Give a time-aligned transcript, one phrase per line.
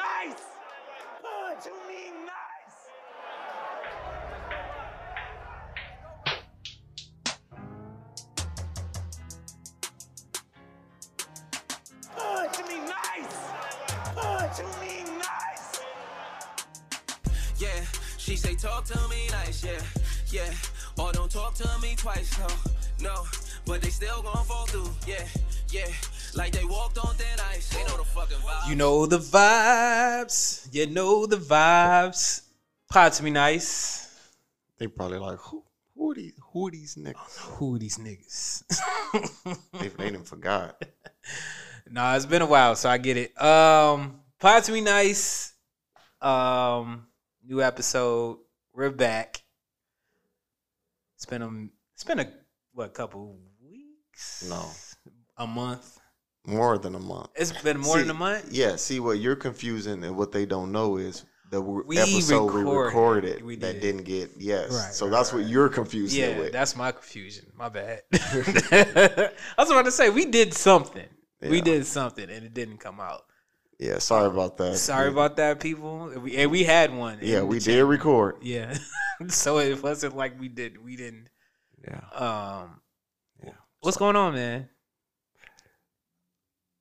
[0.00, 0.44] nice.
[1.22, 2.78] Punch to me nice.
[12.16, 13.38] Punch me nice.
[14.14, 15.66] Punch to me nice.
[17.58, 17.84] Yeah,
[18.16, 19.82] she say talk to me nice, yeah,
[20.30, 20.52] yeah.
[20.98, 22.48] Or don't talk to me twice, no,
[23.02, 23.26] no.
[23.66, 25.26] But they still gon' fall through, yeah,
[25.70, 25.90] yeah.
[26.34, 27.68] Like they walked on thin ice.
[27.70, 28.68] They know the fucking vibe.
[28.68, 30.68] You know the vibes.
[30.72, 32.42] You know the vibes.
[32.88, 34.08] Pod to me nice.
[34.78, 35.64] They probably like who
[35.94, 37.38] who are these who are these niggas?
[37.56, 38.64] Who are these niggas?
[39.80, 40.82] They they done forgot.
[41.90, 43.40] nah, it's been a while, so I get it.
[43.40, 45.52] Um, Pod to me nice.
[46.20, 47.06] Um,
[47.44, 48.38] new episode.
[48.72, 49.42] We're back.
[51.16, 51.50] It's been a
[51.94, 52.32] it's been a
[52.72, 54.46] what couple weeks?
[54.48, 54.64] No.
[55.36, 55.99] a month.
[56.50, 57.28] More than a month.
[57.36, 58.48] It's been more See, than a month.
[58.52, 62.60] Yeah, see what you're confusing and what they don't know is the We episode we
[62.60, 62.84] recorded.
[62.86, 63.80] recorded We that did.
[63.80, 64.70] didn't get yes.
[64.72, 65.40] Right, so right, that's right.
[65.42, 66.52] what you're confusing Yeah, with.
[66.52, 67.46] that's my confusion.
[67.56, 68.02] My bad.
[68.12, 71.06] I was about to say we did something.
[71.42, 73.22] We did something and it didn't come out.
[73.78, 74.76] yeah, sorry about that.
[74.76, 75.12] Sorry Yeah.
[75.12, 76.12] about that, people.
[76.22, 77.18] We, and we had one.
[77.22, 77.74] Yeah, we chat.
[77.74, 78.36] did record.
[78.42, 78.76] Yeah,
[79.28, 80.82] so it wasn't like we did.
[80.84, 81.28] We didn't.
[81.82, 82.00] Yeah.
[82.14, 82.80] Um,
[83.42, 83.52] Yeah.
[83.80, 84.68] what's going on, man?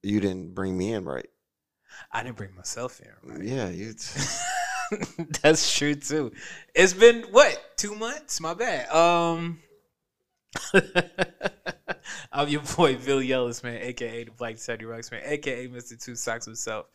[0.01, 1.27] You didn't bring me in right.
[2.11, 3.29] I didn't bring myself in.
[3.29, 3.43] Right?
[3.43, 3.93] Yeah, you
[5.41, 6.31] That's true too.
[6.73, 8.39] It's been what two months?
[8.39, 8.89] My bad.
[8.89, 9.59] Um,
[12.31, 16.01] I'm your boy Bill Yellis, man, aka the Black Teddy Rocks, man, aka Mr.
[16.01, 16.87] Two Socks himself.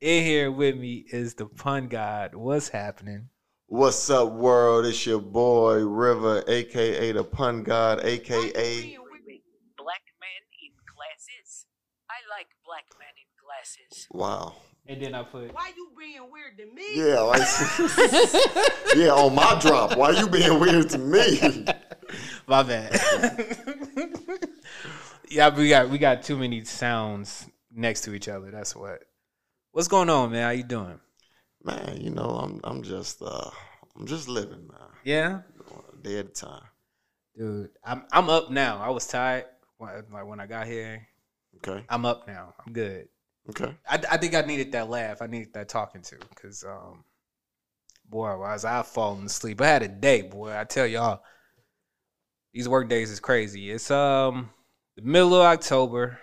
[0.00, 2.34] In here with me is the pun god.
[2.34, 3.28] What's happening?
[3.66, 4.84] What's up, world?
[4.84, 8.36] It's your boy River, aka the Pun God, aka
[9.74, 11.66] black men in glasses.
[12.10, 13.24] I like black men in
[14.06, 14.48] glasses.
[14.48, 14.56] Wow.
[14.86, 16.84] And then I put Why you being weird to me?
[16.94, 17.40] Yeah, like
[18.96, 19.96] yeah, on my drop.
[19.96, 21.38] Why you being weird to me?
[22.46, 23.00] my bad.
[25.30, 28.50] yeah, we got we got too many sounds next to each other.
[28.50, 29.00] That's what.
[29.72, 30.42] What's going on, man?
[30.42, 31.00] How you doing?
[31.62, 33.50] Man, you know, I'm I'm just uh
[33.96, 34.88] I'm just living, man.
[35.02, 35.40] Yeah.
[35.92, 36.62] A day at a time.
[37.34, 38.82] Dude, I'm I'm up now.
[38.82, 39.46] I was tired
[39.78, 41.08] when, like when I got here.
[41.56, 41.82] Okay.
[41.88, 42.52] I'm up now.
[42.66, 43.08] I'm good.
[43.50, 43.74] Okay.
[43.88, 45.20] I, I think I needed that laugh.
[45.20, 47.04] I needed that talking to because um,
[48.08, 49.60] boy, was I falling asleep.
[49.60, 50.56] I had a day, boy.
[50.56, 51.22] I tell y'all,
[52.52, 53.70] these work days is crazy.
[53.70, 54.50] It's um
[54.96, 56.18] the middle of October.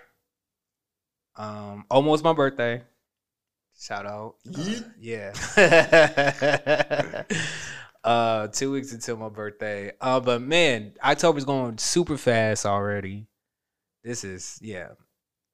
[1.36, 2.82] Um, almost my birthday.
[3.78, 4.34] Shout out.
[4.54, 5.32] Uh, yeah.
[8.04, 9.92] uh, two weeks until my birthday.
[10.00, 13.26] Uh, but man, October's going super fast already.
[14.04, 14.88] This is yeah.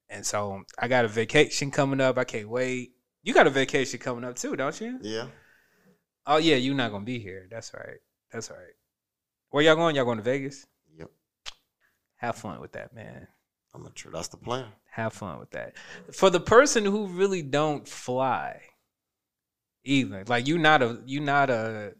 [0.09, 2.17] And so I got a vacation coming up.
[2.17, 2.93] I can't wait.
[3.21, 4.99] You got a vacation coming up too, don't you?
[5.01, 5.27] Yeah.
[6.25, 7.47] Oh yeah, you're not gonna be here.
[7.49, 7.99] That's right.
[8.31, 8.73] That's right.
[9.49, 9.95] Where y'all going?
[9.95, 10.67] Y'all going to Vegas?
[10.97, 11.09] Yep.
[12.17, 13.27] Have fun with that, man.
[13.73, 14.65] I'm not sure that's the plan.
[14.91, 15.75] Have fun with that.
[16.11, 18.61] For the person who really don't fly,
[19.83, 21.93] either like you're not a you're not a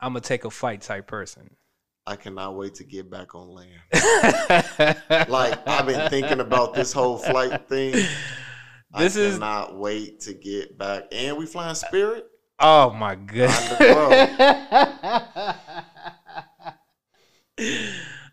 [0.00, 1.56] I'm gonna take a fight type person.
[2.06, 3.70] I cannot wait to get back on land.
[5.28, 7.94] Like I've been thinking about this whole flight thing.
[8.98, 11.04] This I is cannot wait to get back.
[11.12, 12.26] And we flying Spirit.
[12.58, 13.48] oh my god.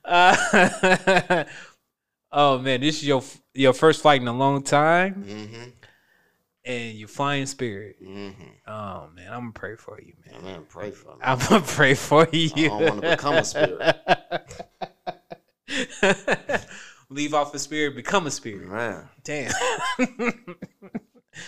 [0.03, 1.43] Uh,
[2.31, 5.69] oh man, this is your your first flight in a long time, Mm-hmm.
[6.69, 7.95] And you're flying Spirit.
[8.01, 8.43] Mm-hmm.
[8.67, 10.43] Oh man, I'm gonna pray for you, man.
[10.43, 11.21] Man, pray for me.
[11.23, 12.49] I'm gonna pray for you.
[12.69, 13.95] don't wanna become a spirit.
[17.09, 18.69] Leave off a spirit, become a spirit.
[18.69, 19.09] Man.
[19.23, 19.51] Damn.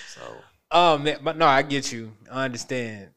[0.08, 0.22] So
[0.72, 2.14] oh man, but no, I get you.
[2.32, 3.10] I understand.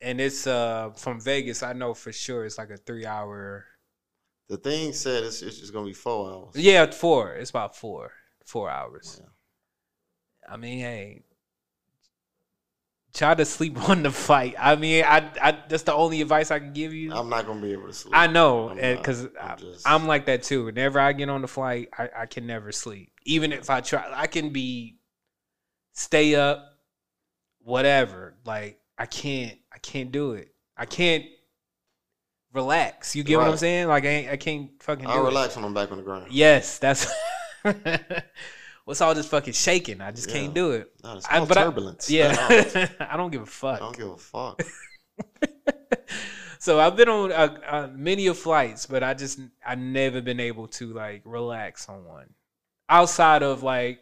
[0.00, 1.62] And it's uh from Vegas.
[1.62, 3.66] I know for sure it's like a three hour.
[4.48, 6.56] the thing said it's, it's just gonna be four hours.
[6.56, 7.34] Yeah, four.
[7.34, 8.10] It's about four,
[8.44, 9.20] four hours.
[9.22, 9.28] Yeah.
[10.48, 11.22] I mean, hey,
[13.16, 14.54] try to sleep on the flight.
[14.58, 17.12] I mean, I, I that's the only advice I can give you.
[17.12, 18.14] I'm not gonna be able to sleep.
[18.16, 20.66] I know, I'm because I'm I'm like that too.
[20.66, 23.10] Whenever I get on the flight, I, I can never sleep.
[23.24, 24.98] Even if I try, I can be
[25.92, 26.64] stay up,
[27.62, 28.34] whatever.
[28.44, 30.52] Like I can't, I can't do it.
[30.76, 31.24] I can't
[32.52, 33.16] relax.
[33.16, 33.88] You get what I'm saying?
[33.88, 35.06] Like I, ain't, I can't fucking.
[35.06, 36.26] I'll do relax when I'm back on the ground.
[36.30, 37.10] Yes, that's.
[38.86, 40.00] What's all this fucking shaking?
[40.00, 40.92] I just can't do it.
[41.04, 42.08] No, it's I- but I- turbulence.
[42.08, 43.76] yeah, I don't give a fuck.
[43.76, 44.62] I don't give a fuck.
[46.58, 50.40] so I've been on uh, uh, many of flights, but I just I never been
[50.40, 52.30] able to like relax on one.
[52.88, 53.98] Outside of like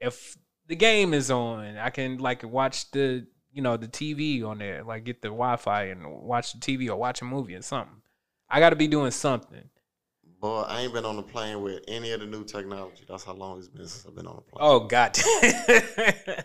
[0.00, 0.36] if
[0.66, 1.76] the game is on.
[1.76, 5.84] I can like watch the you know the TV on there, like get the Wi-Fi
[5.84, 8.02] and watch the TV or watch a movie or something.
[8.48, 9.68] I got to be doing something.
[10.44, 13.06] Boy, I ain't been on a plane with any of the new technology.
[13.08, 14.58] That's how long it's been since I've been on a plane.
[14.60, 15.18] Oh God.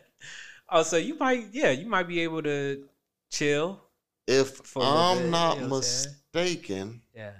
[0.69, 2.85] oh, so you might yeah you might be able to
[3.29, 3.83] chill.
[4.25, 6.15] if I'm bit, not you know what I'm saying?
[6.33, 7.31] mistaken, Yeah.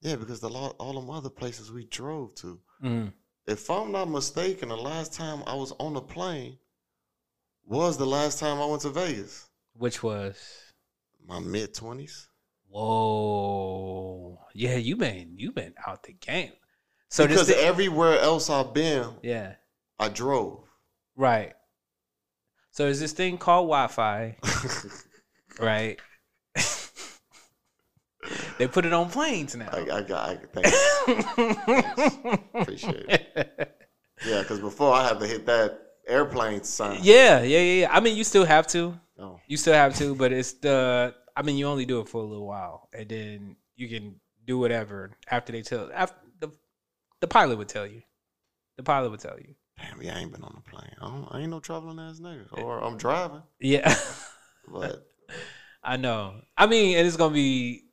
[0.00, 2.58] yeah, because the lot, all them other places we drove to.
[2.82, 3.12] Mm.
[3.46, 6.56] If I'm not mistaken, the last time I was on a plane
[7.66, 9.50] was the last time I went to Vegas.
[9.74, 10.38] Which was
[11.28, 12.29] My mid twenties.
[12.70, 16.52] Whoa yeah you been you been out the game.
[17.08, 19.54] So because this everywhere else I've been, yeah
[19.98, 20.64] I drove.
[21.16, 21.52] right.
[22.72, 24.36] So there's this thing called Wi-Fi,
[25.60, 25.98] right?
[28.58, 29.68] they put it on planes now.
[29.72, 30.28] I, I got.
[30.30, 30.66] I, thank
[31.36, 32.60] you.
[32.60, 33.76] Appreciate it.
[34.26, 36.98] Yeah, because before I had to hit that airplane sign.
[37.02, 37.88] Yeah, yeah, yeah, yeah.
[37.90, 39.00] I mean, you still have to.
[39.18, 41.14] Oh, You still have to, but it's the.
[41.36, 44.58] I mean, you only do it for a little while, and then you can do
[44.58, 45.90] whatever after they tell.
[45.94, 46.50] After the
[47.20, 48.02] the pilot would tell you.
[48.76, 49.54] The pilot would tell you.
[49.78, 50.00] damn!
[50.02, 50.90] Yeah, I ain't been on a plane.
[51.00, 52.46] I, don't, I ain't no traveling ass nigga.
[52.62, 53.94] Or I'm driving, Yeah,
[54.66, 55.06] but
[55.84, 56.40] I know.
[56.56, 57.84] I mean, and it's gonna be.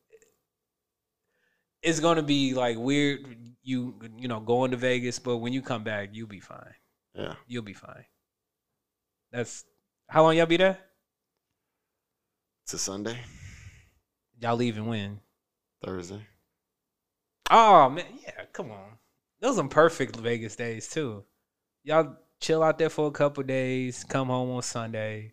[1.82, 3.26] It's gonna be like weird.
[3.64, 6.74] You you know going to Vegas, but when you come back, you'll be fine.
[7.14, 8.06] yeah, You'll be fine.
[9.32, 9.66] That's
[10.08, 10.78] how long y'all be there?
[12.68, 13.18] To Sunday,
[14.40, 15.20] Y'all leaving when?
[15.84, 16.22] Thursday.
[17.50, 18.98] Oh man, yeah, come on.
[19.40, 21.24] Those are perfect Vegas days too.
[21.84, 25.32] Y'all chill out there for a couple days, come home on Sunday.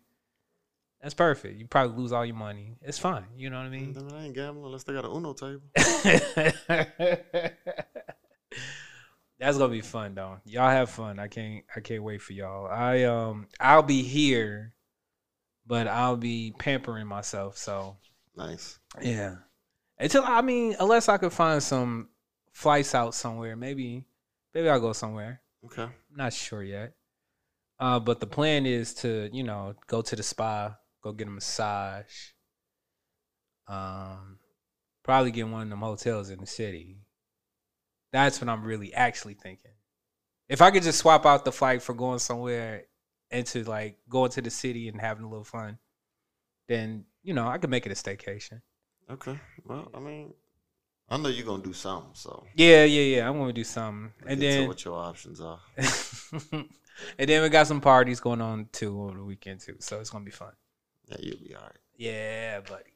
[1.01, 1.59] That's perfect.
[1.59, 2.77] You probably lose all your money.
[2.81, 3.25] It's fine.
[3.35, 3.95] You know what I mean?
[4.13, 5.61] I ain't gambling unless they got a Uno table.
[9.37, 10.37] That's gonna be fun though.
[10.45, 11.19] Y'all have fun.
[11.19, 12.67] I can't I can't wait for y'all.
[12.67, 14.73] I um I'll be here,
[15.65, 17.57] but I'll be pampering myself.
[17.57, 17.97] So
[18.35, 18.79] Nice.
[19.01, 19.35] yeah.
[19.97, 22.09] Until I mean, unless I could find some
[22.51, 24.05] flights out somewhere, maybe
[24.53, 25.41] maybe I'll go somewhere.
[25.65, 25.83] Okay.
[25.83, 26.93] I'm not sure yet.
[27.79, 31.31] Uh, but the plan is to, you know, go to the spa, go get a
[31.31, 32.31] massage.
[33.67, 34.37] Um,
[35.03, 36.99] probably get one of them hotels in the city.
[38.11, 39.71] That's what I'm really actually thinking.
[40.47, 42.83] If I could just swap out the flight for going somewhere
[43.35, 45.77] into like going to the city and having a little fun,
[46.67, 48.61] then you know I could make it a staycation.
[49.09, 49.37] Okay.
[49.65, 50.33] Well, I mean,
[51.09, 53.29] I know you're gonna do something, so Yeah, yeah, yeah.
[53.29, 55.59] I'm gonna do something, and then what your options are.
[56.51, 60.09] and then we got some parties going on too over the weekend too, so it's
[60.09, 60.53] gonna be fun.
[61.07, 61.77] Yeah, you'll be all right.
[61.97, 62.91] Yeah, buddy.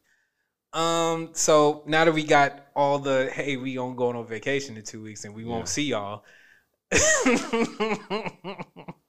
[0.72, 4.84] Um, so now that we got all the hey, we gonna go on vacation in
[4.84, 6.24] two weeks and we won't see y'all.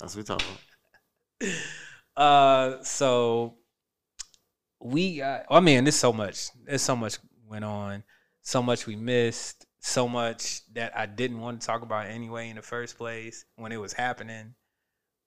[0.00, 0.46] That's what we talking
[1.40, 1.52] about.
[2.16, 3.56] uh, so
[4.80, 5.44] we got.
[5.50, 6.48] I mean, there's so much.
[6.64, 7.18] There's so much
[7.48, 8.02] went on.
[8.42, 9.66] So much we missed.
[9.80, 13.72] So much that I didn't want to talk about anyway in the first place when
[13.72, 14.54] it was happening.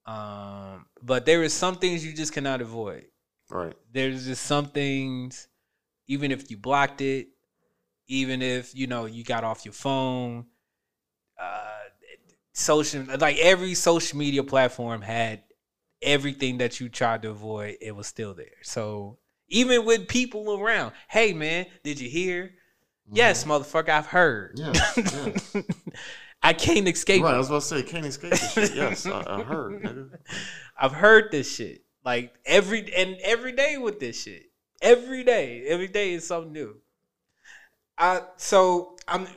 [0.06, 3.06] Um, but there is some things you just cannot avoid.
[3.54, 3.76] Right.
[3.92, 5.48] there's just some things
[6.08, 7.28] even if you blocked it
[8.08, 10.46] even if you know you got off your phone
[11.40, 11.73] uh
[12.54, 15.44] social like every social media platform had
[16.02, 20.94] everything that you tried to avoid it was still there so even with people around
[21.10, 23.16] hey man did you hear mm-hmm.
[23.16, 25.62] yes motherfucker i've heard Yeah, yeah.
[26.44, 27.34] i can't escape Right.
[27.34, 28.76] I was about to say, can't escape this shit.
[28.76, 30.10] Yes, I, I heard, nigga.
[30.78, 34.52] I've heard this shit like every and every day with this shit.
[34.82, 36.76] Every day, every day is something new.
[37.98, 39.28] I so I'm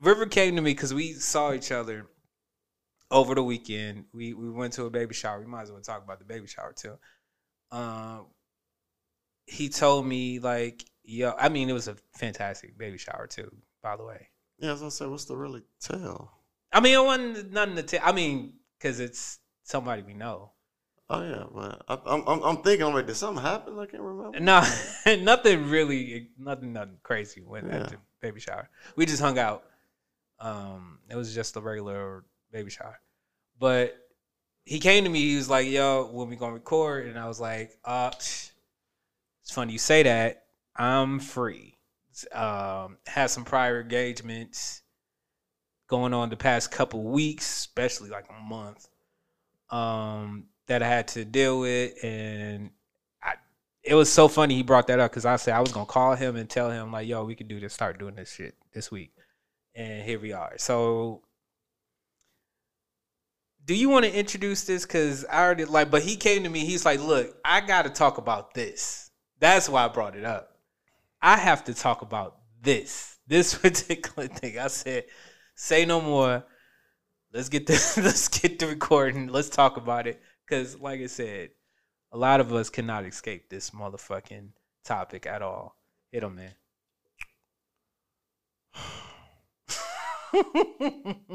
[0.00, 2.06] River came to me because we saw each other
[3.10, 4.04] over the weekend.
[4.12, 5.40] We we went to a baby shower.
[5.40, 6.98] We might as well talk about the baby shower too.
[7.70, 8.26] Um,
[9.46, 13.50] he told me like, yo, I mean, it was a fantastic baby shower too.
[13.82, 14.28] By the way,
[14.58, 16.32] Yeah, as I said, what's the really tell?
[16.72, 18.00] I mean, it wasn't nothing to tell.
[18.04, 20.52] I mean, because it's somebody we know.
[21.08, 23.76] Oh yeah, but I, I'm, I'm I'm thinking, I'm like, did something happen?
[23.78, 24.38] I can't remember.
[24.38, 24.62] No,
[25.22, 27.80] nothing really, nothing, nothing crazy went Yeah.
[27.80, 28.68] at the baby shower.
[28.94, 29.64] We just hung out.
[30.40, 32.98] Um, it was just a regular baby shower,
[33.58, 33.96] but
[34.64, 35.20] he came to me.
[35.20, 38.52] He was like, "Yo, when we gonna record?" And I was like, "Uh, it's
[39.50, 40.44] funny you say that.
[40.76, 41.78] I'm free.
[42.32, 44.82] Um, had some prior engagements
[45.88, 48.88] going on the past couple weeks, especially like a month.
[49.70, 52.70] Um, that I had to deal with, and
[53.82, 56.14] it was so funny he brought that up because I said I was gonna call
[56.14, 58.90] him and tell him like, "Yo, we could do this, start doing this shit this
[58.90, 59.12] week,"
[59.74, 60.54] and here we are.
[60.58, 61.22] So,
[63.64, 64.84] do you want to introduce this?
[64.84, 66.64] Because I already like, but he came to me.
[66.64, 70.58] He's like, "Look, I got to talk about this." That's why I brought it up.
[71.22, 74.58] I have to talk about this, this particular thing.
[74.58, 75.04] I said,
[75.54, 76.44] "Say no more.
[77.32, 77.72] Let's get the
[78.02, 79.28] let's get the recording.
[79.28, 81.50] Let's talk about it." Because, like I said,
[82.12, 84.48] a lot of us cannot escape this motherfucking
[84.84, 85.76] topic at all.
[86.10, 86.54] Hit him, man.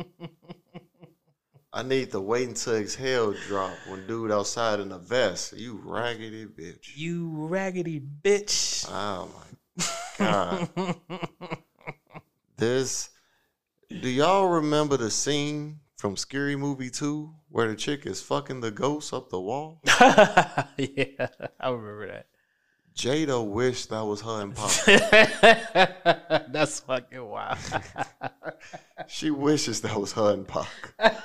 [1.74, 5.54] I need to wait until exhale drop when dude outside in a vest.
[5.58, 6.96] You raggedy bitch.
[6.96, 8.86] you raggedy bitch.
[8.90, 9.42] Oh my
[10.18, 10.70] god.
[12.58, 13.10] This
[13.90, 18.72] do y'all remember the scene from Scary Movie 2 where the chick is fucking the
[18.72, 19.82] ghost up the wall?
[20.78, 21.28] yeah,
[21.60, 22.28] I remember that.
[22.96, 24.72] Jada wished that was her and Pop.
[26.52, 27.58] That's fucking wild.
[29.08, 30.68] She wishes that was her and Pac.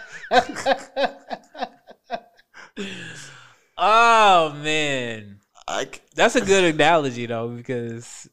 [3.79, 8.29] oh man, I c- that's a good analogy though because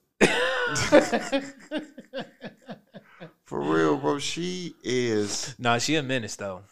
[3.45, 4.19] for real, bro.
[4.19, 5.55] She is.
[5.57, 6.63] no, she a menace though.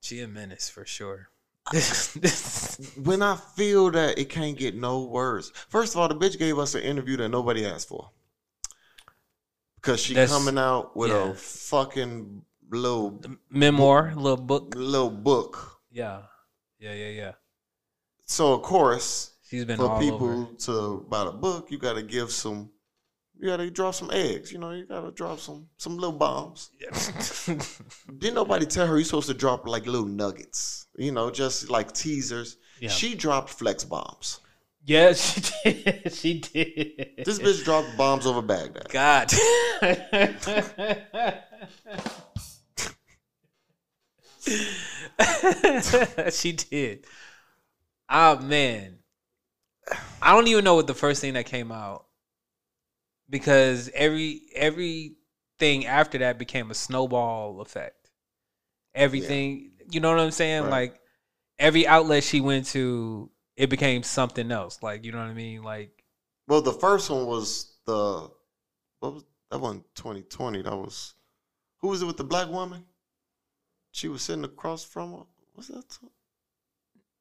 [0.00, 1.28] She a menace for sure.
[3.02, 5.50] When I feel that it can't get no worse.
[5.68, 8.10] First of all, the bitch gave us an interview that nobody asked for.
[9.76, 11.30] Because she That's- coming out with yeah.
[11.30, 14.74] a fucking little Memoir, little book.
[14.76, 15.80] little book.
[15.90, 16.22] Yeah,
[16.78, 17.32] yeah, yeah, yeah.
[18.26, 20.54] So of course, She's been for people over.
[20.66, 22.70] to buy the book, you gotta give some
[23.42, 26.70] you gotta drop some eggs, you know, you gotta drop some some little bombs.
[28.18, 31.92] Didn't nobody tell her you're supposed to drop like little nuggets, you know, just like
[31.92, 32.56] teasers.
[32.78, 32.88] Yeah.
[32.88, 34.38] She dropped flex bombs.
[34.84, 36.12] yeah, she did.
[36.12, 37.24] She did.
[37.24, 38.88] This bitch dropped bombs over Baghdad.
[38.90, 39.32] God.
[46.32, 47.06] she did.
[48.08, 48.98] Oh man.
[50.22, 52.06] I don't even know what the first thing that came out
[53.32, 58.10] because every everything after that became a snowball effect.
[58.94, 60.64] Everything, you know what I'm saying?
[60.64, 60.70] Right.
[60.70, 61.00] Like
[61.58, 64.82] every outlet she went to, it became something else.
[64.82, 65.62] Like, you know what I mean?
[65.64, 66.04] Like
[66.46, 68.30] Well, the first one was the
[69.00, 70.62] what was that one 2020.
[70.62, 71.14] That was
[71.80, 72.84] who was it with the black woman?
[73.92, 75.24] She was sitting across from her.
[75.54, 75.98] What's that?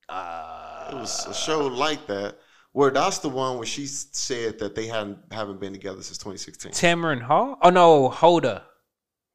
[0.09, 2.37] uh, It was a show like that.
[2.73, 6.71] Where that's the one where she said that they hadn't haven't been together since 2016.
[6.71, 7.57] Tamron Hall?
[7.61, 8.63] Oh no, Hoda.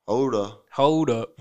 [0.07, 0.65] Hold up.
[0.73, 1.39] Hold up.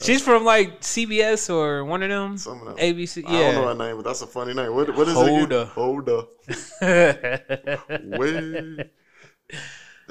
[0.00, 2.36] She's from like CBS or one of them.
[2.38, 2.76] Some of them.
[2.76, 3.24] ABC.
[3.26, 4.74] I don't know her name, but that's a funny name.
[4.74, 5.22] What, what is it?
[5.22, 5.52] Again?
[5.52, 5.68] up.
[5.68, 6.28] Hold up.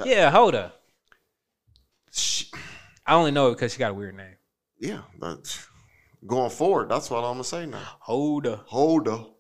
[0.04, 0.72] Yeah, Hoda.
[2.12, 2.48] She,
[3.06, 4.36] I only know it because she got a weird name.
[4.80, 5.02] yeah.
[5.20, 5.66] But
[6.26, 7.82] going forward, that's what I'm gonna say now.
[8.00, 8.66] Hold up.
[8.68, 9.36] Hold up.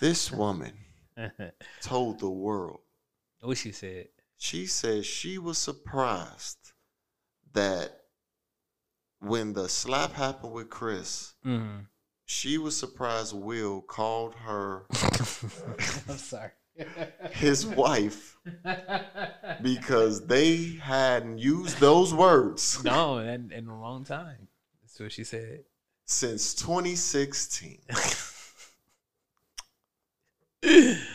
[0.00, 0.72] This woman
[1.82, 2.80] told the world.
[3.40, 4.08] what she said.
[4.38, 6.72] She said she was surprised
[7.52, 8.00] that
[9.20, 11.86] when the slap happened with Chris, Mm.
[12.26, 14.86] she was surprised Will called her
[16.08, 16.50] I'm sorry.
[17.30, 18.36] his wife
[19.62, 24.48] because they hadn't used those words no, in, in a long time.
[24.96, 25.64] That's what she said.
[26.06, 27.80] since 2016.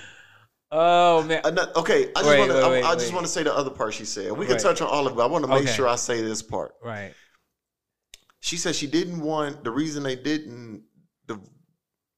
[0.74, 1.42] Oh man.
[1.44, 2.58] Ano- Okay, I just want to.
[2.62, 4.32] I, I just want to say the other part she said.
[4.32, 4.62] We can Right.
[4.62, 5.22] touch on all of it.
[5.22, 5.72] I want to make Okay.
[5.74, 6.76] sure I say this part.
[6.82, 7.14] Right.
[8.40, 10.84] She said she didn't want the reason they didn't
[11.28, 11.40] div-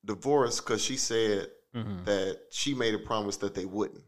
[0.05, 2.05] divorce because she said Mhm.
[2.05, 4.03] that she made a promise that they wouldn't.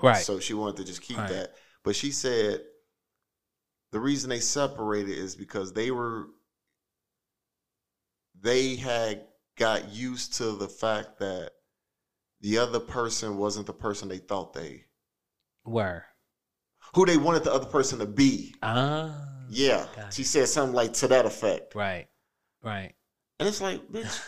[0.00, 0.22] Right.
[0.24, 1.28] So she wanted to just keep Right.
[1.30, 1.56] that.
[1.82, 2.64] But she said
[3.90, 6.28] the reason they separated is because they were
[8.44, 9.22] they had
[9.56, 11.50] got used to the fact that
[12.42, 14.84] the other person wasn't the person they thought they
[15.64, 16.04] were.
[16.94, 18.54] who they wanted the other person to be.
[18.62, 19.16] Ah.
[19.48, 19.86] Yeah.
[20.10, 21.74] She said something like to that effect.
[21.74, 22.06] Right.
[22.62, 22.94] Right.
[23.40, 24.20] And it's like, bitch,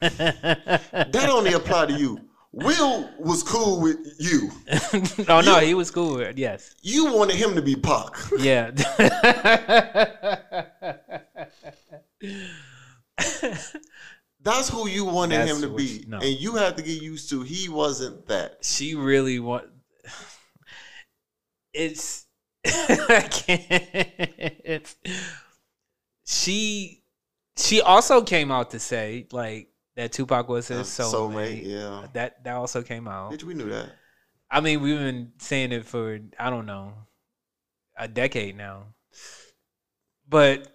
[0.00, 2.18] that only apply to you.
[2.52, 4.50] Will was cool with you.
[5.28, 6.16] oh no, he was cool.
[6.16, 6.74] with it, Yes.
[6.82, 8.16] You wanted him to be Pac.
[8.38, 8.70] Yeah.
[14.40, 15.84] That's who you wanted That's him to be.
[15.84, 16.18] you- no.
[16.18, 18.58] And you had to get used to he wasn't that.
[18.64, 19.66] she really want.
[21.72, 22.26] It's.
[22.66, 24.94] I can't.
[26.26, 27.02] She.
[27.56, 31.64] She also came out to say like that Tupac was his Uh, soulmate.
[31.64, 32.06] yeah.
[32.12, 33.42] That that also came out.
[33.44, 33.90] We knew that.
[34.50, 36.94] I mean, we've been saying it for I don't know
[37.96, 38.86] a decade now.
[40.28, 40.73] But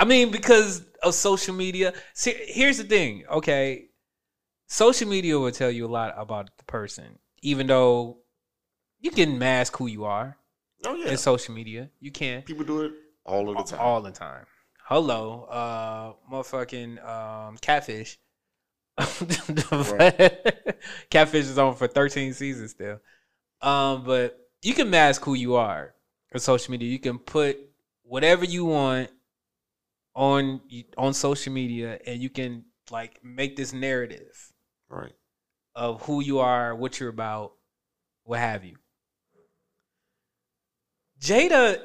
[0.00, 1.92] I mean, because of social media.
[2.14, 3.24] See, here's the thing.
[3.30, 3.90] Okay,
[4.66, 8.18] social media will tell you a lot about the person, even though
[9.00, 10.36] you can mask who you are
[10.86, 11.10] Oh yeah.
[11.10, 11.90] in social media.
[12.00, 12.92] You can People do it
[13.24, 13.80] all of the time.
[13.80, 14.46] all the time.
[14.84, 18.18] Hello, uh, motherfucking um, catfish.
[21.10, 22.98] catfish is on for 13 seasons still.
[23.62, 25.94] Um, but you can mask who you are
[26.34, 26.88] on social media.
[26.90, 27.58] You can put
[28.02, 29.10] whatever you want
[30.14, 30.60] on
[30.98, 34.52] on social media, and you can like make this narrative
[34.88, 35.12] Right.
[35.74, 37.52] of who you are, what you're about,
[38.24, 38.76] what have you.
[41.20, 41.80] Jada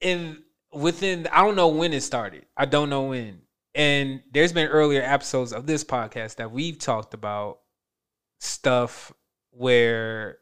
[0.00, 2.46] in within I don't know when it started.
[2.56, 3.42] I don't know when.
[3.74, 7.60] And there's been earlier episodes of this podcast that we've talked about
[8.40, 9.12] stuff
[9.50, 10.38] where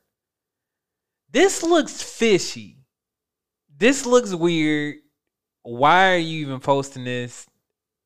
[1.30, 2.78] this looks fishy.
[3.76, 4.96] This looks weird.
[5.68, 7.46] Why are you even posting this?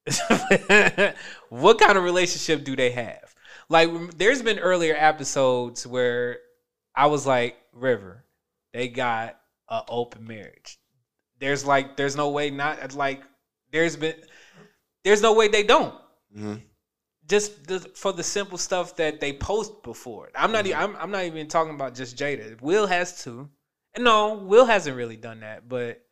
[1.49, 3.35] what kind of relationship do they have?
[3.69, 6.39] Like, there's been earlier episodes where
[6.95, 8.25] I was like, River,
[8.73, 9.39] they got
[9.71, 10.79] an open marriage.
[11.39, 13.23] There's like, there's no way not like,
[13.73, 14.15] there's been,
[15.05, 15.95] there's no way they don't.
[16.35, 16.55] hmm
[17.29, 20.31] Just the, for the simple stuff that they post before.
[20.35, 20.67] I'm not.
[20.67, 22.61] e- I'm, I'm not even talking about just Jada.
[22.61, 23.49] Will has to.
[23.95, 25.69] And no, Will hasn't really done that.
[25.69, 26.03] But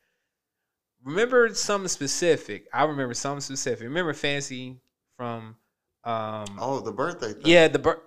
[1.05, 2.67] remember something specific.
[2.73, 3.85] I remember something specific.
[3.85, 4.81] Remember Fancy
[5.17, 5.57] from.
[6.03, 7.43] Um, Oh, the birthday thing.
[7.45, 8.01] yeah, the bir-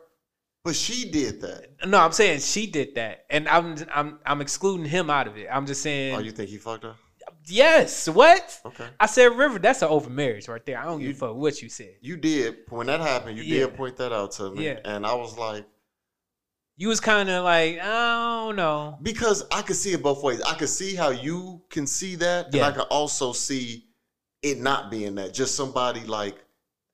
[0.64, 1.86] But she did that.
[1.86, 5.48] no, I'm saying she did that, and I'm I'm I'm excluding him out of it.
[5.52, 6.96] I'm just saying Oh, you think he fucked her?
[7.46, 8.08] yes.
[8.10, 8.88] What Okay.
[9.00, 10.80] I said, River, that's an open marriage right there.
[10.80, 11.96] I don't give a fuck what you said.
[12.02, 13.38] You did when that happened.
[13.38, 13.66] You Yeah.
[13.68, 14.80] did point that out to me, Yeah.
[14.86, 15.66] and I was like,
[16.76, 18.98] You was kind of like, I don't know.
[19.02, 20.42] because I could see it both ways.
[20.42, 22.68] I could see how you can see that, and Yeah.
[22.68, 23.86] I could also see
[24.42, 25.34] it not being that.
[25.34, 26.36] Just somebody like,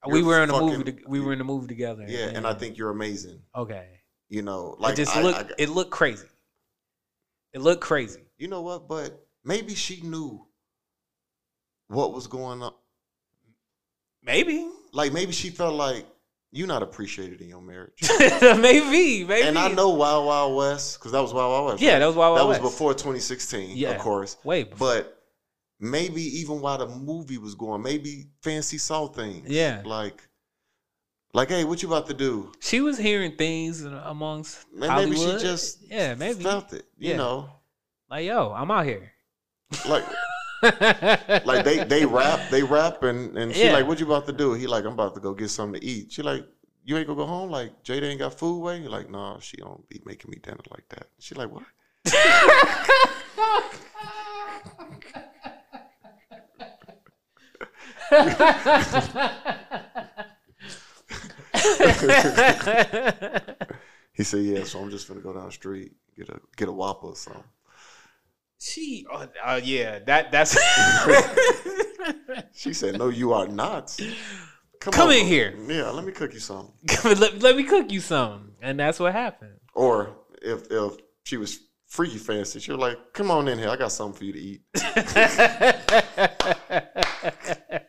[0.08, 0.92] we were in a movie.
[0.92, 2.06] To, we were in a movie together.
[2.08, 3.42] yeah, and I think you're amazing.
[3.56, 3.88] okay.
[4.32, 5.22] You know, Like it just I-.
[5.32, 6.28] I- it looked crazy.
[7.54, 8.22] It looked crazy.
[8.38, 8.88] you know what?
[8.88, 10.46] But maybe she knew
[11.88, 12.74] what was going on.
[14.22, 14.70] Maybe.
[14.94, 16.06] Like maybe she felt like
[16.52, 17.94] you're not appreciated in your marriage.
[18.42, 19.24] maybe.
[19.24, 19.48] Maybe.
[19.48, 21.82] and I know Wild Wild West because that was Wild Wild West.
[21.82, 22.00] Yeah, right?
[22.00, 22.60] that was Wild Wild West.
[22.60, 23.92] That was before 2016, Yeah.
[23.92, 24.38] of course.
[24.44, 24.76] Wait.
[24.78, 25.16] But
[25.80, 29.50] maybe even while the movie was going, maybe Fancy saw things.
[29.50, 29.82] Yeah.
[29.86, 30.28] Like,
[31.34, 32.52] like, hey, what you about to do?
[32.60, 35.42] she was hearing things amongst Man, maybe she Hollywood.
[35.42, 36.86] just yeah, maybe felt it.
[36.98, 37.18] You Yeah.
[37.18, 37.50] know,
[38.10, 39.12] like yo, I'm out here.
[39.88, 40.04] like,
[40.64, 43.74] like they they rap, they rap, and and she Yeah.
[43.74, 44.54] like, what you about to do?
[44.54, 46.12] He like, I'm about to go get something to eat.
[46.12, 46.46] She like.
[46.86, 47.52] You ain't gonna go home?
[47.52, 48.80] Like Jada ain't got food way?
[48.80, 51.08] You're like, no, she don't be making me dinner like that.
[51.20, 51.64] She like, what?
[64.14, 64.64] He said, yeah.
[64.64, 67.44] So I'm just gonna go down the street get a get a whopper or something.
[68.60, 69.06] She.
[69.12, 70.00] Oh, uh, yeah.
[70.00, 70.58] That that's.
[72.54, 73.96] She said, "No, you are not.
[74.80, 75.28] Come, Come in over.
[75.28, 75.54] here.
[75.68, 76.74] Yeah, let me cook you something."
[77.20, 79.60] let, let me cook you some, and that's what happened.
[79.74, 80.94] Or if if
[81.24, 83.70] she was freaky fancy, she was like, "Come on in here.
[83.70, 84.62] I got something for you to eat."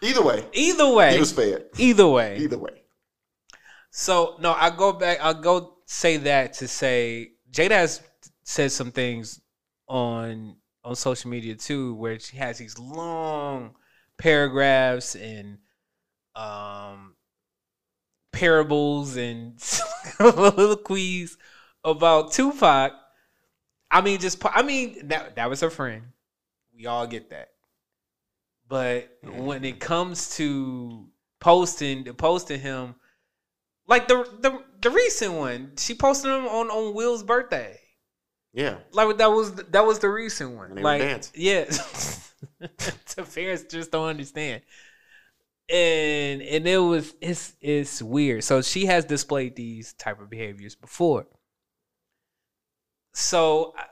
[0.00, 1.66] Either way, Either way, he was fed.
[1.78, 2.38] either way.
[2.38, 2.82] Either way,
[3.90, 5.18] So no, I go back.
[5.20, 8.00] I'll go say that to say Jada has
[8.42, 9.40] said some things
[9.92, 13.76] on on social media too, where she has these long
[14.16, 15.58] paragraphs and
[16.34, 17.14] um
[18.32, 21.36] parables and soliloquies
[21.84, 22.92] about Tupac.
[23.90, 26.04] I mean, just I mean that that was her friend.
[26.74, 27.50] We all get that.
[28.66, 31.06] But when it comes to
[31.38, 32.94] posting posting him
[33.86, 37.78] like the the the recent one, she posted him on on Will's birthday.
[38.52, 38.78] Yeah.
[38.92, 40.68] Like that was that was the recent one.
[40.68, 41.32] And they were like dancing.
[41.36, 41.64] yeah,
[42.58, 44.62] the parents just don't understand.
[45.70, 48.44] And and it was it's it's weird.
[48.44, 51.26] So she has displayed these type of behaviors before.
[53.14, 53.84] So I,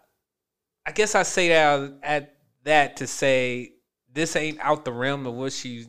[0.87, 3.73] I guess I say that at that to say
[4.13, 5.87] this ain't out the realm of what she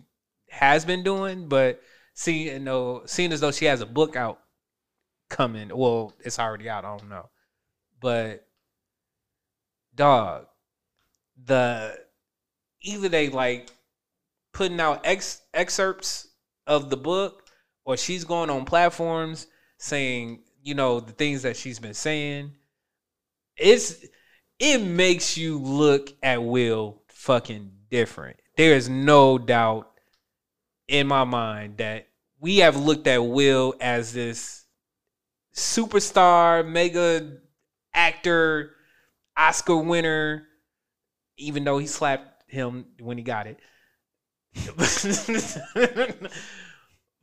[0.50, 1.82] has been doing, but
[2.14, 4.40] seeing though seeing as though she has a book out
[5.30, 6.86] coming, well, it's already out.
[6.86, 7.30] I don't know,
[8.00, 8.48] but
[9.96, 10.48] dog,
[11.44, 11.98] the
[12.82, 13.70] either they like
[14.54, 16.28] putting out ex excerpts
[16.68, 17.44] of the book,
[17.86, 22.52] or she's going on platforms saying you know, the things that she's been saying,
[23.58, 24.06] it's
[24.60, 28.38] it makes you look at Will fucking different.
[28.58, 29.92] There is no doubt
[30.88, 32.08] in my mind that
[32.40, 34.66] we have looked at Will as this
[35.56, 37.38] superstar, mega
[37.94, 38.76] actor,
[39.48, 40.48] Oscar winner,
[41.38, 43.60] even though he slapped him when he got it.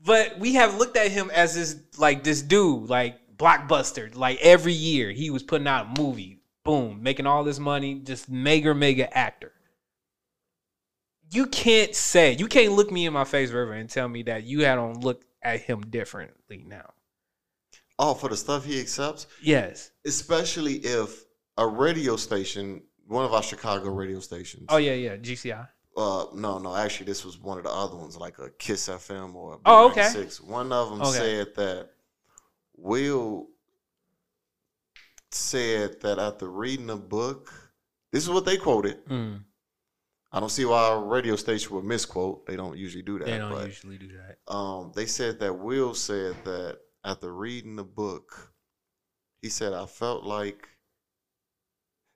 [0.04, 4.14] but we have looked at him as this like this dude, like blockbuster.
[4.14, 8.28] Like every year he was putting out a movie, boom, making all this money, just
[8.28, 9.52] mega mega actor.
[11.31, 14.44] You can't say you can't look me in my face, River, and tell me that
[14.44, 16.94] you don't look at him differently now.
[17.98, 19.90] Oh, for the stuff he accepts, Yes.
[20.07, 21.24] especially if
[21.58, 24.64] a radio station, one of our Chicago radio stations.
[24.70, 25.16] Oh yeah, yeah.
[25.16, 25.68] GCI.
[25.96, 26.74] Uh, no, no.
[26.76, 29.90] Actually, this was one of the other ones, like a Kiss FM or a Oh,
[29.90, 30.02] okay.
[30.02, 30.40] B96.
[30.44, 31.18] One of them Okay.
[31.18, 31.90] said that
[32.76, 33.48] Will
[35.30, 37.52] said that after reading a book,
[38.12, 39.04] this is what they quoted.
[39.06, 39.42] Mm,
[40.32, 42.46] I don't see why a radio station would misquote.
[42.46, 43.26] They don't usually do that.
[43.26, 44.38] they don't but usually do that.
[44.52, 48.52] um, they said that Will said that after reading the book,
[49.42, 50.68] he said, I felt like,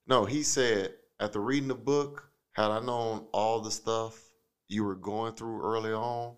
[0.06, 4.18] no, he said, after reading the book, had I known all the stuff
[4.68, 6.34] you were going through early on,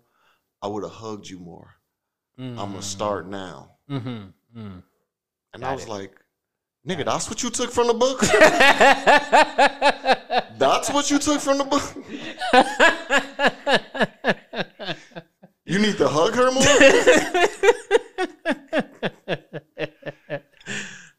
[0.61, 1.75] I would have hugged you more.
[2.37, 3.77] I'm going to start now.
[3.89, 4.59] Mm-hmm.
[4.59, 4.83] Mm.
[5.53, 5.89] And Got I was it.
[5.89, 6.11] like,
[6.87, 8.19] nigga, that's what you took from the book?
[10.59, 11.81] that's what you took from the book?
[15.67, 16.61] You need to hug her more?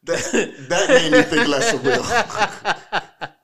[0.03, 3.27] that, that made me think less of Will.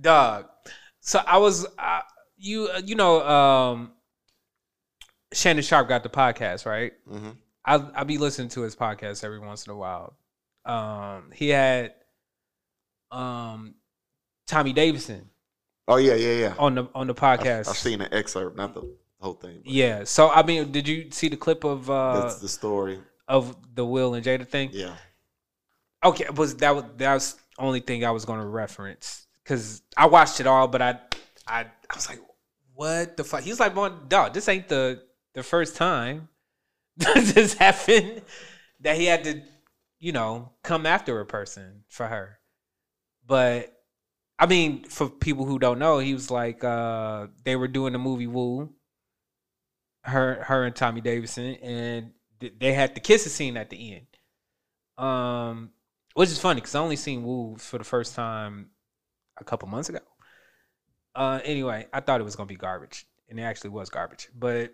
[0.00, 0.46] dog.
[1.00, 2.00] So I was, uh,
[2.36, 3.92] you, uh, you know, um,
[5.32, 6.92] Shannon Sharpe got the podcast, right?
[7.08, 7.36] Mhm.
[7.64, 10.16] I I be listening to his podcast every once in a while.
[10.64, 11.94] Um, he had
[13.10, 13.74] um
[14.46, 15.28] Tommy Davidson
[15.88, 16.54] Oh yeah, yeah, yeah.
[16.58, 17.68] on the on the podcast.
[17.68, 18.82] I've seen an excerpt, not the
[19.20, 19.62] whole thing.
[19.64, 20.04] Yeah.
[20.04, 23.00] So I mean, did you see the clip of uh that's the story.
[23.26, 24.68] of the Will and Jada thing?
[24.72, 24.94] Yeah.
[26.04, 30.06] Okay, was that was that was only thing I was going to reference because I
[30.06, 30.98] watched it all, but I
[31.46, 32.20] I I was like,
[32.74, 33.42] what the fuck?
[33.42, 36.28] He's like, "Well, dog, this ain't the the first time
[36.96, 38.22] this happened
[38.80, 39.40] that he had to,
[39.98, 42.38] you know, come after a person for her."
[43.26, 43.74] But
[44.38, 47.98] I mean, for people who don't know, he was like, uh they were doing the
[47.98, 48.72] movie Woo,
[50.02, 54.06] her her and Tommy Davidson, and th- they had the kissing scene at the end.
[55.06, 55.70] Um,
[56.14, 58.70] which is funny because I only seen Woo for the first time
[59.38, 60.00] a couple months ago.
[61.14, 64.72] Uh, anyway, I thought it was gonna be garbage, and it actually was garbage, but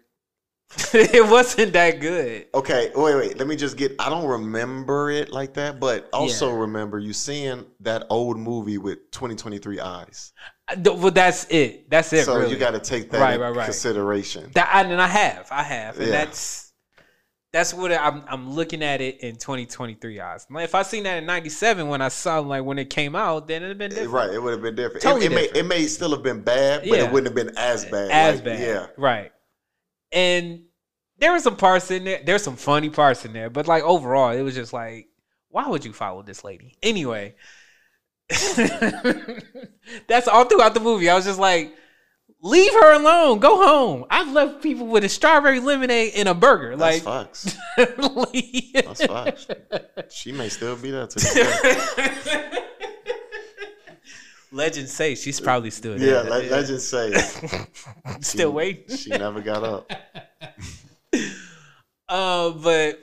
[0.95, 2.47] it wasn't that good.
[2.55, 3.39] Okay, wait, wait.
[3.39, 3.95] Let me just get.
[3.99, 6.61] I don't remember it like that, but also Yeah.
[6.61, 10.33] remember you seeing that old movie with 2023 eyes.
[10.69, 11.91] Uh, th- Well, that's it.
[11.91, 12.25] That's it.
[12.25, 12.51] so really.
[12.53, 13.65] you got to take that Right, in right, right.
[13.65, 14.51] consideration.
[14.55, 16.25] that, I, and I have, I have, and Yeah.
[16.25, 16.73] that's
[17.53, 18.25] that's what I'm.
[18.27, 20.45] I'm looking at it in 2023 eyes.
[20.51, 23.47] Like, if I seen that in '97 when I saw like when it came out,
[23.47, 24.11] then it'd been different.
[24.11, 25.03] Right, it would have been different.
[25.05, 27.05] Totally it, it may it may still have been bad, but Yeah.
[27.05, 28.11] it wouldn't have been as bad.
[28.11, 28.61] as Like, bad.
[28.61, 28.87] Yeah.
[28.97, 29.31] Right.
[30.15, 30.63] And
[31.19, 32.23] there were some parts in there.
[32.25, 35.09] There's some funny parts in there, but like overall, it was just like,
[35.49, 36.77] why would you follow this lady?
[36.83, 37.35] Anyway,
[40.09, 41.09] that's all throughout the movie.
[41.11, 41.75] I was just like,
[42.41, 43.39] leave her alone.
[43.41, 44.05] Go home.
[44.11, 46.77] I've left people with a strawberry lemonade and a burger.
[46.77, 47.29] That's like,
[48.33, 49.47] leave- That's facts.
[50.11, 52.61] She may still be there to this day.
[54.55, 56.31] Legends say she's probably still Yeah, there.
[56.31, 57.13] let, let's just say
[58.21, 58.97] still she- waiting.
[58.97, 59.91] She never got up.
[62.07, 62.99] Uh, but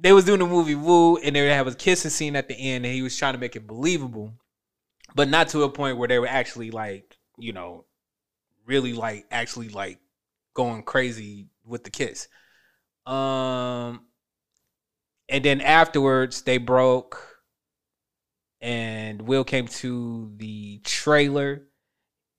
[0.00, 2.84] they was doing the movie Woo, and they have a kissing scene at the end,
[2.84, 4.32] and he was trying to make it believable,
[5.14, 7.84] but not to a point where they were actually like, you know,
[8.66, 9.98] really like actually like
[10.52, 12.26] going crazy with the kiss.
[13.06, 14.00] Um,
[15.28, 17.33] and then afterwards they broke,
[18.64, 21.62] and Will came to the trailer,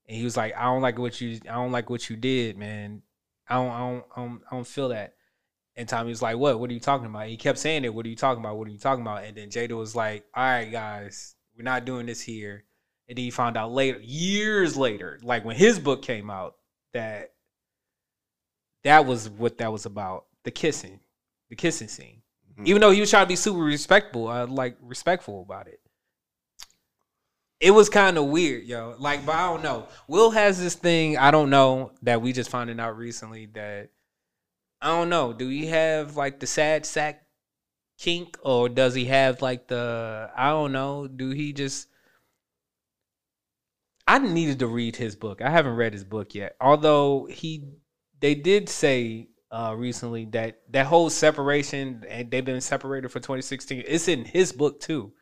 [0.08, 2.58] and he was like, "I don't like what you, I don't like what you did,
[2.58, 3.02] man.
[3.48, 5.14] I don't, I don't, I don't, I don't feel that."
[5.76, 6.58] And Tommy was like, "What?
[6.58, 7.94] What are you talking about?" He kept saying it.
[7.94, 8.58] What are you talking about?
[8.58, 9.22] What are you talking about?
[9.22, 12.64] And then Jada was like, "All right, guys, we're not doing this here."
[13.08, 16.56] And then he found out later, years later, like when his book came out,
[16.92, 17.34] that
[18.82, 20.98] that was what that was about the kissing,
[21.50, 22.22] the kissing scene.
[22.58, 22.66] Mhm.
[22.66, 25.80] Even though he was trying to be super respectful, uh, like respectful about it.
[27.60, 28.94] It was kind of weird, yo.
[28.98, 29.88] Like, but I don't know.
[30.08, 31.16] Will has this thing.
[31.16, 33.90] I don't know that we just finding out recently that
[34.80, 35.32] I don't know.
[35.32, 37.22] Do he have like the sad sack
[37.98, 41.06] kink, or does he have like the I don't know?
[41.08, 41.88] Do he just?
[44.06, 45.40] I needed to read his book.
[45.40, 46.54] I haven't read his book yet.
[46.60, 47.64] Although he,
[48.20, 53.84] they did say uh recently that that whole separation and they've been separated for 2016.
[53.86, 55.12] It's in his book too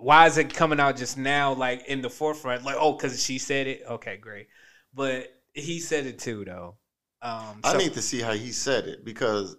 [0.00, 2.64] why is it coming out just now, like in the forefront?
[2.64, 3.82] Like, oh, because she said it.
[3.88, 4.48] Okay, great.
[4.94, 6.76] But he said it too, though.
[7.22, 9.56] Um, I need to see how he said it because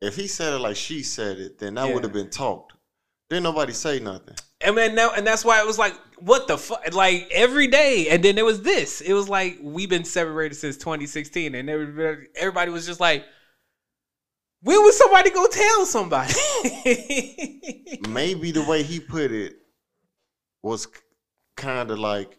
[0.00, 1.94] if he said it like she said it, then that Yeah.
[1.94, 2.72] would have been talked.
[3.30, 4.34] Didn't nobody say nothing.
[4.60, 6.92] And then now, and that's why it was like, what the fuck?
[6.92, 9.00] Like every day, and then there was this.
[9.00, 13.24] It was like we've been separated since 2016, and everybody, everybody was just like,
[14.64, 16.32] when was somebody go tell somebody?
[18.08, 19.54] Maybe the way he put it
[20.62, 20.88] was
[21.56, 22.38] kind of like,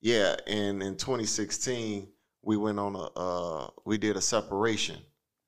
[0.00, 2.08] yeah, and in 2016
[2.42, 4.98] we went on a uh we did a separation,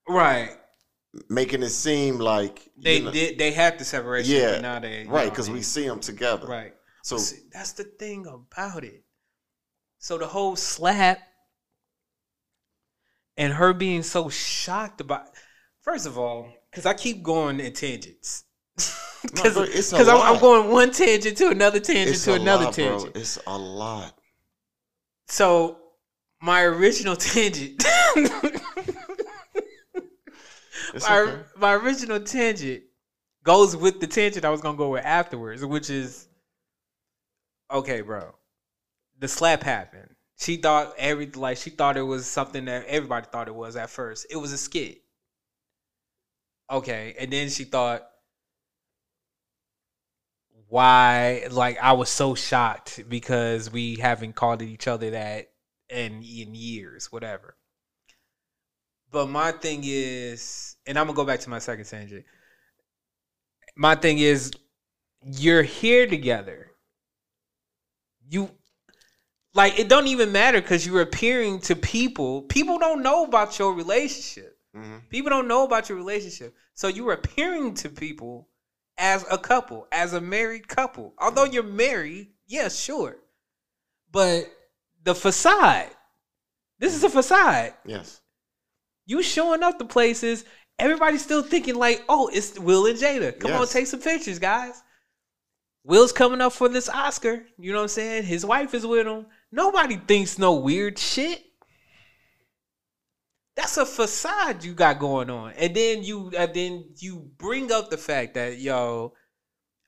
[0.09, 0.51] right?
[1.31, 3.39] making it seem like They know- did.
[3.39, 4.35] They had the separation.
[4.35, 6.47] Yeah, now they right because we see them together.
[6.47, 6.73] right.
[7.03, 9.05] So See, that's the thing about it.
[9.99, 11.21] So the whole slap
[13.37, 15.27] and her being so shocked about
[15.87, 18.45] first of all, because I keep going in tangents.
[19.23, 22.99] Because a I'm, I'm going one tangent to another tangent it's to another lot, bro.
[22.99, 23.17] tangent.
[23.17, 24.17] It's a lot.
[25.27, 25.79] So
[26.41, 27.83] my original tangent,
[28.15, 28.41] my,
[30.95, 31.39] okay.
[31.57, 32.85] my original tangent
[33.43, 36.29] goes with the tangent I was gonna go with afterwards, which is
[37.73, 38.33] okay, bro.
[39.19, 40.15] The slap happened.
[40.39, 43.91] She thought every like she thought it was something that everybody thought it was at
[43.91, 44.27] first.
[44.31, 45.03] It was a skit.
[46.71, 48.03] Okay, and then she thought
[50.69, 55.51] why like I was so shocked because we haven't called each other that
[55.89, 57.57] in in years, whatever.
[59.13, 62.25] But my thing is, and I'm gonna go back to my second tangent.
[63.77, 64.53] My thing is,
[65.23, 66.73] you're here together.
[68.29, 68.51] You
[69.55, 72.43] like it don't even matter because you're appearing to people.
[72.43, 74.56] People don't know about your relationship.
[74.77, 75.09] Mhm.
[75.09, 76.55] People don't know about your relationship.
[76.75, 78.49] So you're appearing to people
[78.99, 81.15] as a couple, as a married couple.
[81.19, 83.17] Although you're married, yeah, sure.
[84.13, 84.51] But
[85.03, 85.91] the facade,
[86.79, 87.75] this is a facade.
[87.85, 88.21] Yes.
[89.07, 90.45] You showing up to places,
[90.79, 93.39] everybody's still thinking like, oh, it's Will and Jada.
[93.39, 94.83] Come on, take some pictures, guys.
[95.85, 97.47] Will's coming up for this Oscar.
[97.57, 98.25] You know what I'm saying?
[98.25, 99.27] His wife is with him.
[99.53, 101.46] Nobody thinks no weird shit.
[103.57, 105.53] That's a facade you got going on.
[105.53, 109.15] And then you and then you bring up the fact that yo,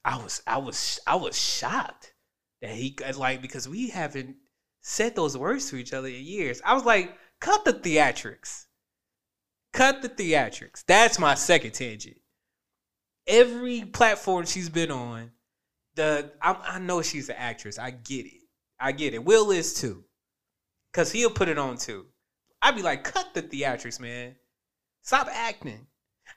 [0.05, 2.15] I was I was I was shocked
[2.63, 4.37] that he like because we haven't
[4.81, 6.63] said those words to each other in years.
[6.65, 8.65] I was like, cut the theatrics.
[9.75, 10.83] Cut the theatrics.
[10.87, 12.17] That's my second tangent.
[13.27, 15.33] Every platform she's been on,
[15.95, 17.79] the I, I know she's an actress.
[17.79, 18.41] I get it.
[18.81, 19.25] I get it.
[19.25, 20.05] Will is too,
[20.95, 22.07] cause he'll put it on too.
[22.63, 24.35] I'd be like, cut the theatrics, man.
[25.03, 25.87] Stop acting.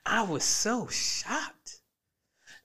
[0.06, 1.78] I was so shocked.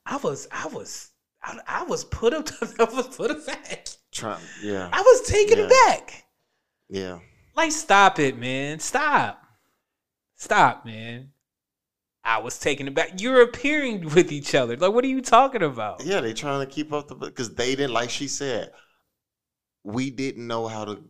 [0.06, 1.12] I was, I was,
[1.44, 2.48] I, I was put up.
[2.80, 3.88] I was put aback.
[4.12, 4.42] Trying.
[4.64, 4.90] Yeah.
[4.92, 5.66] I was taken Yeah.
[5.66, 6.24] aback.
[6.90, 7.20] Yeah.
[7.56, 8.80] Like, stop it, man.
[8.80, 9.42] Stop.
[10.36, 11.32] Stop, man.
[12.24, 13.20] I was taken aback.
[13.22, 14.78] You're appearing with each other.
[14.78, 16.04] Like, what are you talking about?
[16.06, 18.72] Yeah, they trying to keep up the because they didn't like she said.
[19.84, 21.04] We didn't know how to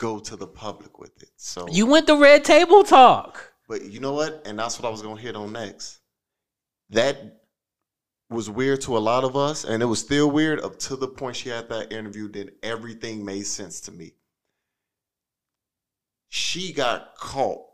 [0.00, 1.28] go to the public with it.
[1.36, 3.52] So You went the red table talk.
[3.68, 4.42] But you know what?
[4.46, 6.00] And that's what I was gonna hit on next.
[6.88, 7.36] That
[8.30, 11.06] was weird to a lot of us, and it was still weird up to the
[11.06, 12.28] point she had that interview.
[12.28, 14.14] Then everything made sense to me.
[16.28, 17.66] She got caught,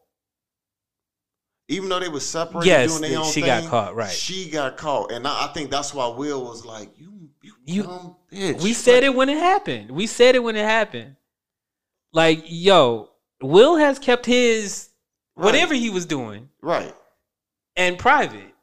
[1.68, 2.66] even though they were separated.
[2.68, 4.10] Yes, doing their own she got caught, right.
[4.10, 7.82] She got caught, and I, I think that's why Will was like, "You, you, You-
[7.84, 9.90] dumb bitch." We said it when it happened.
[9.90, 11.16] We said it when it happened.
[12.16, 13.10] Like, yo,
[13.42, 14.88] Will has kept his
[15.34, 16.94] whatever he was doing right.
[17.76, 18.54] and private.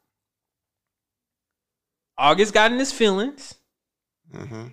[2.18, 3.54] August got in his feelings,
[4.36, 4.70] hmm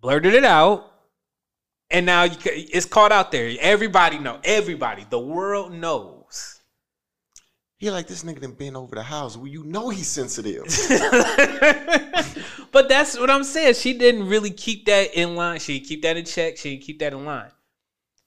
[0.00, 0.92] blurted it out,
[1.92, 3.54] and now you, it's caught out there.
[3.60, 4.40] Everybody know.
[4.42, 6.60] Everybody, the world knows.
[7.76, 9.36] He like this nigga done been over the house.
[9.36, 10.64] Well, you know he's sensitive.
[12.72, 13.74] but that's what I'm saying.
[13.74, 15.60] She didn't really keep that in line.
[15.60, 16.56] She didn't keep that in check.
[16.56, 17.52] She didn't keep that in line.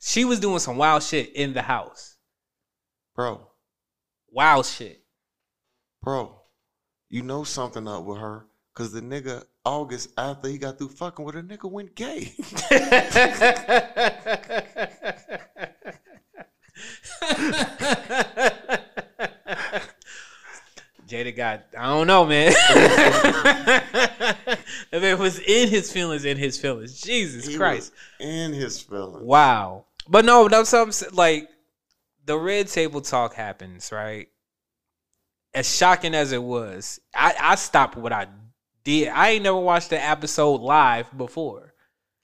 [0.07, 2.17] She was doing some wild shit in the house.
[3.15, 3.41] Bro,
[4.29, 5.01] Wild shit.
[6.03, 6.41] bro,
[7.09, 8.45] you know something up with her.
[8.75, 12.33] Cause the nigga August after he got through fucking with a nigga went gay.
[21.07, 22.51] Jada got I don't know, man.
[24.91, 26.99] if it was in his feelings, in his feelings.
[26.99, 27.93] Jesus He Christ.
[28.19, 29.23] in his feelings.
[29.23, 29.84] Wow.
[30.07, 31.49] But no, that's what like
[32.25, 34.27] the red table talk happens, right?
[35.53, 38.27] As shocking as it was, I, I stopped what I
[38.83, 39.09] did.
[39.09, 41.73] I ain't never watched the episode live before.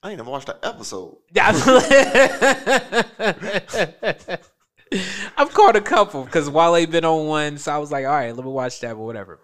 [0.02, 1.16] I ain't never watched that episode.
[5.36, 8.34] I've caught a couple because Wale been on one, so I was like, all right,
[8.34, 9.40] let me watch that, but whatever.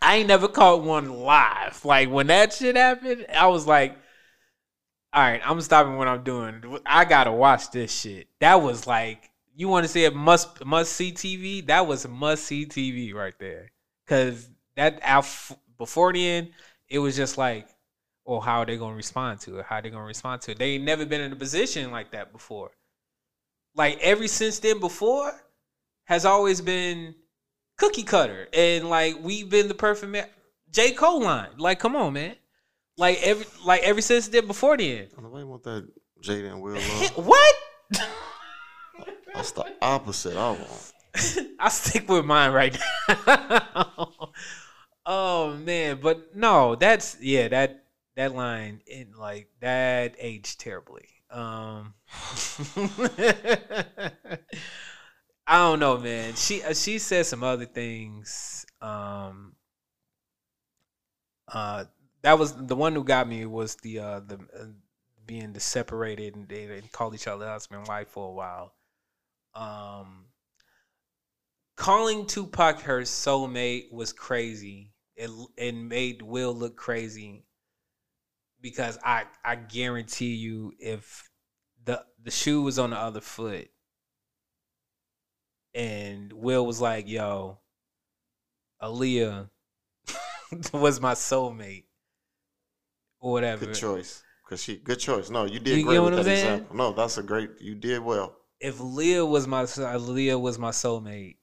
[0.00, 1.84] I ain't never caught one live.
[1.84, 3.96] Like when that shit happened, I was like,
[5.18, 6.62] all right, I'm stopping what I'm doing.
[6.86, 8.28] I gotta watch this shit.
[8.38, 11.66] That was like, you want to say it must must see TV?
[11.66, 13.72] That was must see TV right there.
[14.06, 15.00] Cause that
[15.76, 16.50] before the end,
[16.88, 17.66] it was just like,
[18.24, 19.64] well, how are they gonna respond to it?
[19.64, 20.60] How are they gonna respond to it?
[20.60, 22.70] They ain't never been in a position like that before.
[23.74, 25.32] Like every since then before
[26.04, 27.16] has always been
[27.76, 30.28] cookie cutter, and like we've been the perfect man.
[30.70, 32.36] J Cole line, like come on, man.
[32.98, 35.06] Like every like every since then before then.
[35.16, 35.88] Nobody want that
[36.20, 37.10] Jada and Will love.
[37.26, 37.54] what?
[39.32, 40.92] That's the opposite I want.
[41.60, 42.76] I stick with mine right
[43.08, 44.32] now.
[45.06, 47.84] oh man, but no, that's yeah, that
[48.16, 51.06] that line in like that aged terribly.
[51.30, 51.94] Um
[55.46, 56.34] I don't know, man.
[56.34, 58.66] She uh, she said some other things.
[58.82, 59.54] Um
[61.46, 61.84] uh
[62.22, 64.66] that was the one who got me was the uh the uh,
[65.26, 68.74] being the separated and they, they called each other husband and wife for a while.
[69.54, 70.26] Um
[71.76, 74.92] calling Tupac her soulmate was crazy.
[75.16, 77.44] It it made Will look crazy
[78.60, 81.28] because I I guarantee you if
[81.84, 83.68] the the shoe was on the other foot
[85.74, 87.60] and Will was like, "Yo,
[88.82, 89.48] Aaliyah
[90.72, 91.87] was my soulmate."
[93.20, 93.66] Or whatever.
[93.66, 94.22] Good choice.
[94.48, 95.28] Cause she good choice.
[95.28, 96.54] No, you did You great with what I'm that saying?
[96.54, 96.76] example.
[96.76, 97.50] No, that's a great.
[97.60, 98.34] You did well.
[98.60, 101.36] if Leah was my uh, Leah was my soulmate,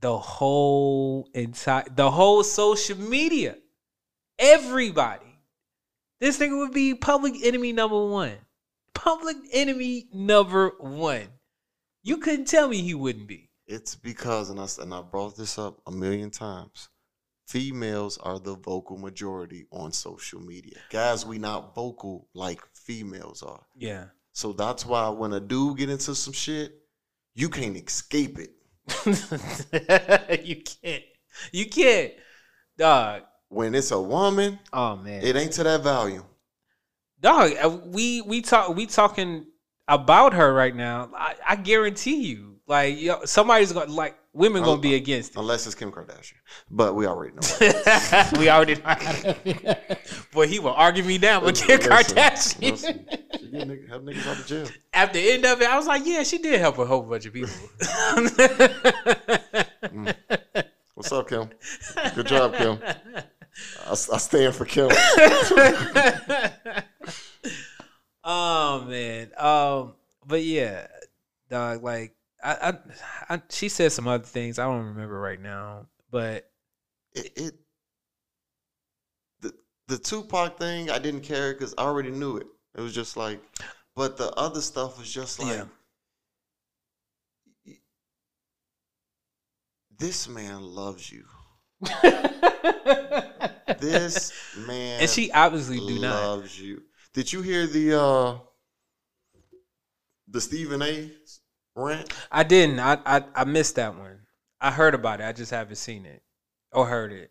[0.00, 3.56] the whole entire the whole social media,
[4.38, 5.38] everybody,
[6.20, 8.34] this nigga would be public enemy number one.
[8.94, 11.28] Public enemy number one.
[12.02, 13.50] You couldn't tell me he wouldn't be.
[13.66, 16.88] It's because, and I and I brought this up a million times.
[17.46, 20.78] Females are the vocal majority on social media.
[20.90, 23.64] Guys, we not vocal like females are.
[23.76, 24.06] Yeah.
[24.32, 26.72] So that's why when a dude get into some shit,
[27.34, 28.50] you can't escape it.
[30.44, 31.04] you can't.
[31.52, 32.12] You can't.
[32.76, 33.22] Dog.
[33.48, 35.22] When it's a woman, Oh man.
[35.22, 36.24] it ain't to that value.
[37.20, 39.46] dog uh, we we talk we talking
[39.88, 44.80] about her right now i, I guarantee you like yo, somebody's gonna like women gonna
[44.80, 45.38] be against it.
[45.38, 46.34] Unless it's Kim Kardashian.
[46.70, 47.40] But we already know.
[48.38, 48.94] we already know
[50.32, 53.06] boy he will argue me down with Kim Kardashian listen.
[53.40, 53.56] She
[53.88, 54.68] help niggas out of jail.
[54.92, 57.26] at the end of it I was like yeah she did help a whole bunch
[57.26, 57.54] of people
[60.94, 61.50] What's up, Kim?
[62.14, 62.78] Good job, Kim.
[62.82, 64.88] I, I stand for Kim.
[68.28, 69.94] oh man um
[70.26, 70.88] but yeah
[71.48, 72.12] dog like
[72.46, 72.68] I,
[73.28, 76.48] I i she said some other things i don't remember right now but
[77.14, 77.54] It, it
[79.40, 79.52] the
[79.88, 82.46] the Tupac thing, I didn't care because I already knew it.
[82.76, 83.40] It was just like,
[83.94, 85.64] but the other stuff was just like, Yeah.
[89.98, 91.24] this man loves you.
[93.78, 94.32] This
[94.66, 96.22] man and she obviously do not.
[96.26, 96.82] loves you.
[97.12, 98.38] Did you hear the uh
[100.28, 101.10] the Stephen A
[101.76, 102.12] rant?
[102.32, 102.80] I didn't.
[102.80, 104.20] I, I I missed that one.
[104.60, 105.24] I heard about it.
[105.24, 106.22] I just haven't seen it
[106.72, 107.30] or heard it.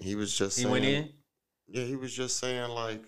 [0.00, 1.10] He was just He saying, went in.
[1.68, 3.02] Yeah, he was just saying like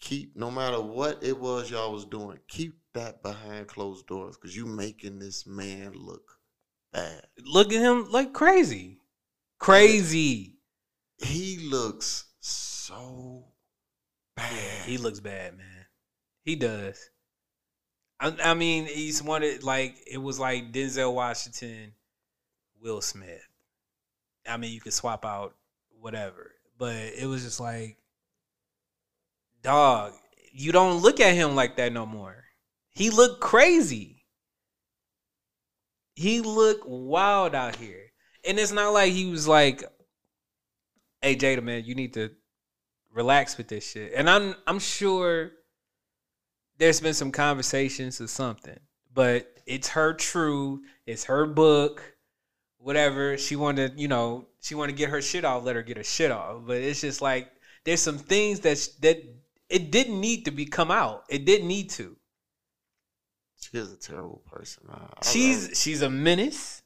[0.00, 4.56] keep no matter what it was y'all was doing, keep that behind closed doors because
[4.56, 6.38] you making this man look
[6.92, 7.26] bad.
[7.44, 9.00] Look at him like crazy,
[9.58, 10.54] crazy.
[11.18, 13.46] He looks so
[14.36, 14.84] bad.
[14.84, 15.86] He looks bad, man.
[16.42, 17.10] He does.
[18.18, 21.92] I, I mean, he's one of like it was like Denzel Washington,
[22.80, 23.46] Will Smith.
[24.48, 25.54] I mean, you could swap out
[26.00, 27.98] whatever, but it was just like,
[29.62, 30.12] dog,
[30.52, 32.44] you don't look at him like that no more.
[32.90, 34.24] He looked crazy.
[36.14, 38.12] He looked wild out here,
[38.44, 39.82] and it's not like he was like
[41.26, 42.30] hey Jada, man, you need to
[43.12, 44.12] relax with this shit.
[44.14, 45.50] And I'm I'm sure
[46.78, 48.78] there's been some conversations or something,
[49.14, 52.16] but it's her truth, it's her book,
[52.78, 53.36] whatever.
[53.38, 56.04] She wanted, you know, she wanted to get her shit off, let her get her
[56.04, 56.62] shit off.
[56.66, 57.50] But it's just like
[57.84, 59.22] there's some things that that
[59.68, 61.24] it didn't need to be come out.
[61.28, 62.16] It didn't need to.
[63.60, 64.84] She is a terrible person.
[64.90, 66.82] I- I- She's she's a menace.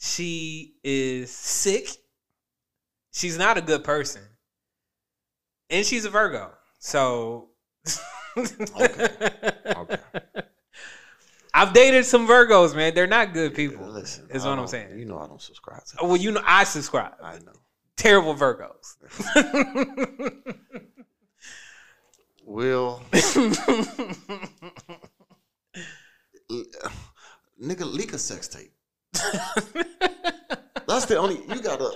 [0.00, 1.86] She is sick.
[3.12, 4.22] She's not a good person.
[5.70, 6.52] And she's a Virgo.
[6.80, 7.50] So
[8.36, 9.08] Okay.
[9.76, 9.98] Okay.
[11.54, 12.94] I've dated some Virgos, man.
[12.94, 13.86] They're not good people.
[13.86, 14.98] Listen, is I what I'm saying.
[14.98, 15.96] You know I don't subscribe to.
[16.06, 17.12] Well, you know I subscribe.
[17.22, 17.52] I know.
[17.96, 18.96] Terrible Virgos.
[22.44, 23.00] Will
[27.62, 28.72] nigga leak a sex tape.
[30.88, 31.92] That's the only you gotta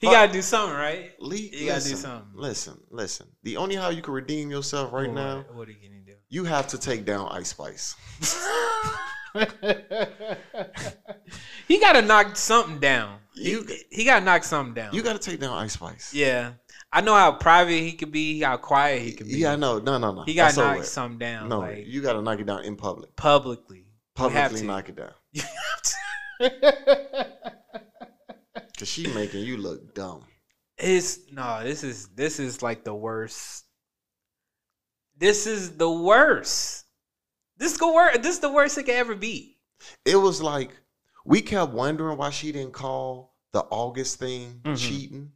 [0.00, 1.12] he gotta do something, right?
[1.20, 1.54] leak.
[1.58, 2.28] You gotta do something.
[2.34, 3.26] Listen, listen.
[3.42, 6.14] The only how you can redeem yourself right What- now, What are you gonna do?
[6.28, 7.94] you have to take down Ice Spice.
[11.68, 13.18] he gotta knock something down.
[13.34, 14.94] You- he, he gotta knock something down.
[14.94, 16.12] You gotta take down Ice Spice.
[16.14, 16.52] yeah.
[16.92, 19.34] I know how private he could be, how quiet he could be.
[19.38, 19.78] Yeah, I know.
[19.80, 20.22] No, no, no.
[20.22, 21.48] He gotta That's knock something down.
[21.48, 23.14] No, like you gotta knock it down in public.
[23.16, 23.84] publicly.
[24.14, 25.10] Publicly knock it down.
[25.32, 27.26] You have to.
[28.78, 30.24] Cause she making you look dumb.
[30.78, 33.64] It's no, this is this is like the worst.
[35.16, 36.84] This is the worst.
[37.56, 38.22] This is the worst.
[38.22, 39.56] This is the worst it could ever be.
[40.04, 40.70] It was like
[41.24, 44.76] we kept wondering why she didn't call the August thing Mhm.
[44.78, 45.32] cheating.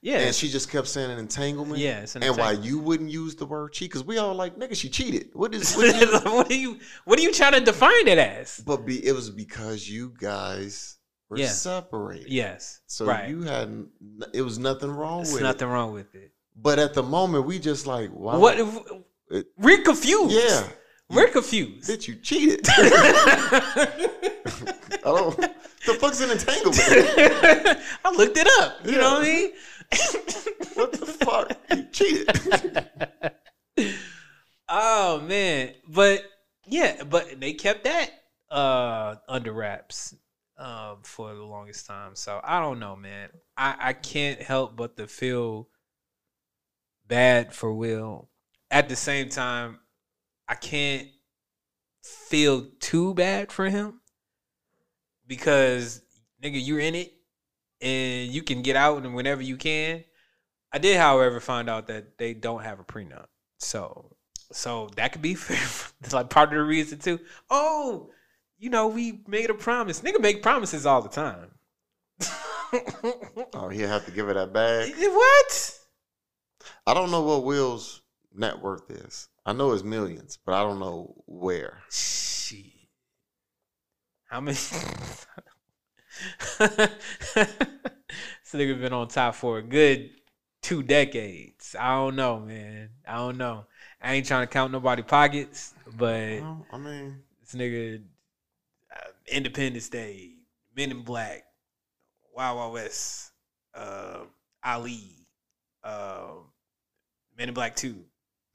[0.00, 1.78] Yeah, And she just kept saying an entanglement.
[1.78, 2.04] yeah.
[2.14, 3.88] An And why you wouldn't use the word cheat?
[3.90, 5.30] Because we all like, nigga, she cheated.
[5.32, 8.60] What is what is what are you what are you trying to define it as?
[8.66, 10.96] But be, it was because you guys
[11.28, 11.48] were Yeah.
[11.48, 12.28] separated.
[12.30, 12.80] Yes.
[12.86, 13.28] So right.
[13.28, 13.88] you hadn't.
[14.32, 15.72] It was nothing wrong There's with nothing it.
[15.72, 16.32] wrong with it.
[16.56, 18.36] But at the moment, we just like, why?
[18.36, 18.58] What?
[18.58, 20.34] It- we're confused.
[20.36, 20.68] Yeah,
[21.08, 21.88] We're confused.
[21.90, 22.60] bitch, you cheated.
[22.68, 24.10] I
[25.04, 25.38] don't.
[25.86, 26.78] The fuck's an entanglement?
[28.06, 28.78] I looked it up.
[28.86, 29.52] You know what I mean?
[30.76, 31.52] what the fuck?
[31.70, 32.30] You cheated.
[34.68, 36.22] oh man, but
[36.66, 38.10] yeah, but they kept that
[38.50, 40.14] uh under wraps
[40.56, 42.14] um for the longest time.
[42.14, 43.30] So I don't know, man.
[43.56, 45.68] I I can't help but to feel
[47.06, 48.28] bad for Will.
[48.70, 49.80] At the same time,
[50.48, 51.08] I can't
[52.02, 54.00] feel too bad for him
[55.26, 56.02] because
[56.42, 57.12] nigga, you're in it
[57.80, 60.04] and you can get out and whenever you can.
[60.72, 63.26] I did, however, find out that they don't have a prenup.
[63.58, 64.16] So
[64.52, 65.36] so that could be
[66.12, 67.20] like part of the reason too.
[67.50, 68.10] Oh,
[68.64, 70.00] you know, we made a promise.
[70.00, 71.50] Nigga make promises all the time.
[73.52, 74.94] oh, he have to give her that bag.
[74.98, 75.78] what?
[76.86, 78.00] I don't know what Will's
[78.34, 79.28] net worth is.
[79.44, 81.82] I know it's millions, but I don't know where.
[81.90, 82.64] Shit.
[84.30, 84.54] How many?
[84.56, 84.70] this
[88.54, 90.08] nigga been on top for a good
[90.62, 91.76] two decades.
[91.78, 92.88] I don't know, man.
[93.06, 93.66] I don't know.
[94.00, 98.02] I ain't trying to count nobody pockets, but Well, I mean, this nigga,
[99.30, 100.32] Independence Day,
[100.76, 101.44] Men in Black,
[102.34, 103.32] Wild Wild West,
[103.74, 104.20] uh,
[104.64, 105.26] Ali,
[105.82, 106.32] uh,
[107.36, 108.04] Men in Black Two.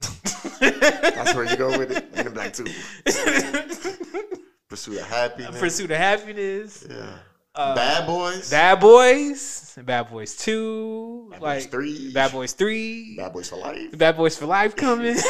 [0.60, 2.14] that's where you go with it.
[2.14, 2.66] Men in Black Two.
[4.68, 5.58] Pursuit of happiness.
[5.58, 6.86] Pursuit of Happiness.
[6.88, 7.18] Yeah.
[7.52, 8.48] Uh, Bad Boys.
[8.50, 12.12] Bad Boys, Bad Boys Two, Bad like Boys Three.
[12.12, 13.98] Bad Boys Three, Bad Boys for life.
[13.98, 15.16] Bad Boys for Life coming.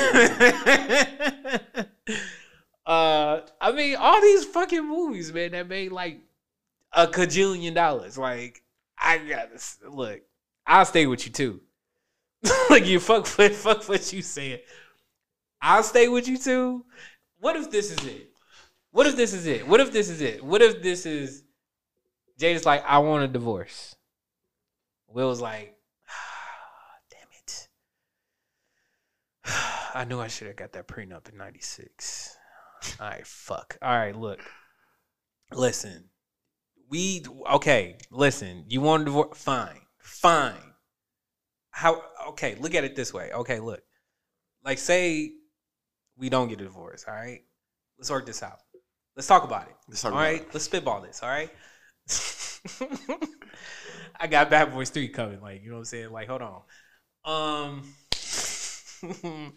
[2.90, 6.18] uh, I mean, all these fucking movies, man, that made like
[6.92, 8.18] a cajillion dollars.
[8.18, 8.64] Like,
[8.98, 9.78] I got this.
[9.88, 10.22] Look,
[10.66, 11.60] I'll stay with you too.
[12.70, 14.58] like you fuck with fuck what you saying.
[15.62, 16.84] I'll stay with you too.
[17.38, 18.30] What if this is it?
[18.90, 19.68] What if this is it?
[19.68, 20.44] What if this is it?
[20.44, 21.44] What if this is
[22.40, 23.94] Jada's like, I want a divorce.
[25.06, 25.76] Will's like,
[26.08, 27.68] ah, damn it.
[29.94, 32.38] I knew I should have got that prenup in 96.
[33.00, 33.76] All right, fuck.
[33.82, 34.40] All right, look.
[35.52, 36.04] Listen.
[36.88, 38.64] We okay, listen.
[38.68, 39.38] You want a divorce?
[39.38, 39.80] Fine.
[39.98, 40.74] Fine.
[41.70, 43.30] How okay, look at it this way.
[43.32, 43.82] Okay, look.
[44.64, 45.32] Like say
[46.16, 47.40] we don't get a divorce, all right?
[47.98, 48.58] Let's work this out.
[49.16, 49.74] Let's talk about it.
[49.88, 51.22] Let's talk All right, let's spitball this.
[51.22, 51.50] All right.
[54.20, 55.40] I got Bad Boys Three coming.
[55.40, 56.10] Like you know what I'm saying.
[56.10, 56.62] Like hold on.
[57.24, 57.82] Um,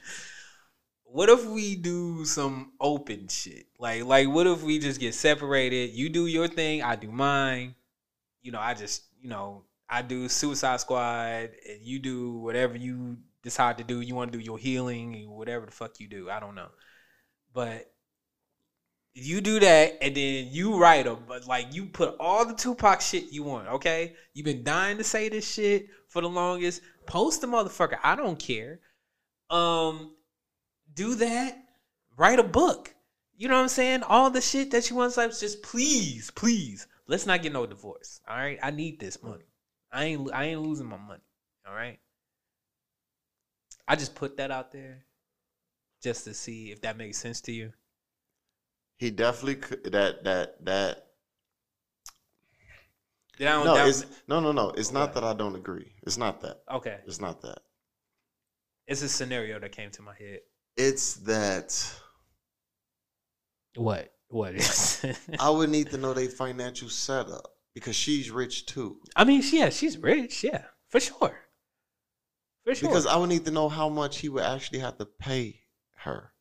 [1.14, 3.68] what if we do some open shit?
[3.78, 5.92] Like like what if we just get separated?
[5.92, 7.76] You do your thing, I do mine.
[8.42, 13.18] You know, I just you know I do Suicide Squad, and you do whatever you
[13.44, 14.02] decide to do.
[14.02, 16.32] You want to do your healing, and whatever the fuck you do.
[16.32, 16.70] I don't know,
[17.54, 17.94] but
[19.14, 21.26] you do that, and then you write them.
[21.28, 23.68] But like you put all the Tupac shit you want.
[23.68, 26.82] Okay, you've been dying to say this shit for the longest.
[27.06, 28.00] Post the motherfucker.
[28.04, 28.80] I don't care.
[29.52, 30.16] Um,
[30.94, 31.58] do that.
[32.18, 32.94] Write a book.
[33.36, 34.04] You know what I'm saying?
[34.04, 37.66] All the shit that you want to say, just please, please, let's not get no
[37.66, 38.22] divorce.
[38.28, 39.46] All right, I need this money.
[39.92, 41.24] I ain't, I ain't losing my money.
[41.68, 42.00] All right.
[43.88, 45.04] I just put that out there,
[46.02, 47.74] just to see if that makes sense to you.
[48.98, 51.08] He definitely could, that that that.
[53.40, 54.70] No, that- it's no, no, no.
[54.70, 55.94] It's oh, not that I don't agree.
[56.04, 56.62] It's not that.
[56.72, 57.00] okay.
[57.06, 57.60] It's not that.
[58.88, 60.40] It's a scenario that came to my head.
[60.78, 62.00] It's that
[63.76, 64.12] What?
[64.30, 65.06] What is?
[65.40, 68.98] I would need to know their financial setup because she's rich too.
[69.16, 70.44] I mean, yeah, she's rich.
[70.44, 71.40] Yeah, for sure.
[72.64, 72.90] For sure.
[72.90, 75.62] Because I would need to know how much he would actually have to pay
[75.98, 76.34] her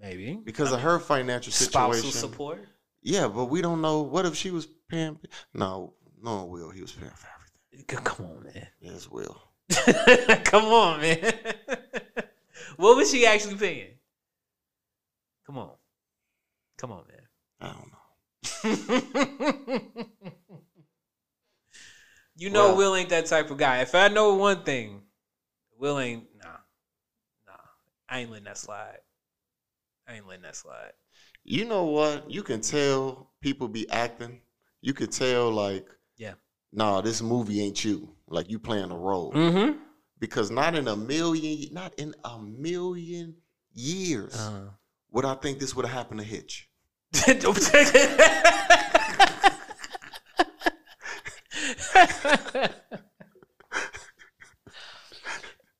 [0.00, 2.18] maybe because I of her financial spousal situation.
[2.18, 2.68] support.
[3.02, 4.02] Yeah, but we don't know.
[4.02, 5.18] What if she was paying?
[5.54, 6.70] No, no, Will.
[6.70, 7.28] He was paying for
[7.72, 8.04] everything.
[8.04, 8.66] Come on, man.
[8.80, 9.40] Yes, Will.
[10.44, 11.34] Come on, man.
[12.76, 13.88] What was she actually paying?
[15.46, 15.70] Come on.
[16.78, 17.26] Come on, man.
[17.60, 17.98] I don't know.
[22.36, 23.80] you know Well- Will ain't that type of guy.
[23.80, 25.02] If I know one thing,
[25.78, 26.48] Will ain't nah.
[27.46, 27.52] Nah.
[28.08, 28.98] I ain't letting that slide.
[30.08, 30.92] I ain't letting that slide.
[31.44, 32.30] You know what?
[32.30, 34.40] You can tell people be acting.
[34.80, 36.34] You could tell like, Yeah.
[36.72, 38.10] nah, this movie ain't you.
[38.28, 39.32] Like you playing a role.
[39.32, 39.78] Mm-hmm.
[40.18, 43.36] Because not in a million, not in a million
[43.72, 44.70] years Uh-huh.
[45.10, 46.68] would I think this would have happened to Hitch.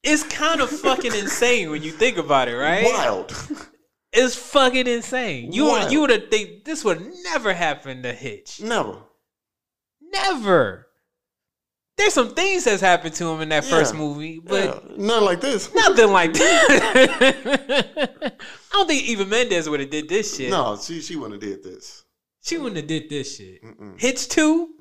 [0.03, 2.85] it's kind of fucking insane when you think about it, right?
[2.85, 3.35] Wild.
[4.13, 5.53] It's fucking insane.
[5.53, 5.93] You would Wild.
[5.93, 8.61] you would have think this would never happen to Hitch.
[8.63, 8.99] Never.
[10.01, 10.86] Never.
[11.97, 15.41] There's some things that's happened to him in that first movie, but yeah, nothing like
[15.41, 15.75] this.
[15.75, 17.57] nothing like that.
[18.39, 20.51] I don't think even Mendes would have did this shit.
[20.51, 22.05] No, she she wouldn't have did this.
[22.43, 23.63] She wouldn't have did this shit.
[23.65, 23.99] Mm-mm.
[23.99, 24.75] Hitch two?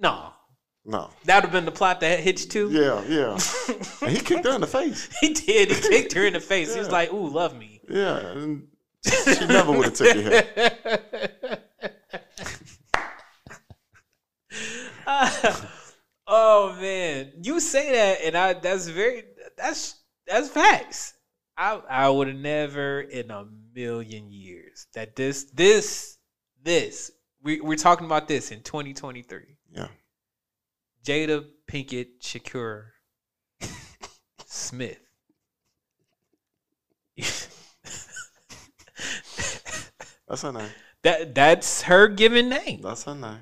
[0.00, 0.32] No.
[0.84, 1.10] No.
[1.24, 2.70] That would have been the plot that Hitch two.
[2.70, 3.38] Yeah, yeah.
[4.02, 5.08] and he kicked her in the face.
[5.20, 5.72] he did.
[5.72, 6.72] He kicked her in the face.
[6.72, 8.68] He was like, "Ooh, love me." Yeah, and
[9.04, 11.62] she never would have took your head.
[16.30, 19.24] oh man, you say that, and I that's very
[19.58, 21.14] that's that's facts.
[21.56, 26.16] I I would have never in a million years that this this
[26.62, 27.10] this
[27.42, 29.40] we we're talking about this in 2023.
[29.72, 29.88] Yeah.
[31.04, 32.84] Jada Pinkett Shakur
[34.46, 35.00] Smith.
[40.30, 40.68] That's her name.
[41.02, 42.82] that that's her given name.
[42.82, 43.40] That's her name.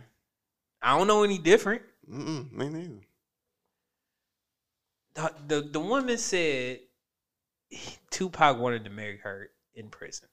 [0.80, 1.82] I don't know any different.
[2.11, 3.00] Mm-mm, me neither.
[5.14, 6.80] the, the the woman said
[8.11, 10.28] Tupac wanted to marry her in prison.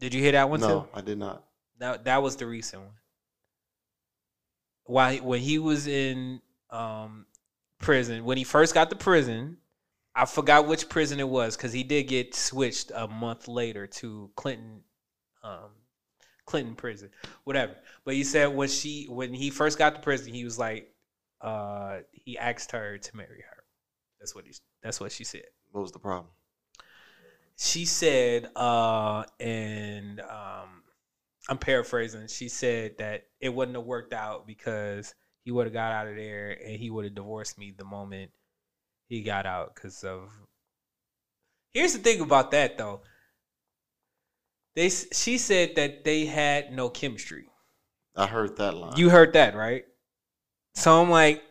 [0.00, 0.88] Did you hear that one No, too?
[0.94, 1.44] I did not.
[1.78, 2.92] That that was the recent one.
[4.84, 6.40] Why when he was in
[6.70, 7.26] um
[7.78, 9.58] prison, when he first got to prison,
[10.14, 14.30] I forgot which prison it was because he did get switched a month later to
[14.36, 14.82] Clinton
[15.42, 15.70] um
[16.48, 17.10] Clinton prison.
[17.44, 17.76] Whatever.
[18.04, 20.90] But he said when she when he first got to prison, he was like
[21.42, 23.64] uh he asked her to marry her.
[24.18, 26.30] That's what he that's what she said What was the problem?
[27.60, 30.82] she said uh and um
[31.48, 35.12] i'm paraphrasing she said that it wouldn't have worked out because
[35.44, 38.30] he would have got out of there and he would have divorced me the moment
[39.08, 40.30] he got out because of
[41.74, 43.00] here's the thing about that though
[44.78, 47.46] they she said that they had no chemistry
[48.16, 48.96] I heard that line.
[48.96, 49.84] you heard that right
[50.74, 51.42] so i'm like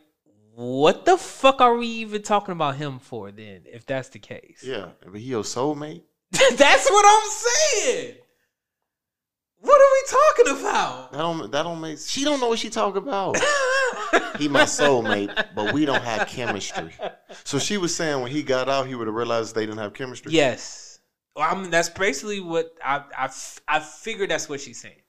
[0.55, 4.63] what the fuck are we even talking about him for then if that's the case
[4.63, 6.01] yeah, but he your soulmate.
[6.31, 8.15] That's what I'm saying.
[9.59, 11.11] What are we talking about?
[11.11, 11.99] That don't that don't make.
[11.99, 13.37] She don't know what she talking about.
[14.37, 16.93] he my soulmate, but we don't have chemistry.
[17.43, 19.93] So she was saying when he got out, he would have realized they didn't have
[19.93, 20.33] chemistry.
[20.33, 20.86] Yes.
[21.37, 23.29] Well, I mean, that's basically what I, I,
[23.67, 25.01] I figured that's what she's saying.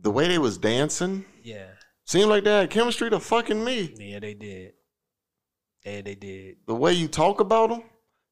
[0.00, 1.68] The way they was dancing Yeah.
[2.04, 3.94] seemed like they had chemistry to fucking me.
[3.96, 4.72] Yeah, they did.
[5.84, 6.56] Yeah, they did.
[6.66, 7.82] The way you talk about them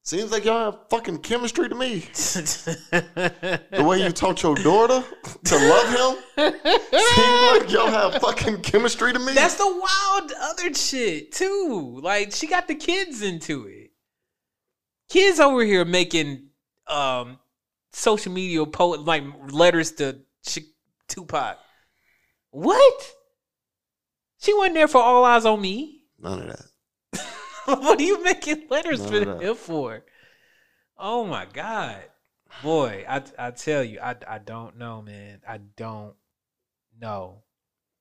[0.07, 1.99] Seems like y'all have fucking chemistry to me.
[2.91, 5.03] The way you taught your daughter
[5.43, 6.53] to love him.
[6.63, 9.33] Seems like y'all have fucking chemistry to me.
[9.33, 11.99] That's the wild other shit too.
[12.01, 13.91] Like she got the kids into it.
[15.09, 16.46] Kids over here making
[16.89, 17.39] um
[17.91, 20.59] social media poet like letters to Ch-
[21.07, 21.57] Tupac.
[22.51, 23.13] What?
[24.39, 26.03] She wasn't there for all eyes on me.
[26.19, 27.25] None of that.
[27.65, 30.03] what are you making letters None for him for?
[30.97, 32.01] Oh my god,
[32.63, 33.05] boy!
[33.07, 35.41] I I tell you, I I don't know, man.
[35.47, 36.15] I don't
[36.99, 37.43] know.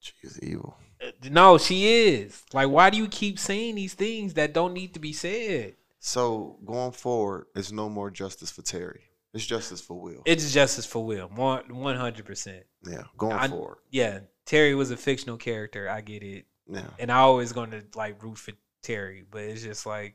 [0.01, 0.77] She is evil.
[1.03, 2.43] Uh, No, she is.
[2.53, 5.75] Like, why do you keep saying these things that don't need to be said?
[6.07, 9.01] So going forward, it's no more justice for Terry.
[9.35, 10.23] It's justice for Will.
[10.25, 12.63] It's justice for Will, one hundred percent.
[12.89, 13.79] yeah, going I- forward.
[13.91, 15.91] Yeah, Terry was a fictional character.
[15.91, 16.87] I get it, Yeah.
[17.01, 18.53] and I always going to like root for
[18.85, 20.15] Terry, but it's just like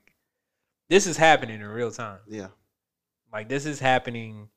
[0.88, 2.20] this is happening in real time.
[2.26, 2.48] Yeah.
[3.34, 4.48] Like this is happening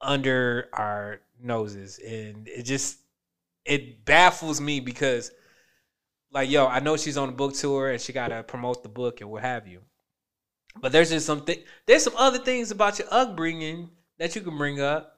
[0.00, 2.98] under our noses, and it just
[3.64, 5.32] it baffles me because,
[6.32, 8.88] like, yo, I know she's on a book tour and she got to promote the
[8.88, 9.80] book and what have you,
[10.80, 11.58] but there's just something.
[11.86, 15.14] There's some other things about your upbringing that you can bring up.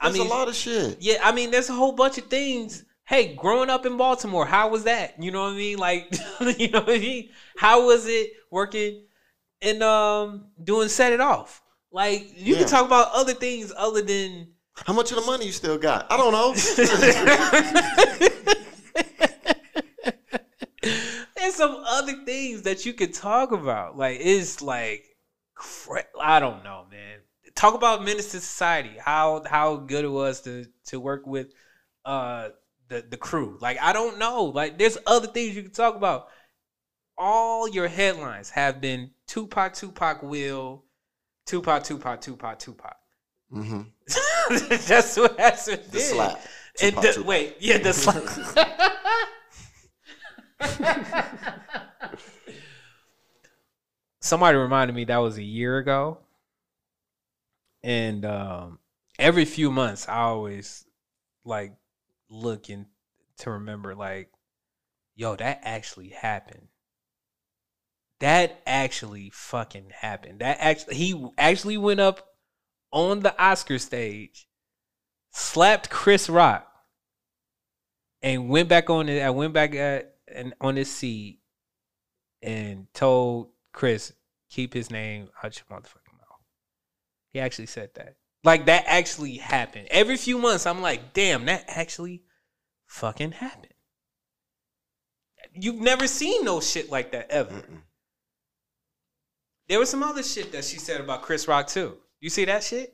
[0.00, 0.98] I That's mean, a lot of shit.
[1.00, 2.84] yeah, I mean, there's a whole bunch of things.
[3.04, 5.22] Hey, growing up in Baltimore, how was that?
[5.22, 5.78] You know what I mean?
[5.78, 6.12] Like,
[6.58, 7.30] you know what I mean?
[7.56, 9.04] How was it working
[9.62, 11.62] and um doing set it off?
[11.92, 12.58] Like, you Yeah.
[12.58, 14.48] can talk about other things other than
[14.86, 16.06] How much of the money you still got?
[16.10, 16.54] I don't know.
[21.50, 23.98] There's some other things that you could talk about.
[23.98, 25.04] Like it's like
[26.20, 27.18] I don't know, man.
[27.56, 28.92] Talk about Menace to Society.
[29.00, 31.48] How how good it was to to work with
[32.04, 32.50] uh
[32.88, 33.58] the the crew.
[33.60, 34.44] Like I don't know.
[34.44, 36.28] Like there's other things you can talk about.
[37.18, 40.84] All your headlines have been Tupac, Tupac, Will,
[41.46, 42.96] Tupac, Tupac, Tupac, Tupac.
[43.50, 43.82] hmm
[44.86, 45.80] That's what has been.
[45.90, 46.40] The slap.
[46.80, 47.26] And Tupac, the, Tupac.
[47.26, 49.28] wait, yeah, the slap.
[54.20, 56.18] Somebody reminded me that was a year ago.
[57.82, 58.78] And um,
[59.18, 60.86] every few months, I always
[61.44, 61.72] like
[62.28, 62.86] looking
[63.38, 64.30] to remember, like,
[65.14, 66.68] yo, that actually happened.
[68.20, 70.40] That actually fucking happened.
[70.40, 72.26] That actually, he actually went up
[72.92, 74.46] on the Oscar stage,
[75.30, 76.70] slapped Chris Rock,
[78.22, 79.22] and went back on it.
[79.22, 81.40] I went back at and on his seat
[82.42, 84.12] and told Chris
[84.50, 86.40] keep his name out your motherfucking mouth.
[87.32, 88.16] He actually said that.
[88.42, 89.88] Like that actually happened.
[89.90, 92.22] Every few months, I'm like, damn, that actually
[92.86, 93.74] fucking happened.
[95.52, 97.54] You've never seen no shit like that ever.
[97.54, 97.82] Mm-mm.
[99.68, 101.96] There was some other shit that she said about Chris Rock too.
[102.20, 102.92] You see that shit?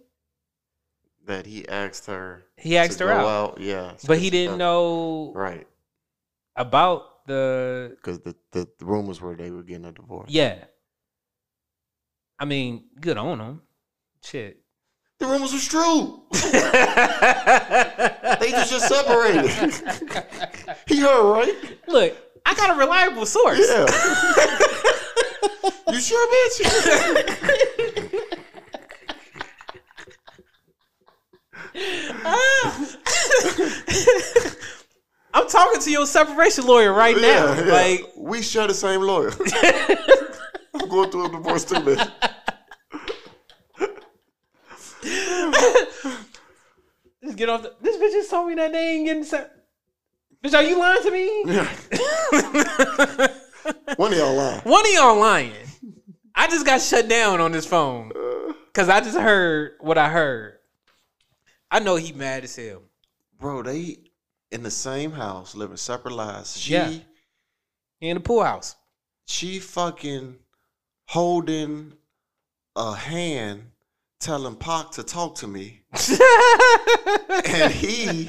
[1.26, 2.45] That he asked her.
[2.57, 3.95] He asked her go out, Yeah.
[4.07, 5.66] but he didn't know Right.
[6.55, 10.31] about the Because the, the, the rumors were they were getting a divorce.
[10.31, 10.64] yeah.
[12.39, 13.62] I mean, good on them.
[14.22, 14.59] Shit.
[15.18, 16.24] The rumors was true.
[16.33, 16.41] they
[18.51, 19.51] just just separated.
[20.87, 21.55] he heard, right?
[21.89, 22.14] Look,
[22.45, 23.59] I got a reliable source.
[23.66, 23.87] Yeah.
[25.93, 26.61] you sure, bitch?
[35.37, 37.20] I'm talking to your separation lawyer right now.
[37.20, 37.72] Yeah, yeah.
[37.72, 39.30] Like, we share the same lawyer.
[40.74, 42.11] I'm going through a divorce too, bitch.
[47.22, 47.74] just get off the.
[47.82, 49.53] This bitch just told me that they ain't getting set.
[50.43, 51.43] Bitch, are you lying to me?
[51.45, 51.68] Yeah.
[53.97, 54.61] One of y'all lying.
[54.64, 55.53] One of y'all lying.
[56.34, 58.11] I just got shut down on this phone
[58.72, 60.55] because I just heard what I heard.
[61.70, 62.84] I know he mad as hell.
[63.39, 63.99] Bro, they
[64.51, 66.59] in the same house, living separate lives.
[66.59, 66.93] She Yeah.
[68.01, 68.77] In the pool house.
[69.27, 70.37] she fucking
[71.09, 71.95] holding
[72.77, 73.71] a hand
[74.21, 75.83] telling Pac to talk to me.
[77.47, 78.29] and he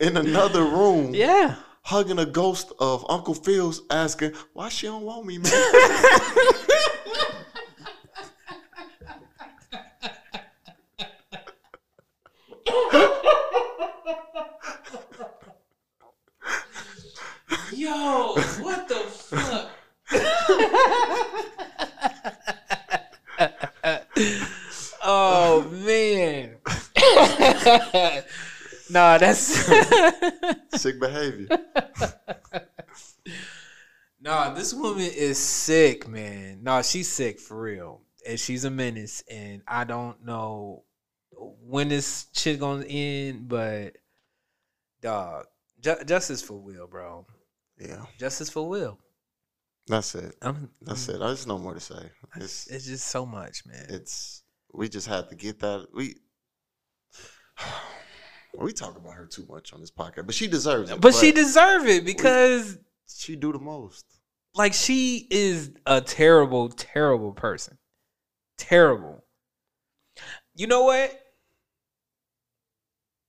[0.00, 1.56] in another room yeah.
[1.82, 5.52] hugging a ghost of Uncle Phil's asking, why she don't want me, man?
[17.84, 18.32] Yo,
[18.62, 19.70] what the fuck?
[25.04, 26.56] oh man.
[28.90, 29.38] nah, that's
[30.80, 31.46] Sick behavior.
[34.18, 36.60] Nah, this woman is sick, man.
[36.62, 39.22] No, she's sick for real, and she's a menace.
[39.30, 40.84] And I don't know
[41.36, 43.98] when this shit gonna end, but
[45.02, 45.44] dog,
[45.82, 47.26] ju- justice for Will, bro.
[47.78, 48.98] Yeah, Justice for Will.
[49.86, 50.34] that's it.
[50.42, 51.18] I'm, That's it.
[51.18, 52.10] There's no more to say.
[52.36, 53.86] It's It's just so much, man.
[53.88, 56.16] it's we just had to get that we.
[58.56, 61.00] We talk about her too much on this podcast, but she deserves it.
[61.00, 64.04] but she deserve it because, she do the most.
[64.54, 67.78] like, she is a terrible, terrible person.
[68.56, 69.24] Terrible.
[70.54, 71.20] You know what?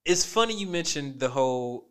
[0.06, 1.90] It's funny you mentioned the whole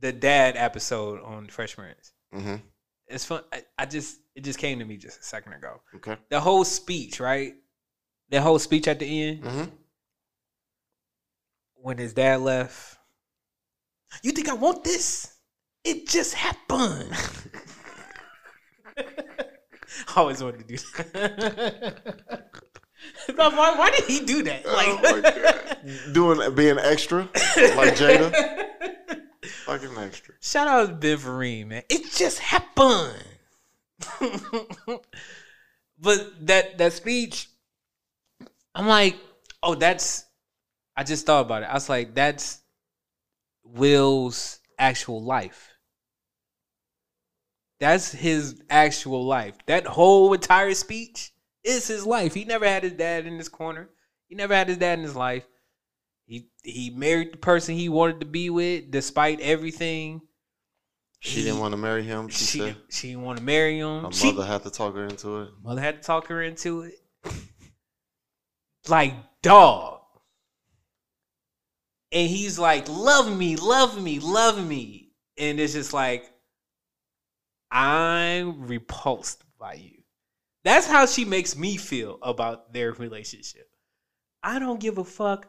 [0.00, 2.12] the dad episode on Fresh Prince.
[2.34, 2.56] Mm-hmm.
[3.08, 3.42] It's fun.
[3.52, 5.80] I, I just it just came to me just a second ago.
[5.96, 6.16] Okay.
[6.30, 7.54] The whole speech, right?
[8.30, 9.64] The whole speech at the end Mm-hmm.
[11.76, 12.96] when his dad left.
[14.22, 15.34] You think I want this?
[15.84, 17.12] It just happened.
[18.98, 22.44] I always wanted to do that.
[23.36, 24.66] Why, why did he do that?
[24.66, 26.12] Like, Oh.
[26.12, 27.20] Doing being extra
[27.76, 28.32] like Jada,
[29.68, 30.34] fucking extra.
[30.40, 31.82] Shout out to Vereen, man.
[31.88, 33.22] It just happened.
[35.98, 37.48] but that that speech,
[38.74, 39.16] I'm like,
[39.62, 40.24] oh, that's.
[40.96, 41.66] I just thought about it.
[41.66, 42.60] I was like, that's
[43.62, 45.68] Will's actual life.
[47.78, 49.54] That's his actual life.
[49.66, 52.34] That whole entire speech is his life.
[52.34, 53.90] He never had his dad in his corner.
[54.28, 55.46] He never had his dad in his life.
[56.28, 60.20] He he married the person he wanted to be with, despite everything.
[61.20, 62.28] She didn't want to marry him.
[62.28, 64.04] She, She said she didn't want to marry him.
[64.04, 65.50] her She- mother had to talk her into it.
[65.64, 66.94] mother had to talk her into it.
[68.88, 70.00] like dog.
[72.12, 75.12] And he's like, love me, love me, love me.
[75.38, 76.30] And it's just like,
[77.70, 80.02] I'm repulsed by you.
[80.64, 83.68] That's how she makes me feel about their relationship.
[84.42, 85.48] I don't give a fuck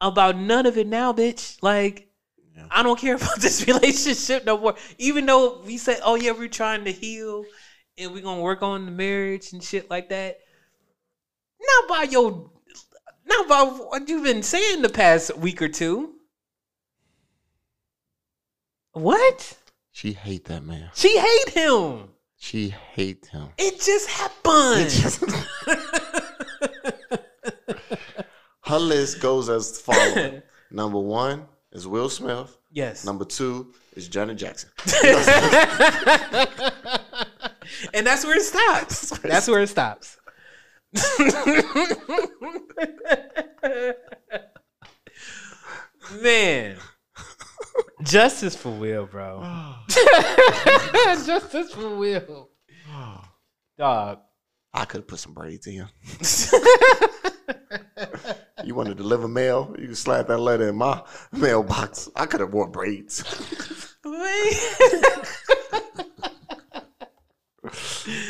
[0.00, 1.58] about none of it now, bitch.
[1.62, 2.08] Like,
[2.56, 2.66] Yeah.
[2.70, 4.74] I don't care about this relationship no more.
[4.98, 7.44] Even though we said, oh yeah, we're trying to heal
[7.96, 10.38] and we're gonna work on the marriage and shit like that.
[11.60, 12.50] Not by your
[13.26, 16.14] not by what you've been saying the past week or two.
[18.92, 19.56] What?
[19.92, 20.90] She hate that man.
[20.94, 22.08] She hate him.
[22.36, 23.48] She hate him.
[23.58, 24.80] It just happened.
[24.80, 25.24] It just-
[28.68, 30.42] Her list goes as follows.
[30.70, 32.56] Number one is Will Smith.
[32.70, 33.04] yes.
[33.04, 34.70] Number two is Janet Jackson.
[37.94, 39.18] and that's where it stops.
[39.20, 40.18] That's where it stops.
[46.22, 46.76] Man.
[48.02, 49.42] Justice for Will, bro.
[51.26, 52.50] Justice for Will.
[53.76, 54.20] Dog.
[54.74, 55.88] I could have put some braids in.
[58.64, 59.74] you want to deliver mail?
[59.78, 61.02] You can slide that letter in my
[61.32, 62.08] mailbox.
[62.16, 63.22] I could have wore braids.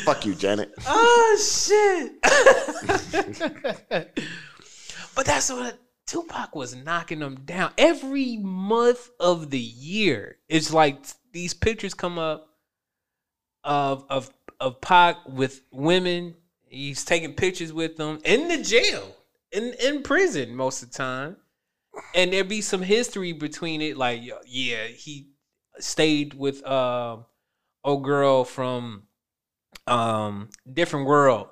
[0.03, 0.73] Fuck you, Janet.
[0.87, 2.21] oh shit.
[5.15, 10.37] but that's what Tupac was knocking them down every month of the year.
[10.47, 10.97] It's like
[11.31, 12.49] these pictures come up
[13.63, 16.35] of of of Pac with women.
[16.67, 19.15] He's taking pictures with them in the jail,
[19.51, 21.37] in in prison most of the time,
[22.15, 23.97] and there be some history between it.
[23.97, 25.29] Like, yeah, he
[25.79, 27.25] stayed with um,
[27.83, 29.03] old girl from
[29.87, 31.47] um different world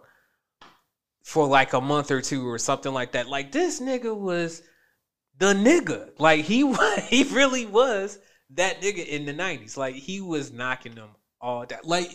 [1.24, 3.28] for like a month or two or something like that.
[3.28, 4.64] Like this nigga was
[5.38, 6.12] the nigga.
[6.18, 6.74] Like he
[7.10, 8.20] he really was
[8.52, 9.78] that nigga in the nineties.
[9.78, 11.10] Like he was knocking them
[11.42, 11.82] all down.
[11.84, 12.10] Like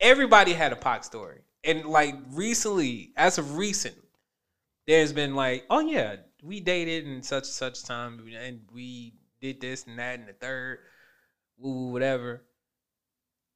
[0.00, 3.94] everybody had a Pac story, and like recently, as of recent,
[4.88, 9.60] there's been like, oh yeah, we dated in such and such time, and we did
[9.60, 10.78] this and that and the third,
[11.58, 12.42] woo whatever.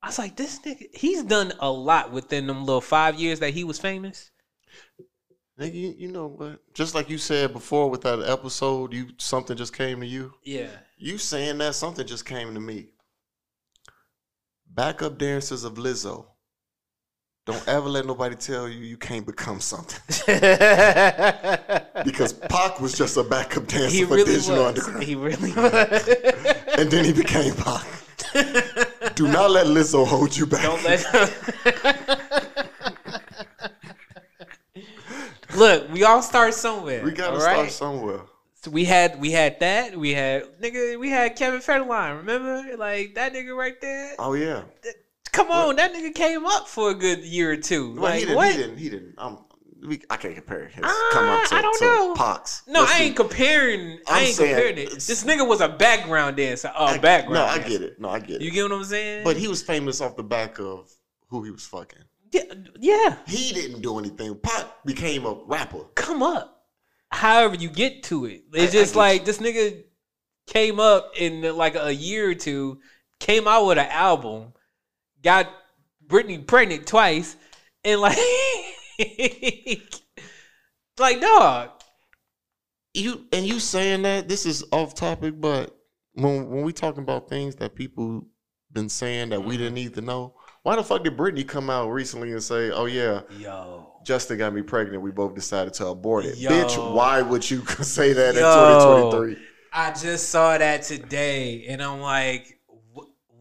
[0.03, 3.55] I was like, this nigga, he's done a lot within them little five years that
[3.55, 4.31] he was famous.
[5.59, 6.61] Nigga, you, you know what?
[6.75, 10.35] Just like you said before with that episode, you something just came to you.
[10.45, 10.69] Yeah.
[10.99, 12.89] You saying that something just came to me.
[14.67, 16.27] Backup dancers of Lizzo.
[17.45, 19.99] Don't ever let nobody tell you you can't become something.
[22.05, 24.79] Because Pac was just a backup dancer he for really Digital was.
[24.79, 25.03] Underground.
[25.05, 26.09] He really was.
[26.79, 27.87] and then he became Pac.
[29.15, 30.63] Do not let Lizzo hold you back.
[30.63, 31.05] Don't let
[35.55, 37.05] Look, we all start somewhere.
[37.05, 37.71] we gotta start right?
[37.71, 38.21] somewhere.
[38.63, 39.97] So we had we had that.
[39.97, 40.99] We had nigga.
[40.99, 42.19] We had Kevin Federline.
[42.19, 44.15] Remember, like that nigga right there.
[44.19, 44.63] Oh yeah.
[45.33, 47.93] Come on, that nigga came up for a good year or two.
[47.95, 48.37] Well, like he didn't.
[48.37, 48.51] what?
[48.53, 48.77] He didn't.
[48.79, 49.15] He didn't.
[49.19, 49.45] Um,
[49.85, 52.15] we, I can't compare his Ah, come up to, I don't to know.
[52.15, 52.63] Pox.
[52.69, 53.05] No, Let's I see.
[53.05, 53.99] ain't comparing.
[54.07, 54.91] I I'm ain't saying comparing it.
[54.93, 56.71] This nigga was a background dancer.
[56.77, 57.35] Oh, I- background.
[57.35, 58.01] No, I get it.
[58.01, 58.43] No, I get it.
[58.43, 59.25] You get what I'm saying?
[59.25, 60.89] but he was famous off the back of
[61.29, 61.99] who he was fucking.
[62.31, 62.43] yeah,
[62.79, 64.37] yeah, He didn't do anything.
[64.39, 65.85] Pac became a rapper.
[65.95, 66.65] come up.
[67.11, 69.83] However you get to it, I- I it's just get like this nigga
[70.47, 72.81] came up in like a year or two,
[73.19, 74.53] came out with an album,
[75.23, 75.49] got
[76.07, 77.37] Britney pregnant twice,
[77.85, 78.19] and like,
[80.99, 81.71] like dog.
[82.95, 85.75] You and you saying that this is off topic, but
[86.13, 88.27] when when we talking about things that people
[88.71, 89.49] been saying that Mm-hmm.
[89.49, 92.71] we didn't need to know, why the fuck did Britney come out recently and say,
[92.71, 94.01] "Oh yeah, Yo.
[94.05, 95.03] Justin got me pregnant.
[95.03, 96.51] We both decided to abort it." Yo.
[96.51, 98.41] Bitch, why would you say that Yo.
[98.41, 99.47] in 2023?
[99.73, 102.52] I just saw that today, and I'm like, "Wh-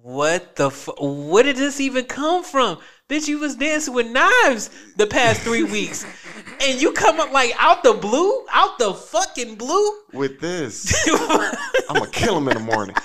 [0.03, 0.71] what the?
[0.71, 2.79] Fu- where did this even come from?
[3.07, 6.05] Bitch, you was dancing with knives the past three weeks,
[6.61, 9.93] and you come up like out the blue, out the fucking blue.
[10.13, 11.07] With this,
[11.89, 12.95] I'm gonna kill him in the morning.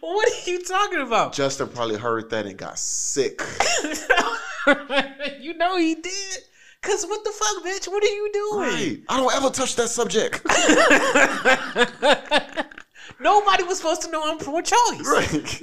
[0.00, 1.34] What are you talking about?
[1.34, 3.42] Justin probably heard that and got sick.
[5.40, 6.38] you know he did.
[6.80, 7.88] Cause what the fuck, bitch?
[7.88, 8.60] What are you doing?
[8.60, 9.02] Right.
[9.08, 10.40] I don't ever touch that subject.
[13.20, 15.06] Nobody was supposed to know I'm pro-choice.
[15.06, 15.60] Right.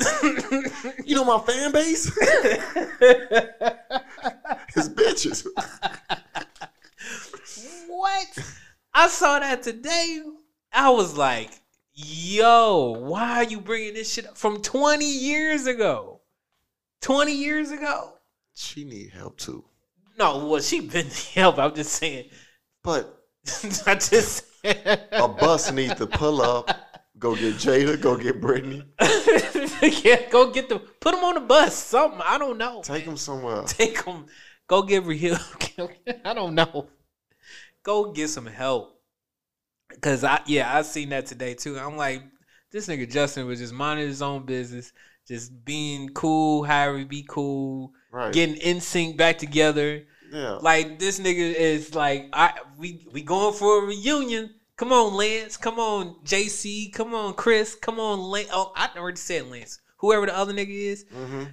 [1.05, 2.05] you know my fan base?
[4.73, 5.45] His bitches.
[7.87, 8.39] What?
[8.93, 10.21] I saw that today.
[10.71, 11.51] I was like,
[11.93, 16.21] yo, why are you bringing this shit up from 20 years ago?
[17.01, 18.13] 20 years ago?
[18.53, 19.63] She need help too.
[20.17, 21.57] No, well, she been help.
[21.59, 22.29] I'm just saying.
[22.83, 23.21] But
[23.85, 26.69] I just a bus needs to pull up,
[27.26, 28.86] go get Jada, go get Britney,
[30.05, 30.80] yeah, go get them.
[30.99, 31.76] Put them on the bus.
[31.76, 32.21] Something.
[32.23, 32.82] I don't know.
[32.84, 33.63] take them somewhere.
[33.67, 34.28] Take them.
[34.67, 35.38] Go get real.
[36.26, 36.88] I don't know.
[37.84, 38.91] Go get some help.
[40.01, 41.80] Cause I yeah I seen that today too.
[41.80, 42.21] I'm like
[42.71, 44.91] this nigga Justin was just minding his own business,
[45.28, 48.34] just being cool, however he be cool, Right.
[48.34, 50.03] getting NSYNC back together.
[50.32, 50.57] yeah.
[50.61, 54.55] Like this nigga is like I we we going for a reunion.
[54.78, 55.57] Come on, Lance.
[55.57, 56.91] Come on, JC.
[56.93, 57.76] Come on, Chris.
[57.76, 58.49] Come on, Lance.
[58.51, 59.80] Oh, I already said Lance.
[59.99, 61.43] Whoever the other nigga is, mm-hmm.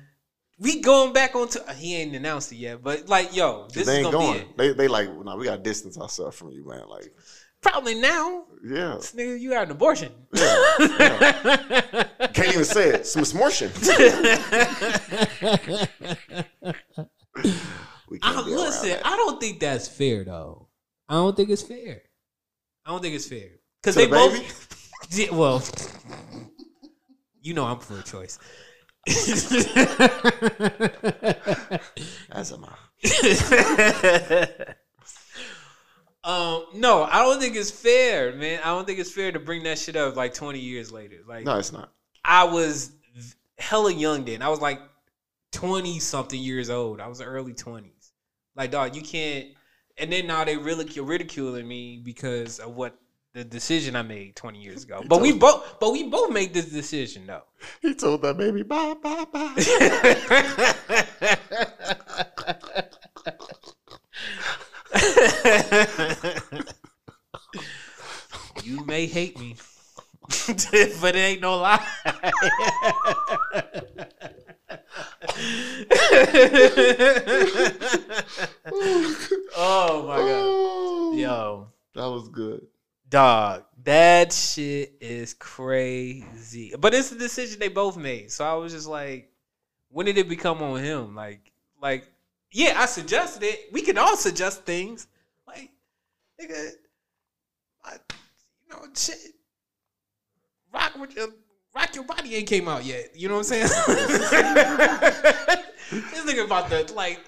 [0.59, 1.64] we going back on to.
[1.75, 4.39] He ain't announced it yet, but like, yo, this they is ain't gonna going.
[4.39, 4.57] be it.
[4.57, 6.89] They they like, nah, we gotta distance ourselves from you, man.
[6.89, 7.12] Like,
[7.62, 8.97] Probably now, yeah.
[8.97, 10.11] this nigga, you got an abortion.
[12.35, 13.07] Can't even say it.
[13.07, 13.70] Some smortion.
[18.11, 19.07] we can't I, around listen, that.
[19.07, 20.66] I don't think that's fair though.
[21.09, 22.03] I don't think it's fair.
[22.85, 23.49] I don't think it's fair
[23.80, 24.78] because they the both.
[25.11, 25.62] Yeah, well,
[27.43, 28.39] you know I'm for a choice.
[32.30, 32.76] As am I.
[36.24, 38.61] um, no, I don't think it's fair, man.
[38.62, 41.16] I don't think it's fair to bring that shit up like 20 years later.
[41.26, 41.93] Like, No, it's not.
[42.24, 42.93] I was
[43.59, 44.41] hella young then.
[44.41, 44.80] I was like
[45.53, 47.01] 20 something years old.
[47.01, 48.12] I was early 20s.
[48.55, 49.49] Like, dog, you can't.
[49.99, 52.97] And then now they ridicule ridiculing me because of what
[53.34, 55.03] the decision I made 20 years ago.
[55.07, 57.45] But we both, but we both made this decision though.
[57.80, 59.55] He told that baby, bye, bye, bye.
[68.64, 69.57] you may hate me,
[71.01, 71.85] but it ain't no lie.
[79.55, 82.66] oh my god, Oh, yo, That was good.
[83.09, 86.73] dog, that shit is crazy.
[86.79, 89.31] But it's a decision they both made, so I was just like,
[89.91, 91.14] when did it become on him?
[91.14, 92.07] Like, like,
[92.53, 93.68] yeah, I suggested it.
[93.73, 95.07] We can all suggest things.
[95.47, 95.70] Like,
[96.41, 96.70] nigga,
[97.85, 99.16] I, you know, shit.
[100.73, 101.29] Rock with your
[101.75, 103.11] rock your body ain't came out yet.
[103.14, 103.68] You know what I'm saying?
[105.91, 107.20] this nigga about to like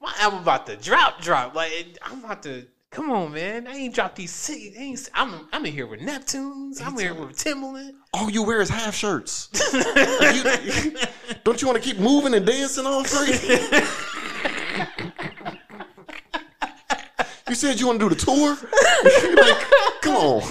[0.00, 1.54] my album about to drop, drop.
[1.54, 2.66] Like I'm about to.
[2.90, 3.66] Come on, man!
[3.66, 4.30] I ain't dropped these.
[4.30, 6.80] Six, ain't, I'm I'm in here with Neptunes.
[6.82, 7.92] I'm in here with Timbaland.
[8.14, 9.50] All you wear is half shirts.
[9.74, 10.94] You-
[11.44, 13.26] don't you want to keep moving and dancing all three?
[17.48, 18.56] you said you want to do the tour?
[19.36, 19.66] like,
[20.00, 20.42] come on.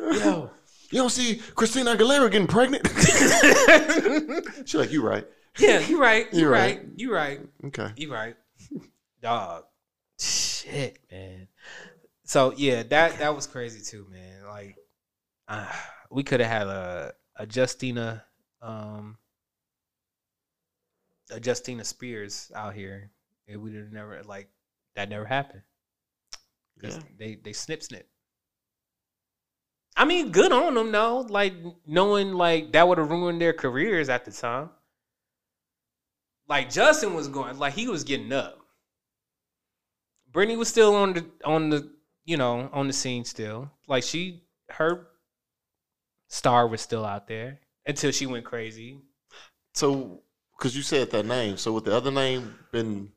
[0.00, 0.50] Yo,
[0.90, 2.86] You don't see Christina Aguilera getting pregnant?
[4.66, 5.26] She's like, you right.
[5.58, 6.26] yeah, you right.
[6.32, 6.78] You You're right.
[6.78, 6.86] right.
[6.96, 7.40] You right.
[7.66, 7.88] Okay.
[7.96, 8.36] You right.
[9.22, 9.64] Dog.
[10.18, 11.48] Shit, man.
[12.24, 14.46] So yeah, that that was crazy too, man.
[14.46, 14.76] Like
[15.48, 15.66] uh,
[16.10, 18.24] we could have had a a Justina
[18.60, 19.18] um
[21.30, 23.10] a Justina Spears out here.
[23.46, 24.48] It would have never like
[24.94, 25.62] that never happened.
[26.80, 27.02] 'Cause Yeah.
[27.16, 28.08] they they snip snip.
[29.96, 31.20] I mean, good on them though.
[31.20, 31.54] Like
[31.86, 34.70] knowing like that would have ruined their careers at the time.
[36.48, 38.58] Like Justin was going, like he was getting up.
[40.30, 43.70] Britney was still on the on the you know on the scene still.
[43.86, 45.08] Like she her
[46.28, 49.02] star was still out there until she went crazy.
[49.74, 50.22] So,
[50.56, 53.12] because you said that name, so with the other name been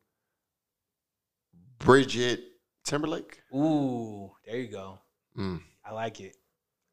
[1.79, 2.41] Bridget
[2.83, 3.41] Timberlake?
[3.53, 4.99] Ooh, there you go.
[5.37, 5.61] Mm.
[5.85, 6.35] I like it.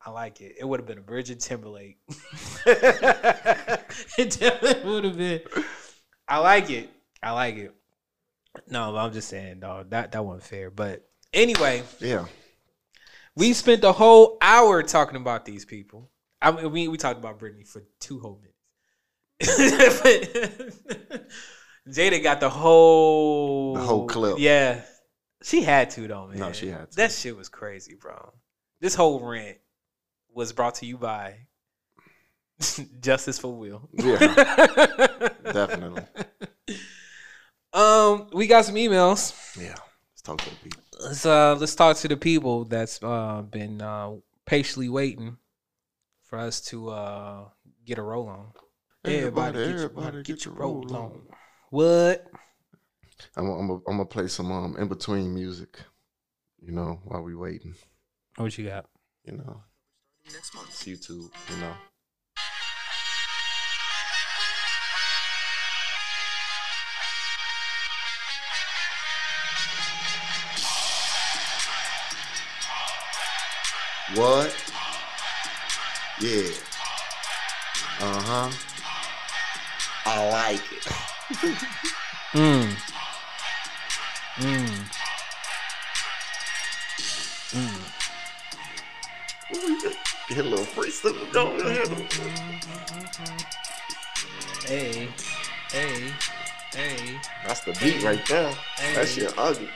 [0.04, 0.56] I like it.
[0.58, 1.98] It would have been a Bridget Timberlake.
[2.66, 5.40] it definitely would have been.
[6.26, 6.90] I like it.
[7.22, 7.74] I like it.
[8.68, 9.90] No, I'm just saying, dog.
[9.90, 10.70] That that wasn't fair.
[10.70, 12.26] But anyway, Yeah.
[13.36, 16.10] we spent the whole hour talking about these people.
[16.40, 18.52] I mean, we we talked about Britney for two whole minutes.
[21.88, 24.36] Jada got the whole The whole clip.
[24.38, 24.82] Yeah,
[25.42, 26.38] she had to though, man.
[26.38, 26.96] No, she had to.
[26.96, 28.32] That shit was crazy, bro.
[28.80, 29.58] This whole rant
[30.32, 31.34] was brought to you by
[33.00, 33.88] Justice for Will.
[33.92, 34.18] Yeah.
[35.44, 36.04] Definitely.
[37.72, 39.34] Um, we got some emails.
[39.60, 39.74] Yeah.
[40.12, 40.82] Let's talk to the people.
[41.00, 44.12] Let's uh let's talk to the people that's uh been uh
[44.46, 45.36] patiently waiting
[46.22, 47.44] for us to uh
[47.84, 48.46] get a roll on.
[49.04, 51.02] Everybody, get, everybody your, get your roll on.
[51.02, 51.20] on.
[51.72, 52.26] What?
[53.34, 55.78] I'm gonna I'm gonna- I'm gonna play some um in between music,
[56.60, 57.74] you know, while we waiting.
[58.36, 58.90] What you got?
[59.24, 59.62] You know,
[60.30, 61.30] next month's YouTube.
[61.48, 61.74] You know,
[74.14, 74.54] what?
[76.20, 76.50] Yeah.
[78.00, 78.50] Uh huh.
[80.04, 81.11] I like it.
[81.32, 82.76] Mm.
[84.36, 84.68] Mm.
[87.52, 87.92] Mm.
[90.28, 91.88] Get a little freestyle going ahead.
[94.66, 95.08] Hey.
[95.70, 96.12] Hey.
[96.72, 97.20] Hey.
[97.46, 98.54] That's the beat right there.
[98.94, 99.70] That shit ugly.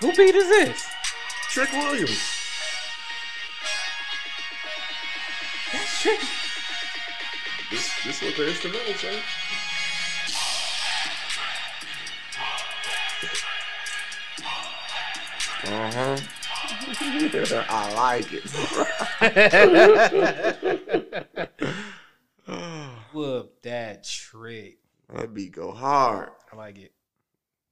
[0.00, 0.86] Who beat is this?
[1.50, 2.20] Trick Williams.
[5.72, 6.26] That's tricky.
[7.70, 9.22] This this what the instrumental say.
[15.64, 16.18] Uh huh.
[17.68, 18.44] I like it.
[23.12, 24.78] Whoop that trick.
[25.12, 26.30] that beat go hard.
[26.52, 26.92] I like it.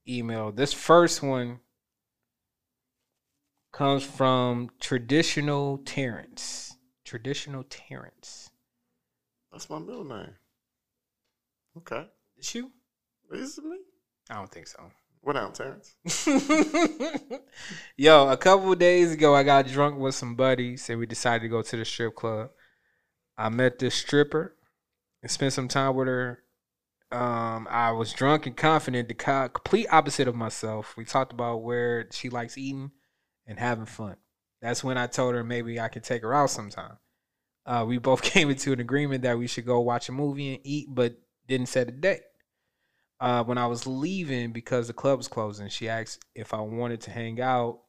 [0.08, 0.52] Email.
[0.52, 1.60] This first one
[3.72, 6.76] comes from traditional Terrence.
[7.04, 8.50] Traditional Terrence.
[9.52, 10.34] That's my middle name.
[11.78, 12.06] Okay.
[12.36, 12.70] Is you?
[13.32, 13.78] Is it me?
[14.30, 14.90] I don't think so.
[15.22, 15.94] What down, Terrence?
[17.96, 21.48] Yo, a couple days ago, I got drunk with some buddies and we decided to
[21.48, 22.50] go to the strip club.
[23.36, 24.54] I met this stripper
[25.22, 26.42] and spent some time with her.
[27.10, 30.94] Um, I was drunk and confident, the complete opposite of myself.
[30.96, 32.90] We talked about where she likes eating
[33.46, 34.16] and having fun.
[34.60, 36.98] That's when I told her maybe I could take her out sometime.
[37.64, 40.60] Uh, we both came into an agreement that we should go watch a movie and
[40.64, 41.14] eat, but
[41.46, 42.22] didn't set a date.
[43.20, 47.00] Uh, when I was leaving because the club was closing, she asked if I wanted
[47.02, 47.80] to hang out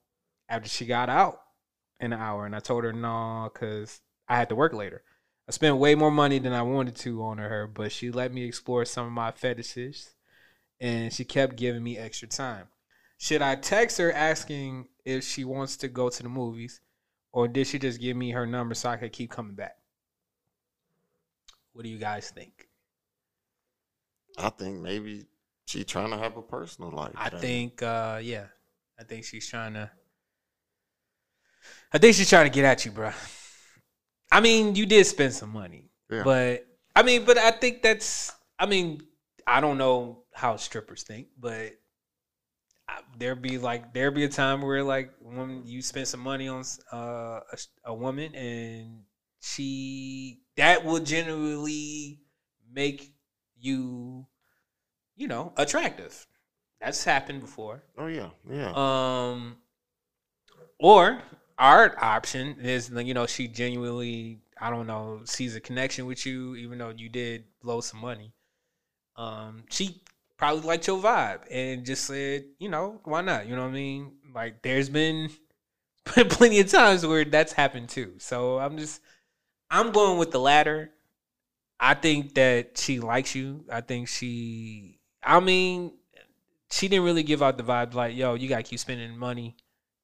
[0.47, 1.41] after she got out
[1.99, 5.03] in an hour, and I told her no because I had to work later.
[5.47, 8.43] I spent way more money than I wanted to on her, but she let me
[8.43, 10.15] explore some of my fetishes,
[10.79, 12.67] and she kept giving me extra time.
[13.17, 16.81] Should I text her asking if she wants to go to the movies,
[17.31, 19.75] or did she just give me her number so I could keep coming back?
[21.73, 22.68] What do you guys think?
[24.39, 25.25] I think maybe
[25.65, 27.13] she trying to have a personal life.
[27.15, 28.45] I think, uh, yeah,
[28.99, 29.89] I think she's trying to.
[31.91, 33.11] I think she's trying to get at you, bro.
[34.31, 36.23] I mean, you did spend some money, Yeah.
[36.23, 36.65] but
[36.95, 38.31] I mean, but I think that's.
[38.57, 39.01] I mean,
[39.47, 41.73] I don't know how strippers think, but
[42.87, 46.47] I- there be like there be a time where like when you spend some money
[46.47, 49.03] on uh, a, a woman and
[49.41, 52.19] she that will generally
[52.71, 53.13] make
[53.59, 54.25] you,
[55.15, 56.25] you know, attractive.
[56.81, 57.83] That's happened before.
[57.97, 58.71] Oh yeah, yeah.
[58.73, 59.57] Um,
[60.79, 61.21] or
[61.57, 66.55] our option is, you know, she genuinely, I don't know, sees a connection with you,
[66.55, 68.33] even though you did blow some money.
[69.17, 70.01] Um, she
[70.37, 73.45] probably liked your vibe and just said, you know, why not?
[73.45, 74.13] You know what I mean?
[74.33, 75.29] Like there's been
[76.05, 78.13] plenty of times where that's happened too.
[78.19, 79.01] So I'm just
[79.69, 80.91] I'm going with the latter.
[81.79, 83.65] I think that she likes you.
[83.71, 85.93] I think she I mean
[86.71, 89.55] she didn't really give out the vibe like, yo, you gotta keep spending money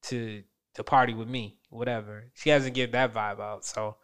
[0.03, 0.43] to
[0.76, 2.26] to party with me, whatever.
[2.34, 3.65] She hasn't given that vibe out.
[3.65, 3.97] So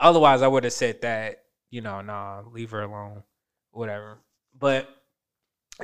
[0.00, 3.22] otherwise I would have said that, you know, nah, leave her alone,
[3.70, 4.18] whatever.
[4.58, 4.88] But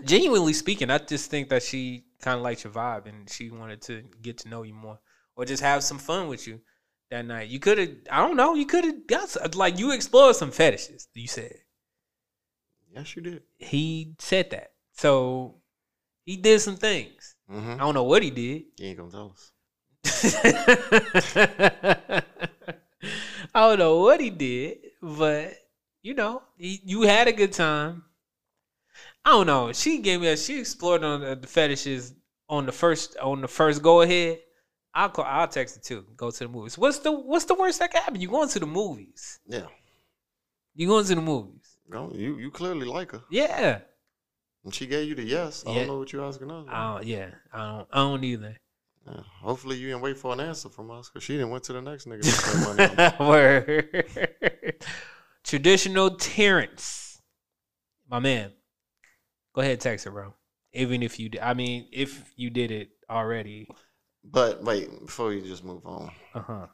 [0.04, 3.82] genuinely speaking, I just think that she kind of liked your vibe and she wanted
[3.82, 5.00] to get to know you more
[5.36, 6.60] or just have some fun with you
[7.10, 7.48] that night.
[7.48, 11.08] You could have, I don't know, you could have got like you explored some fetishes.
[11.14, 11.52] You said
[12.94, 13.42] Yes, you did.
[13.58, 15.56] he said that, so
[16.24, 17.36] he did some things.
[17.50, 17.74] Mm-hmm.
[17.74, 18.64] I don't know what he did.
[18.78, 19.52] You ain't gonna tell us.
[23.54, 25.54] I don't know what he did, but
[26.02, 28.04] you know, he, you had a good time.
[29.24, 29.72] I don't know.
[29.72, 32.14] She gave me a she explored on the, the fetishes
[32.48, 34.40] on the first on the first go ahead.
[34.94, 35.24] I'll call.
[35.24, 36.04] I'll text it too.
[36.16, 36.76] Go to the movies.
[36.76, 38.20] What's the What's the worst that can happen?
[38.20, 39.38] You going to the movies?
[39.46, 39.66] Yeah.
[40.74, 41.76] You going to the movies?
[41.88, 43.22] No, you you clearly like her.
[43.30, 43.80] Yeah.
[44.64, 45.64] And she gave you the yes.
[45.66, 45.78] I Yeah.
[45.80, 46.66] don't know what you're asking us.
[46.66, 47.30] Don't, yeah.
[47.52, 47.88] I don't.
[47.92, 48.56] I don't either.
[49.06, 49.20] Yeah.
[49.42, 51.80] Hopefully you didn't wait for an answer from us because she didn't went to the
[51.80, 53.28] next nigga to spend money on.
[53.28, 54.84] Word.
[55.44, 57.20] Traditional Terrence,
[58.08, 58.52] my man.
[59.54, 60.34] Go ahead, text her, bro.
[60.74, 63.66] Even if you, di- I mean, if you did it already,
[64.22, 66.66] But wait, before you just move on, uh huh.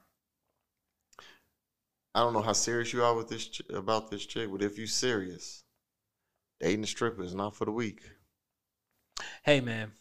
[2.14, 4.78] I don't know how serious you are with this ch- about this chick, but if
[4.78, 5.64] you serious,
[6.60, 8.00] dating a stripper is not for the weak.
[9.44, 9.92] Hey, man.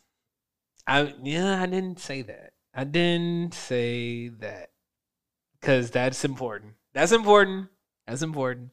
[0.87, 2.53] I yeah, I didn't say that.
[2.73, 4.71] I didn't say that
[5.59, 6.73] because that's important.
[6.93, 7.69] That's important.
[8.07, 8.71] That's important.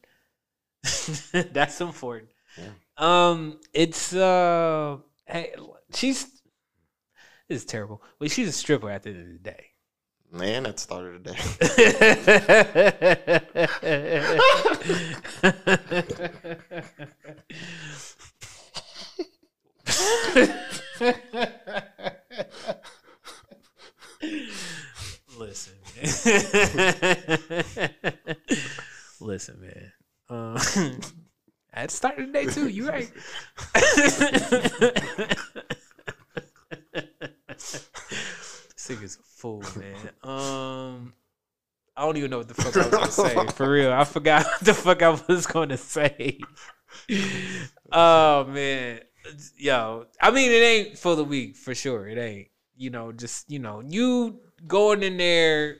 [1.33, 2.29] that's important.
[2.57, 2.69] Yeah.
[2.97, 5.53] Um, it's uh, hey,
[5.93, 6.32] she's
[7.49, 9.69] this is terrible, but she's a stripper at the end of the day.
[10.31, 11.37] Man, that started today.
[25.37, 26.05] Listen, man.
[29.19, 29.91] Listen, man.
[30.29, 30.57] Um,
[31.73, 32.67] at the start of the day too.
[32.67, 33.11] You right.
[37.47, 37.89] this
[38.87, 40.09] nigga's a fool, man.
[40.23, 41.13] Um,
[41.95, 43.47] I don't even know what the fuck I was gonna say.
[43.55, 46.39] For real, I forgot what the fuck I was gonna say.
[47.91, 49.01] oh man,
[49.57, 52.07] yo, I mean, it ain't for the week for sure.
[52.07, 52.47] It ain't.
[52.75, 55.77] You know, just you know, you going in there.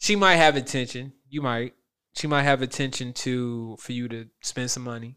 [0.00, 1.12] She might have intention.
[1.28, 1.74] You might.
[2.14, 5.16] She might have attention to for you to spend some money.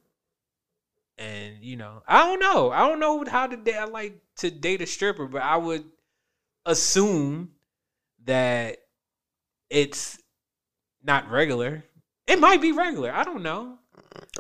[1.18, 2.72] And you know, I don't know.
[2.72, 3.76] I don't know how to date.
[3.76, 5.86] I like to date a stripper, but I would
[6.66, 7.51] assume
[8.26, 8.78] that
[9.70, 10.20] it's
[11.03, 11.84] not regular.
[12.28, 13.12] It might be regular.
[13.12, 13.78] I don't know.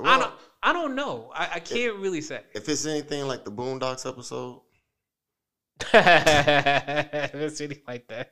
[0.03, 0.33] I don't.
[0.63, 1.31] I don't know.
[1.33, 2.41] I, I can't really say.
[2.53, 4.61] if it's anything like the Boondocks episode,
[5.93, 8.29] It's really like that.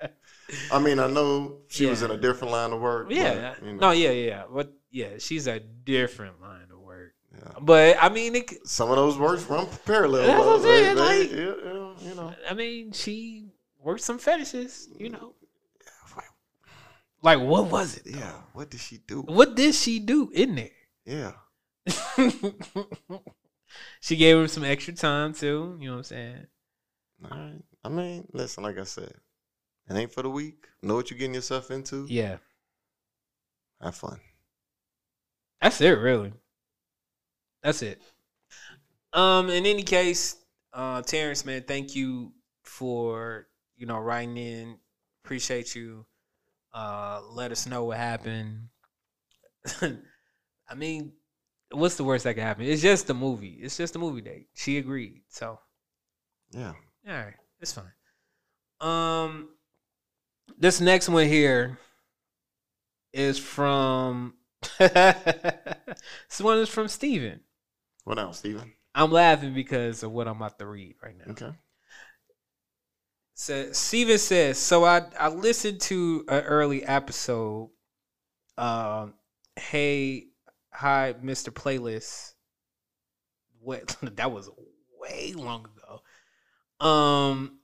[0.72, 3.08] I mean, I know she was in a different line of work.
[3.10, 3.54] yeah.
[3.58, 3.90] but, you know, No.
[3.90, 4.10] Yeah.
[4.10, 4.44] Yeah.
[4.52, 6.67] But yeah, she's a different line yeah.
[7.60, 10.26] But I mean, it, Some of those works run parallel.
[10.26, 10.68] That's what I'm though.
[10.68, 12.32] Saying, they- like- you know.
[12.48, 13.46] I mean, she
[13.80, 14.88] worked some fetishes.
[14.98, 15.34] You know,
[17.22, 18.02] like what was it?
[18.06, 18.32] Yeah.
[18.52, 19.22] What did she do?
[19.22, 20.70] What did she do in there?
[21.04, 21.32] Yeah.
[24.00, 25.76] she gave him some extra time too.
[25.80, 26.46] You know what I'm saying?
[27.30, 27.62] All right.
[27.84, 29.12] I mean, listen, like I said,
[29.88, 30.66] it ain't for the weak.
[30.82, 32.06] Know what you're getting yourself into.
[32.08, 32.36] Yeah,
[33.82, 34.20] Have fun.
[35.60, 35.98] that's it.
[35.98, 36.32] Really,
[37.62, 38.00] that's it.
[39.12, 40.36] Um, in any case,
[40.72, 42.32] uh, Terrence, man, thank you
[42.62, 44.78] for you know writing in.
[45.24, 46.06] Appreciate you.
[46.72, 48.68] Uh, let us know what happened.
[49.82, 51.12] I mean,
[51.70, 52.64] what's the worst that could happen?
[52.64, 53.58] It's just a movie.
[53.60, 54.48] It's just a movie date.
[54.54, 55.58] She agreed, so
[56.50, 56.72] Yeah.
[57.08, 57.92] all right, it's fine.
[58.80, 59.48] Um,
[60.58, 61.78] this next one here
[63.12, 64.34] is from.
[64.78, 67.40] this one is from Steven.
[68.08, 68.72] What else, Steven?
[68.94, 71.32] I'm laughing because of what I'm about to read right now.
[71.32, 71.50] Okay.
[73.34, 77.68] So Steven says, so I I listened to an early episode.
[78.56, 79.12] Um,
[79.56, 80.28] hey,
[80.72, 81.50] hi, Mr.
[81.50, 82.32] Playlist.
[83.60, 84.48] What that was
[84.98, 86.86] way long ago.
[86.88, 87.58] Um,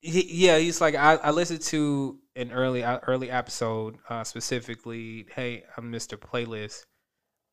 [0.00, 5.26] he, yeah, he's like I, I listened to an early uh, early episode uh, specifically.
[5.36, 6.16] Hey, I'm Mr.
[6.16, 6.86] Playlist.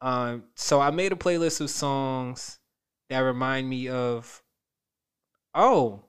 [0.02, 2.60] Um, so I made a playlist of songs
[3.10, 4.44] that remind me of.
[5.54, 6.04] Oh,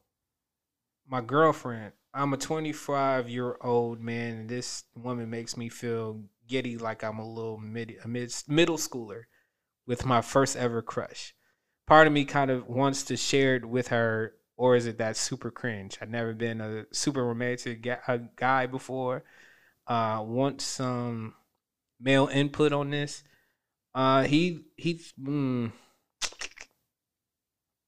[1.07, 1.93] my girlfriend.
[2.13, 7.19] I'm a 25 year old man, and this woman makes me feel giddy like I'm
[7.19, 9.25] a little mid, a mid middle schooler
[9.87, 11.35] with my first ever crush.
[11.87, 15.17] Part of me kind of wants to share it with her, or is it that
[15.17, 15.99] super cringe?
[16.03, 17.87] I've never been a super romantic
[18.37, 19.25] guy before.
[19.87, 21.35] Uh, want some
[21.99, 23.25] male input on this?
[23.99, 25.01] Uh, he he.
[25.21, 25.73] Mm,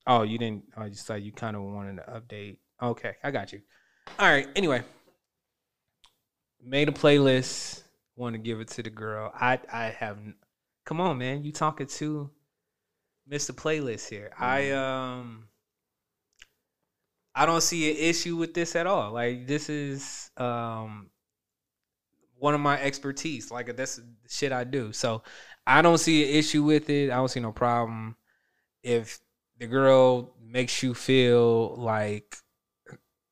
[0.08, 0.64] oh, you didn't.
[0.76, 2.56] I just thought you kind of wanted to update.
[2.82, 3.60] Okay, I got you.
[4.18, 4.48] All right.
[4.56, 4.82] Anyway,
[6.60, 7.84] made a playlist.
[8.16, 9.30] Want to give it to the girl.
[9.32, 10.18] I I have.
[10.84, 11.44] Come on, man.
[11.44, 12.28] You talking to
[13.30, 13.52] Mr.
[13.52, 14.32] Playlist here?
[14.36, 15.46] I um.
[17.36, 19.12] I don't see an issue with this at all.
[19.12, 21.10] Like this is um
[22.40, 23.50] one of my expertise.
[23.50, 24.92] Like that's shit I do.
[24.92, 25.22] So
[25.70, 27.10] I don't see an issue with it.
[27.10, 28.16] I don't see no problem
[28.82, 29.20] if
[29.58, 32.36] the girl makes you feel like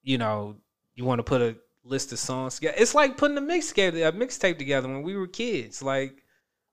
[0.03, 0.57] you know
[0.95, 2.77] you want to put a list of songs together.
[2.79, 5.83] It's like putting a mixtape a mixtape together when we were kids.
[5.83, 6.23] Like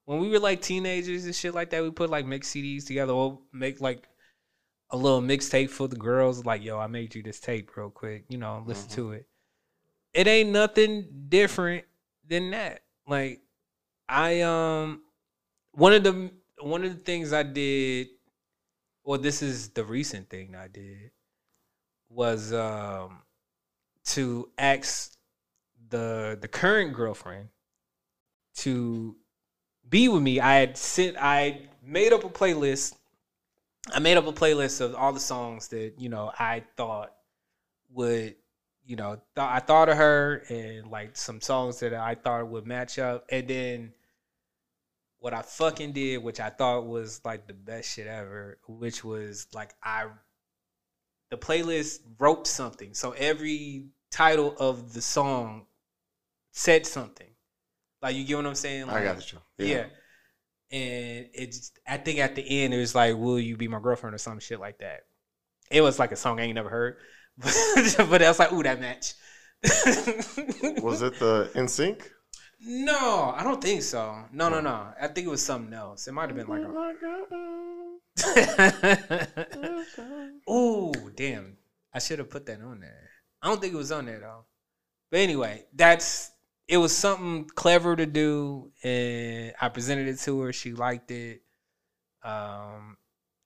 [0.05, 3.13] when we were like teenagers and shit like that, we put like mix CDs together
[3.13, 4.07] or make like
[4.91, 6.45] a little mixtape for the girls.
[6.45, 8.25] Like, yo, I made you this tape real quick.
[8.29, 9.25] You know, listen to it.
[10.13, 11.85] It ain't nothing different
[12.27, 12.81] than that.
[13.07, 13.41] Like,
[14.07, 15.01] I um,
[15.75, 18.07] one of the one of the things I did,
[19.03, 21.11] well, this is the recent thing I did,
[22.09, 23.21] was um
[24.05, 25.13] to ask
[25.89, 27.49] the the current girlfriend
[28.55, 29.15] to
[29.87, 30.39] be with me.
[30.39, 32.95] I had sent I made up a playlist.
[33.93, 37.13] I made up a playlist of all the songs that, you know, I thought
[37.91, 38.35] would,
[38.83, 42.65] you know, th- I thought of her and like some songs that I thought would
[42.65, 43.25] match up.
[43.29, 43.93] And then
[45.25, 49.47] what I fucking did, which I thought was like the best shit ever, which was
[49.55, 50.05] like I
[51.31, 52.93] the playlist wrote something.
[52.93, 55.65] So every title of the song
[56.51, 57.25] said something.
[58.03, 58.87] Like you get what I'm saying?
[58.87, 59.39] I Like, got you.
[59.57, 59.85] yeah.
[60.71, 64.13] And it's I think at the end it was like, Will you be my girlfriend
[64.13, 65.05] or some shit like that.
[65.71, 66.97] It was like a song I ain't never heard.
[67.39, 69.15] but I was like, ooh, that match.
[70.83, 72.03] Was it the NSYNC?
[72.59, 74.23] No, I don't think so.
[74.31, 74.93] No, no, no.
[74.99, 76.07] I think it was something else.
[76.07, 76.69] It might have been like a
[80.49, 81.57] Ooh, damn.
[81.93, 83.09] I should have put that on there.
[83.41, 84.45] I don't think it was on there though.
[85.11, 86.31] But anyway, that's
[86.67, 90.53] it was something clever to do and I presented it to her.
[90.53, 91.41] She liked it.
[92.23, 92.97] Um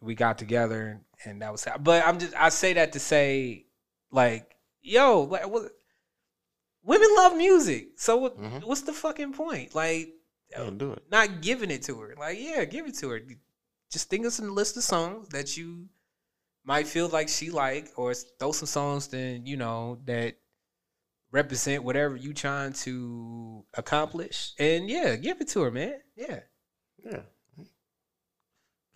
[0.02, 3.66] we got together and that was but I'm just I say that to say
[4.12, 5.72] like yo, like what
[6.84, 8.00] women love music.
[8.00, 8.64] So what, Mhm.
[8.66, 9.76] what's the fucking point?
[9.76, 10.14] Like
[10.50, 11.04] Yeah, do it.
[11.12, 12.16] not giving it to her.
[12.18, 13.22] Like, yeah, give it to her.
[13.92, 15.90] Just think of some list of songs that you
[16.64, 20.38] might feel like she like, or throw some songs then you know that
[21.32, 24.54] represent whatever you trying to accomplish.
[24.58, 26.02] And yeah, give it to her, man.
[26.16, 26.40] Yeah.
[27.04, 27.22] Yeah.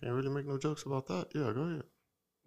[0.02, 1.28] Can't really make no jokes about that.
[1.34, 1.84] Yeah, go ahead.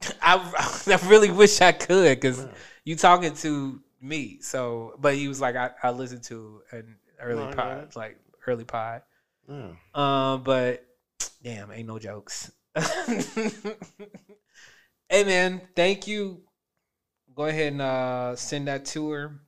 [0.21, 2.45] I, I really wish I could because
[2.83, 4.39] you talking to me.
[4.41, 8.63] So, but he was like, I, I listened to an early No, pod, like early
[8.63, 9.01] pod.
[9.49, 9.71] Yeah.
[9.93, 10.85] Um, but
[11.43, 12.51] damn, ain't no jokes.
[12.75, 13.73] hey
[15.09, 16.41] man, thank you.
[17.33, 19.39] Go ahead and uh, send that to her.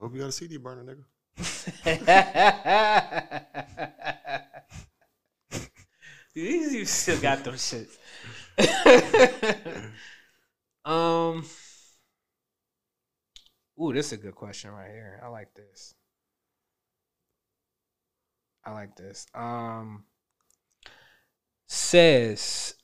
[0.00, 1.04] Hope you got a CD burner, nigga.
[6.34, 7.96] These you still got them shits.
[10.84, 11.44] um.
[13.80, 15.20] Ooh, this is a good question right here.
[15.24, 15.94] I like this.
[18.64, 19.26] I like this.
[19.34, 20.04] Um.
[21.70, 22.74] Says,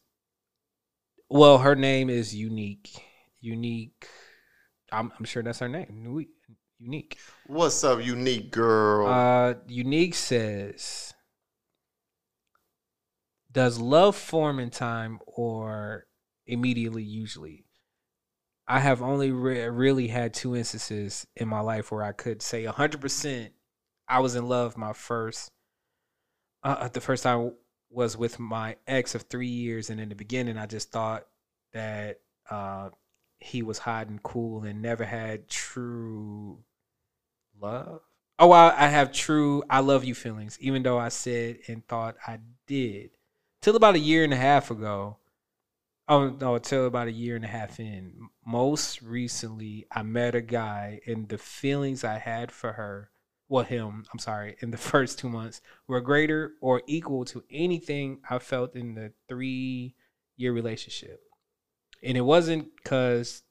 [1.30, 2.90] well, her name is Unique.
[3.40, 4.06] Unique.
[4.92, 6.26] I'm, I'm sure that's her name.
[6.78, 7.18] Unique.
[7.46, 9.06] What's up, unique girl?
[9.06, 11.14] Uh, Unique says,
[13.50, 16.06] "Does love form in time or
[16.46, 17.02] immediately?
[17.02, 17.64] Usually,
[18.66, 22.64] I have only re- really had two instances in my life where I could say
[22.64, 23.52] hundred percent
[24.08, 24.76] I was in love.
[24.76, 25.50] My first,
[26.62, 27.52] uh, the first time
[27.90, 31.26] was with my ex of three years, and in the beginning, I just thought
[31.72, 32.20] that
[32.50, 32.90] uh,
[33.38, 36.64] he was hot and cool and never had true."
[37.60, 38.00] love.
[38.38, 42.16] Oh, I, I have true I love you feelings, even though I said and thought
[42.26, 43.10] I did.
[43.60, 45.18] Till about a year and a half ago.
[46.06, 48.28] Oh no, till about a year and a half in.
[48.46, 53.10] Most recently, I met a guy, and the feelings I had for her,
[53.48, 58.20] well, him, I'm sorry, in the first two months were greater or equal to anything
[58.28, 59.94] I felt in the three
[60.36, 61.20] year relationship.
[62.02, 63.42] And it wasn't because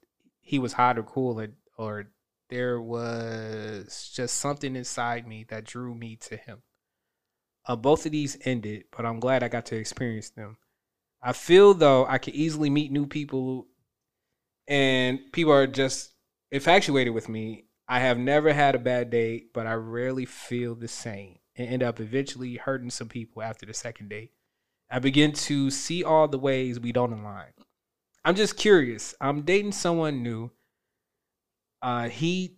[0.41, 1.47] he was hot or cool or,
[1.77, 2.07] or
[2.49, 6.61] there was just something inside me that drew me to him.
[7.65, 10.57] Uh, both of these ended, but I'm glad I got to experience them.
[11.23, 13.67] I feel though I could easily meet new people
[14.67, 16.11] and people are just
[16.51, 17.65] infatuated with me.
[17.87, 21.83] I have never had a bad date, but I rarely feel the same and end
[21.83, 24.31] up eventually hurting some people after the second date.
[24.89, 27.53] I begin to see all the ways we don't align.
[28.25, 29.15] I'm just curious.
[29.19, 30.51] I'm dating someone new.
[31.81, 32.57] Uh, he,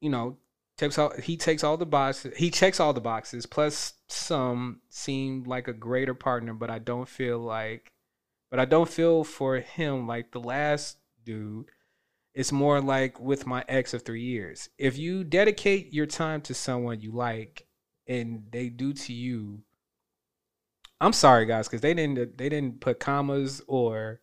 [0.00, 0.36] you know,
[0.76, 2.36] takes all he takes all the boxes.
[2.36, 3.46] He checks all the boxes.
[3.46, 7.92] Plus, some seem like a greater partner, but I don't feel like,
[8.50, 11.66] but I don't feel for him like the last dude.
[12.34, 14.68] It's more like with my ex of three years.
[14.78, 17.66] If you dedicate your time to someone you like,
[18.06, 19.62] and they do to you,
[21.00, 24.20] I'm sorry guys, because they didn't they didn't put commas or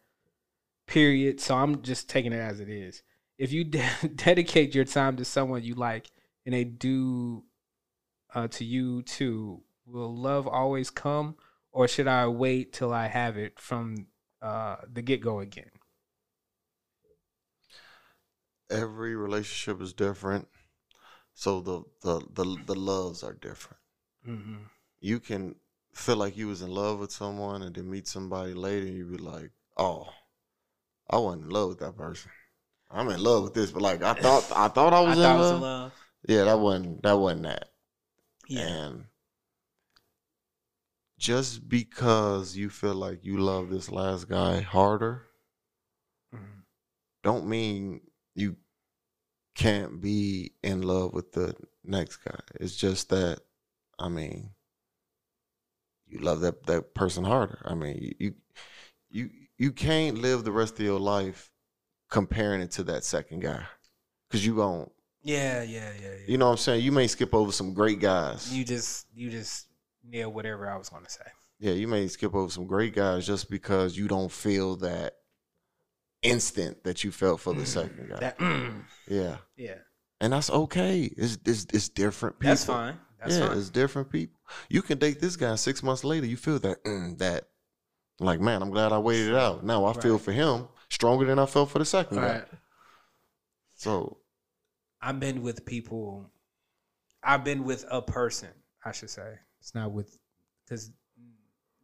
[0.88, 1.40] period.
[1.42, 3.04] So I'm just taking it as it is.
[3.38, 6.12] If you de- dedicate your time to someone you like
[6.46, 7.44] and they do
[8.34, 11.36] uh, to you too, will love always come,
[11.72, 14.08] or should I wait till I have it from
[14.44, 15.72] uh, the get go again?
[18.70, 20.48] Every relationship is different,
[21.34, 23.80] so the the the, the loves are different.
[24.28, 24.56] Mm-hmm.
[25.00, 25.56] You can
[25.94, 29.06] feel like you was in love with someone and then meet somebody later and you
[29.06, 30.10] be like, oh,
[31.10, 32.32] I wasn't in love with that person.
[32.90, 35.36] I'm in love with this, but like I thought I thought I was, in, thought
[35.36, 35.56] it was love.
[35.56, 35.92] in love.
[36.28, 37.70] Yeah, that wasn't that wasn't that.
[38.48, 38.68] Yeah.
[38.68, 39.06] And
[41.24, 45.26] just because you feel like you love this last guy harder,
[46.34, 46.66] Mhm.
[47.24, 48.02] don't mean
[48.36, 48.58] you
[49.56, 52.42] can't be in love with the next guy.
[52.56, 53.40] It's just that,
[53.98, 54.54] I mean,
[56.08, 57.62] you love that that person harder.
[57.64, 58.36] I mean, you
[59.10, 61.50] you you, can't live the rest of your life
[62.10, 63.66] comparing it to that second guy,
[64.28, 64.90] because you gon'
[65.22, 66.26] Yeah, yeah, yeah, yeah.
[66.28, 66.84] you know what I'm saying.
[66.84, 68.52] You may skip over some great guys.
[68.54, 69.68] You just you just
[70.04, 71.26] nail whatever I was gonna say.
[71.60, 75.16] yeah, you may skip over some great guys just because you don't feel that
[76.22, 78.20] instant that you felt for the second guy.
[78.20, 79.76] That mm, yeah, yeah.
[80.22, 81.12] and that's okay.
[81.18, 82.52] It's it's, it's different people.
[82.52, 82.98] That's fine.
[83.20, 83.58] That's yeah, fine.
[83.58, 84.40] it's different people.
[84.70, 86.26] You can date this guy six months later.
[86.26, 87.46] You feel that mm, that
[88.20, 89.64] like man, I'm glad I waited it out.
[89.64, 92.34] Now I feel for him stronger than I felt for the second guy.
[92.34, 92.46] Right.
[93.76, 94.18] So
[95.02, 96.30] I've been with people.
[97.22, 98.50] I've been with a person.
[98.86, 100.18] I should say it's not with
[100.66, 100.92] because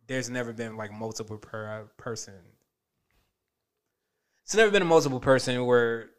[0.06, 2.34] there's never been like multiple per person.
[4.44, 6.10] It's never been a multiple person where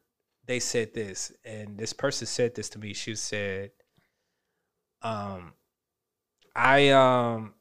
[0.47, 2.95] they said this, and this person said this to me.
[2.95, 3.73] She said,
[5.03, 5.53] "Um,
[6.57, 7.53] I um,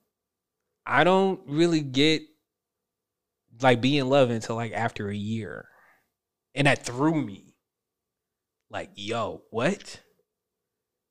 [0.85, 2.21] I don't really get
[3.61, 5.67] like be in love until like after a year,
[6.55, 7.49] and that threw me."
[8.69, 9.99] like, yo, what?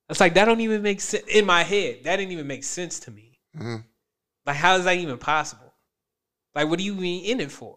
[0.09, 2.05] It's like that don't even make sense in my head.
[2.05, 3.39] That didn't even make sense to me.
[3.57, 3.85] mhm.
[4.47, 5.75] Like, how is that even possible?
[6.55, 7.77] Like, what do you mean in it for?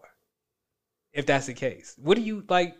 [1.12, 2.74] If that's the case, what do you like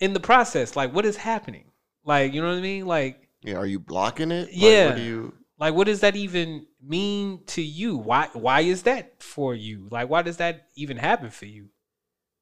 [0.00, 0.74] in the process?
[0.74, 1.70] Like, what is happening?
[2.04, 2.86] Like, you know what I mean?
[2.86, 4.46] Like, yeah, are you blocking it?
[4.46, 4.86] Like, Yeah.
[4.86, 5.34] what do you?
[5.58, 7.96] like, what does that even mean to you?
[7.96, 8.28] Why?
[8.32, 9.86] Why is that for you?
[9.90, 11.68] Like, why does that even happen for you?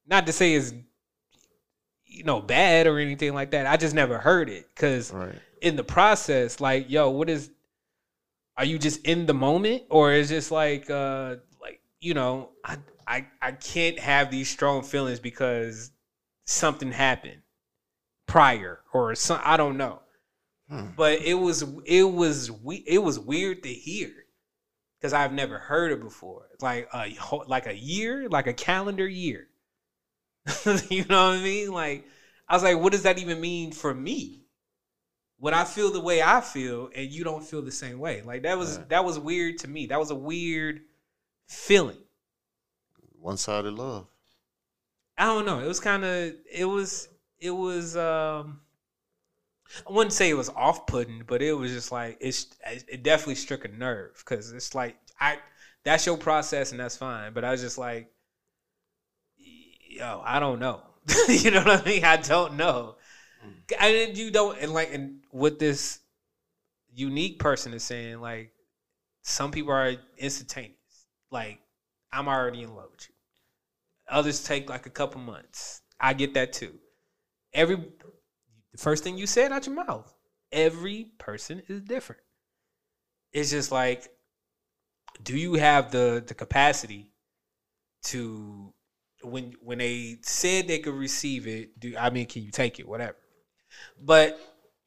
[0.07, 0.73] Not to say it's
[2.07, 3.67] you know bad or anything like that.
[3.67, 5.39] I just never heard it because Right.
[5.63, 7.51] In the process, like, yo, what is
[8.57, 12.79] are you just in the moment or is just like uh like, you know, I
[13.07, 15.91] I I can't have these strong feelings because
[16.47, 17.43] something happened
[18.27, 20.01] prior or some I don't know.
[20.69, 20.89] Hmm.
[20.97, 24.11] But it was it was we it was weird to hear
[25.01, 26.49] cuz I've never heard it before.
[26.61, 29.49] Like a whole- like a year, like a calendar year.
[30.91, 31.73] you know what I mean?
[31.73, 32.07] Like
[32.49, 34.42] I was like, what does that even mean for me?
[35.43, 38.23] When I feel the way I feel and you don't feel the same way.
[38.23, 38.85] Like that was Yeah.
[38.91, 39.87] that was weird to me.
[39.87, 40.83] That was a weird
[41.49, 41.99] feeling.
[43.19, 44.07] One sided love.
[45.19, 45.59] I don't know.
[45.61, 47.09] It was kind of it was
[47.41, 48.61] it was um
[49.87, 52.47] I wouldn't say it was off putting, but it was just like it's
[52.89, 55.39] it definitely struck a nerve because it's like I
[55.85, 57.33] that's your process and that's fine.
[57.33, 58.13] But I was just like,
[59.89, 60.83] yo, I don't know.
[61.29, 62.05] you know what I mean?
[62.05, 62.97] I don't know.
[63.81, 65.99] And you don't and like and what this
[66.95, 68.53] unique person is saying, like
[69.23, 70.77] some people are instantaneous.
[71.31, 71.59] Like
[72.13, 73.15] I'm already in love with you.
[74.09, 75.81] Others take like a couple months.
[75.99, 76.75] I get that too.
[77.55, 80.13] Every the first thing you said out your mouth.
[80.53, 82.21] Every person is different.
[83.33, 84.11] It's just like,
[85.23, 87.11] do you have the the capacity
[88.05, 88.75] to
[89.23, 92.87] when when they said they could receive it, do I mean can you take it?
[92.87, 93.17] Whatever.
[93.99, 94.39] But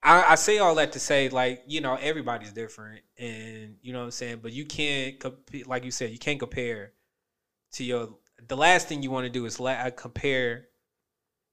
[0.06, 4.00] I, I say all that to say, like, you know, everybody's different and you know
[4.00, 5.16] what I'm saying, but you can't
[5.68, 6.94] like you said, you can't compare
[7.74, 8.10] to your
[8.48, 10.68] the last thing you want to do is la- compare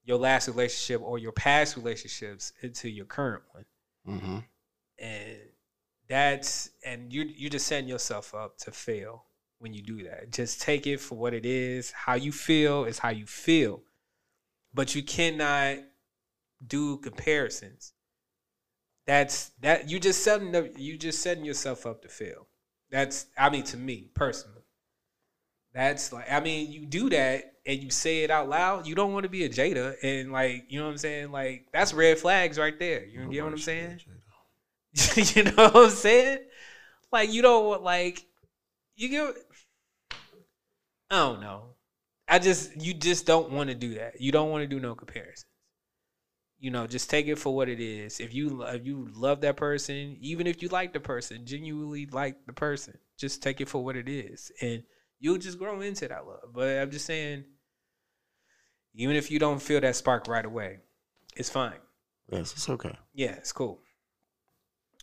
[0.05, 3.65] your last relationship or your past relationships into your current one
[4.09, 4.39] Mm-hmm.
[4.99, 5.37] and
[6.09, 9.27] that's and you you're just setting yourself up to fail
[9.61, 10.33] when you do that.
[10.33, 11.93] Just take it for what it is.
[11.93, 13.85] How you feel is how you feel,
[14.75, 15.79] but you cannot
[16.67, 17.93] do comparisons.
[19.07, 22.47] That's that you just setting up, you just setting yourself up to fail.
[22.91, 24.63] That's I mean to me personally.
[25.75, 28.87] That's like I mean you do that and you say it out loud.
[28.87, 31.33] You don't want to be a Jada and like you know what I'm saying.
[31.33, 33.05] Like that's red flags right there.
[33.05, 34.01] You get what I'm saying?
[35.17, 36.39] you know what I'm saying?
[37.11, 38.25] Like you don't want like
[38.97, 39.35] you get
[41.11, 41.65] I don't know.
[42.29, 44.21] I just you just don't want to do that.
[44.21, 45.47] You don't want to do no comparisons.
[46.63, 48.21] You know, just take it for what it is.
[48.21, 52.47] If you if you love that person, even if you like the person, genuinely like
[52.47, 54.85] the person, just take it for what it is, and
[55.19, 56.55] you'll just grow into that love.
[56.55, 57.47] But I'm just saying,
[58.95, 60.79] even if you don't feel that spark right away,
[61.35, 61.81] it's fine.
[62.31, 62.97] Yes, it's okay.
[63.13, 63.81] Yeah, it's cool.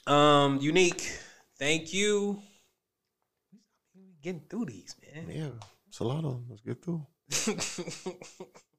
[0.07, 1.11] Um, unique.
[1.57, 2.41] Thank you.
[4.21, 5.29] Getting through these, man.
[5.29, 6.45] Yeah, it's a lot of them.
[6.49, 7.05] Let's get through.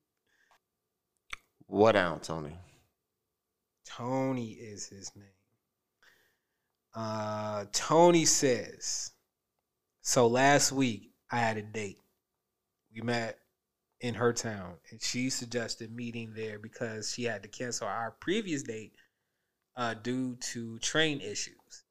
[1.70, 2.50] What out, Tony?
[3.96, 5.26] Tony is his name.
[6.94, 9.12] Uh, Tony says,
[10.00, 11.98] so last week I had a date.
[12.94, 13.38] We met
[14.00, 18.62] in her town, and she suggested meeting there because she had to cancel our previous
[18.62, 18.92] date
[19.76, 21.84] uh, due to train issues.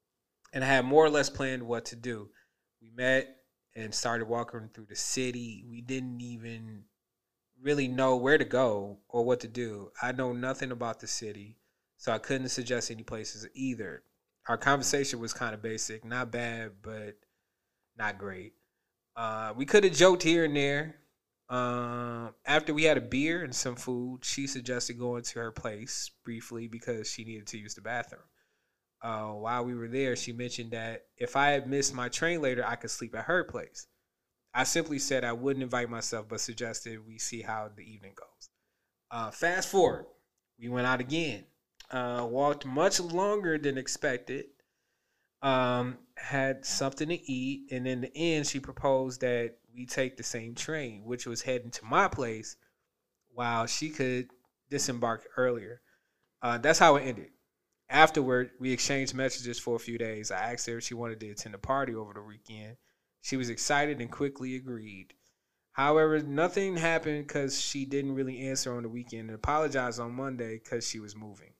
[0.52, 2.30] And I had more or less planned what to do.
[2.82, 3.36] We met
[3.76, 5.64] and started walking through the city.
[5.68, 6.84] We didn't even
[7.62, 9.92] really know where to go or what to do.
[10.02, 11.58] I know nothing about the city,
[12.00, 14.02] so I couldn't suggest any places either.
[14.48, 17.18] Our conversation was kind of basic, not bad, but
[17.98, 18.54] not great.
[19.14, 20.96] Uh, we could have joked here and there.
[21.50, 26.10] Um, after we had a beer and some food, she suggested going to her place
[26.24, 28.22] briefly because she needed to use the bathroom.
[29.02, 32.64] Uh, while we were there, she mentioned that if I had missed my train later,
[32.66, 33.88] I could sleep at her place.
[34.54, 38.48] I simply said I wouldn't invite myself, but suggested we see how the evening goes.
[39.10, 40.06] Uh, fast forward,
[40.58, 41.44] we went out again.
[41.90, 44.46] Uh, walked much longer than expected.
[45.42, 50.22] Um, had something to eat, and in the end, she proposed that we take the
[50.22, 52.56] same train, which was heading to my place,
[53.32, 54.30] while she could
[54.68, 55.80] disembark earlier.
[56.42, 57.30] Uh, that's how it ended.
[57.88, 60.30] Afterward, we exchanged messages for a few days.
[60.30, 62.76] I asked her if she wanted to attend a party over the weekend.
[63.20, 65.14] She was excited and quickly agreed.
[65.72, 70.60] However, nothing happened because she didn't really answer on the weekend and apologized on Monday
[70.62, 71.52] because she was moving.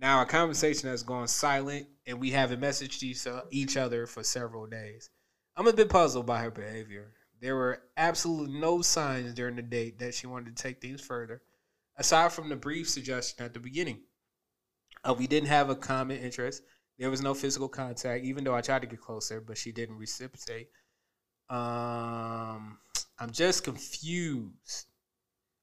[0.00, 4.66] Now, our conversation has gone silent and we haven't messaged each- each other for several
[4.66, 5.10] days.
[5.56, 7.12] I'm a bit puzzled by her behavior.
[7.40, 11.42] There were absolutely no signs during the date that she wanted to take things further,
[11.96, 14.02] aside from the brief suggestion at the beginning.
[15.04, 16.62] Uh, we didn't have a common interest.
[16.98, 19.96] There was no physical contact, even though I tried to get closer, but she didn't
[19.96, 20.70] reciprocate.
[21.48, 22.78] Um,
[23.18, 24.86] I'm just confused.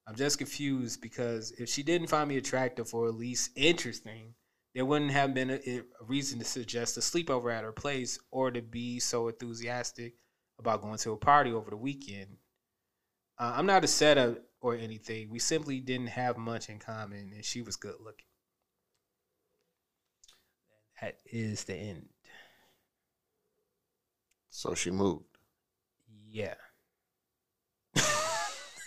[0.07, 4.35] I'm just confused because if she didn't find me attractive or at least interesting,
[4.73, 8.49] there wouldn't have been a, a reason to suggest a sleepover at her place or
[8.51, 10.13] to be so enthusiastic
[10.59, 12.37] about going to a party over the weekend.
[13.37, 15.29] Uh, I'm not a setup or anything.
[15.29, 18.25] We simply didn't have much in common, and she was good looking.
[21.01, 22.09] That is the end.
[24.49, 25.37] So she moved,
[26.27, 26.55] Yeah.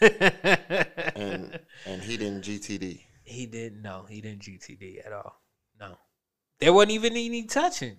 [1.14, 3.01] and and he didn't GTD.
[3.24, 4.06] he didn't know.
[4.09, 5.40] He didn't GTD at all.
[5.78, 5.97] No.
[6.59, 7.98] There wasn't even any touching.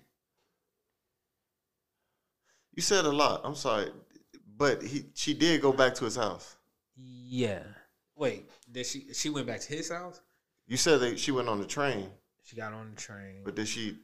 [2.74, 3.42] You said a lot.
[3.44, 3.90] I'm sorry,
[4.56, 6.56] but he she did go back to his house.
[6.96, 7.62] Yeah.
[8.16, 10.20] Wait, did she she went back to his house?
[10.66, 12.08] You said that she went on the train,
[12.44, 13.42] She got on the train.
[13.44, 13.98] but did she?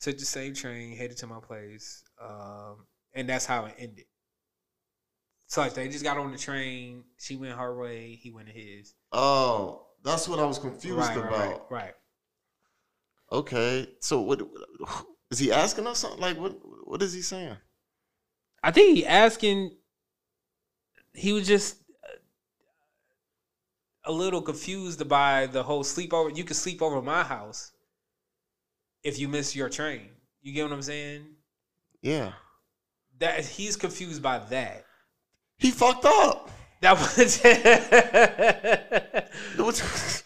[0.00, 2.02] took the same train, headed to my place.
[2.18, 4.06] Um, and that's how it ended.
[5.50, 8.94] So like they just got on the train, she went her way, he went his.
[9.10, 11.40] Oh, that's what I was confused Right, right, about.
[11.40, 11.94] right, right.
[13.32, 14.40] Okay, so what
[15.32, 16.20] is he asking us something?
[16.20, 16.56] Like what?
[16.84, 17.56] What is he saying?
[18.62, 19.72] I think he asking.
[21.14, 22.12] He was just uh,
[24.04, 26.36] a little confused by the whole sleepover.
[26.36, 27.72] You can sleep over my house
[29.02, 30.10] if you miss your train.
[30.42, 31.26] You get what I'm saying?
[32.02, 32.34] Yeah,
[33.18, 34.84] That he's confused by that.
[35.60, 36.50] He fucked up.
[36.80, 37.40] That was
[39.56, 40.22] What's-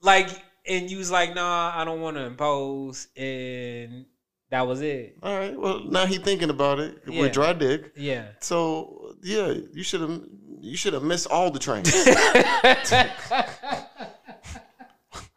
[0.00, 0.28] like,
[0.66, 4.06] and you was like, "Nah, I don't want to impose," and
[4.50, 5.16] that was it.
[5.22, 5.56] All right.
[5.58, 7.20] Well, now he thinking about it Yeah.
[7.22, 7.92] with dry dick.
[7.96, 8.26] Yeah.
[8.40, 10.22] So yeah, you should have
[10.60, 11.92] you should have missed all the trains.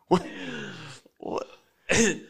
[0.07, 0.25] what?
[1.19, 1.47] What?
[1.89, 2.21] Hey,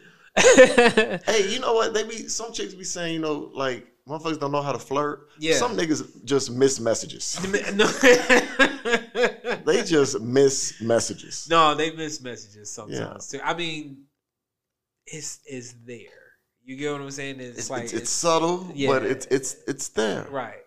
[1.48, 1.94] you know what?
[1.94, 5.28] They be some chicks be saying, you know, like motherfuckers don't know how to flirt.
[5.38, 5.54] Yeah.
[5.56, 7.38] Some niggas just miss messages.
[7.74, 7.86] no.
[9.66, 11.48] They just miss messages.
[11.50, 13.40] No, they miss messages sometimes too.
[13.42, 14.04] I mean,
[15.06, 16.22] it's it's there.
[16.64, 17.40] You get what I'm saying?
[17.40, 18.88] It's, It's, like it's, it's subtle, yeah.
[18.88, 20.26] but it's it's it's there.
[20.30, 20.62] right.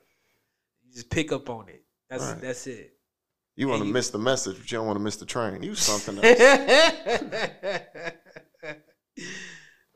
[0.85, 1.83] You just pick up on it.
[2.09, 2.41] That's Right.
[2.41, 2.93] that's it.
[3.55, 5.63] You want to miss the message, but you don't want to miss the train.
[5.63, 6.39] You something else.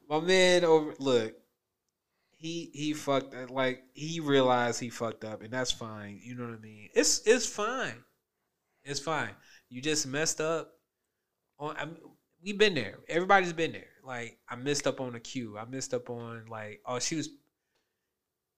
[0.10, 1.34] My man over look,
[2.44, 6.20] he he fucked like he realized he fucked up and that's fine.
[6.22, 6.90] You know what I mean?
[6.94, 8.04] It's it's fine.
[8.84, 9.30] It's fine.
[9.70, 10.74] You just messed up
[11.58, 11.96] on I mean,
[12.44, 13.00] we've been there.
[13.08, 13.88] Everybody's been there.
[14.04, 15.58] Like I messed up on a cue.
[15.58, 17.30] I messed up on like oh she was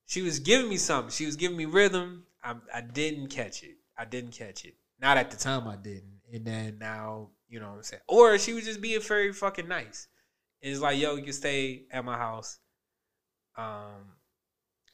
[0.08, 1.12] she was giving me something.
[1.12, 2.24] She was giving me rhythm.
[2.44, 3.76] I I didn't catch it.
[3.96, 4.74] I didn't catch it.
[5.00, 6.22] Not at the time I didn't.
[6.34, 8.02] And then now, you know what I'm saying?
[8.08, 10.08] Or she was just being very fucking nice.
[10.60, 12.58] It's like, yo, you can stay at my house.
[13.58, 14.12] Um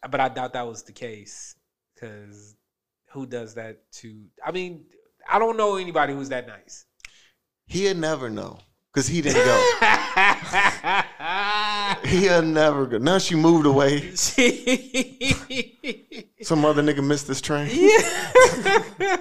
[0.10, 1.56] but I doubt that was the case.
[2.00, 2.56] Cause
[3.12, 4.86] who does that to I mean,
[5.30, 6.86] I don't know anybody who's that nice.
[7.68, 8.60] He'll never know
[8.92, 9.72] because he didn't go.
[12.06, 12.98] He'll never go.
[12.98, 14.12] Now she moved away.
[14.16, 14.44] Some
[16.66, 17.70] other nigga missed this train.
[17.72, 19.18] Yeah.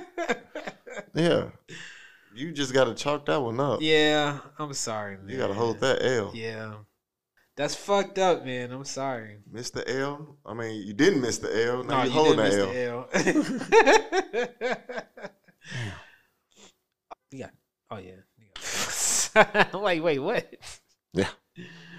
[1.15, 1.45] yeah.
[2.35, 3.81] You just gotta chalk that one up.
[3.83, 5.29] yeah, I'm sorry, man.
[5.29, 6.33] You gotta hold that L.
[6.35, 6.75] Yeah.
[7.61, 8.73] That's fucked up, man.
[8.73, 9.37] I'm sorry.
[9.53, 10.39] Miss the L.
[10.47, 11.85] I mean, you didn't miss the L.
[11.85, 13.07] Now No, you you hold did that miss L.
[13.13, 13.75] the
[14.87, 15.27] L.
[17.31, 17.51] yeah.
[17.91, 19.75] Oh yeah.
[19.79, 20.55] wait, wait, what?
[21.13, 21.29] Yeah.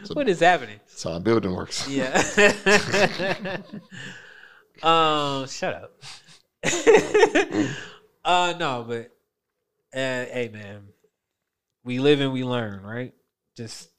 [0.03, 0.79] So- What is happening?
[0.88, 1.88] That's how building works.
[1.88, 2.15] Yeah.
[4.81, 5.93] um, shut up.
[8.25, 9.11] uh no, but
[9.93, 10.88] uh, hey man.
[11.83, 13.13] We live and we learn, right?
[13.55, 13.89] Just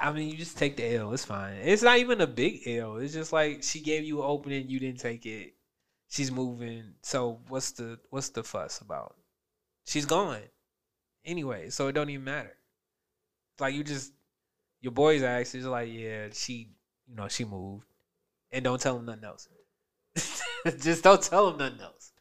[0.00, 1.12] I mean, you just take the L.
[1.12, 1.56] It's fine.
[1.62, 2.96] It's not even a big L.
[2.96, 5.54] It's just like she gave you an opening, you didn't take it.
[6.08, 6.94] She's moving.
[7.02, 9.16] So what's the what's the fuss about?
[9.86, 10.40] She's gone.
[11.24, 12.56] Anyway, so it don't even matter.
[13.58, 14.12] Like you just
[14.84, 16.68] your boys ask, he's like, yeah, she,
[17.08, 17.86] you know, she moved,
[18.52, 19.48] and don't tell him nothing else.
[20.80, 22.12] just don't tell him nothing else.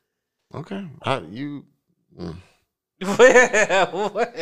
[0.55, 0.87] Okay.
[1.01, 1.65] I, you.
[2.17, 2.35] mm.
[4.13, 4.35] what?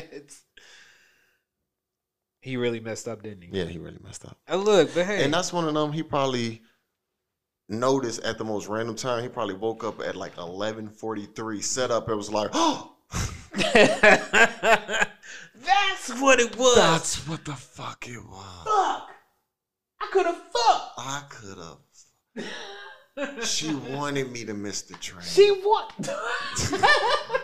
[2.41, 3.49] He really messed up, didn't he?
[3.57, 4.37] Yeah, he really messed up.
[4.49, 5.91] Uh, look, but hey, And that's one of them.
[5.93, 6.61] He probably
[7.69, 9.21] noticed at the most random time.
[9.23, 11.61] He probably woke up at like eleven forty three.
[11.61, 12.09] Set up.
[12.09, 12.95] It was like, oh,
[13.53, 15.09] that's
[16.19, 16.75] what it was.
[16.75, 18.63] that's what the fuck it was.
[18.65, 19.09] fuck.
[20.01, 20.93] I could have fucked.
[20.97, 21.77] I could have.
[23.45, 25.23] She wanted me to miss the train.
[25.25, 25.91] She what?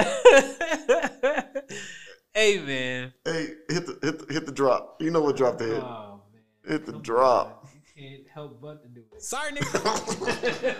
[2.34, 3.12] hey man.
[3.24, 4.96] hey, hit the hit the, hit the drop.
[5.00, 5.82] You know what drop to hit.
[5.82, 6.42] Oh man.
[6.72, 7.68] Hit the Come drop.
[7.74, 9.22] You can't help but to do it.
[9.22, 10.76] Sorry, nigga.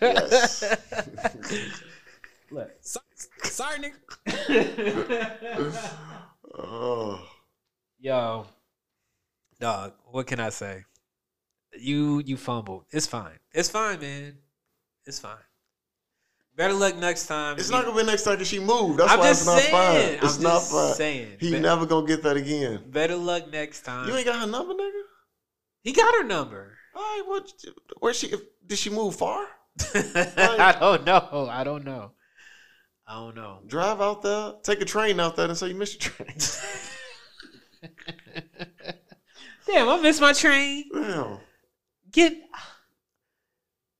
[0.00, 0.62] Yes.
[2.50, 2.70] Look.
[2.80, 3.00] So-
[3.42, 3.92] Sorry, nigga.
[6.58, 7.20] oh,
[7.98, 8.46] Yo,
[9.60, 9.92] dog.
[10.10, 10.84] What can I say?
[11.78, 12.84] You you fumbled.
[12.90, 13.38] It's fine.
[13.52, 14.38] It's fine, man.
[15.04, 15.36] It's fine.
[16.56, 17.58] Better luck next time.
[17.58, 18.98] it's not gonna be next time that she moved.
[18.98, 19.72] That's I'm why just it's not saying.
[20.18, 20.24] fine.
[20.24, 20.94] It's I'm not fine.
[20.94, 21.36] saying.
[21.38, 22.82] He Be- never gonna get that again.
[22.90, 24.08] Better luck next time.
[24.08, 25.02] You ain't got her number, nigga.
[25.82, 26.72] he got her number.
[26.94, 27.52] All right, what?
[28.00, 28.32] Where she?
[28.66, 29.46] Did she move far?
[29.94, 31.48] I don't know.
[31.50, 32.12] I don't know.
[33.06, 33.60] I don't know.
[33.66, 36.36] Drive out there, take a train out there, and say you missed your train.
[39.66, 40.84] Damn, I missed my train.
[40.92, 41.38] Damn.
[42.16, 42.32] Get.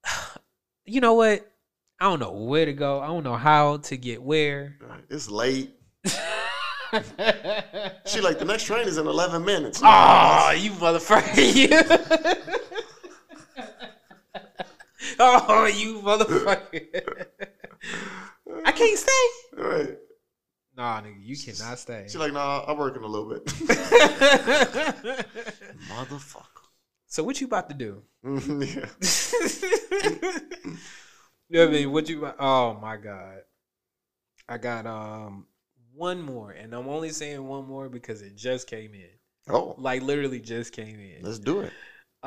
[0.89, 1.45] You know what?
[1.99, 3.01] I don't know where to go.
[3.01, 4.79] I don't know how to get where.
[5.11, 5.75] It's late.
[8.07, 9.81] She like the next train is in eleven minutes.
[9.83, 11.37] Oh, you motherfucker!
[11.57, 11.69] You.
[15.19, 17.27] oh, you motherfucker!
[18.65, 19.29] I can't stay.
[19.61, 19.99] Right.
[20.77, 22.07] Nah, nigga, you cannot stay.
[22.09, 23.45] She like, nah, I'm working a little bit.
[25.89, 26.56] Motherfucker.
[27.07, 28.03] So what you about to do?
[28.25, 28.87] yeah.
[31.49, 31.93] you know what I mean?
[31.93, 32.19] What you?
[32.19, 33.39] about- Oh my god!
[34.49, 35.47] I got um
[35.95, 39.09] one more, and I'm only saying one more because it just came in.
[39.49, 41.23] Oh, Like literally just came in.
[41.23, 41.73] let's do it.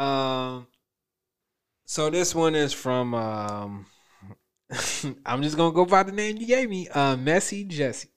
[0.01, 0.67] Um,
[1.85, 3.85] so this one is from um,
[5.25, 6.87] I'm just gonna go by the name you gave me.
[6.87, 8.09] Uh, Messy Jesse.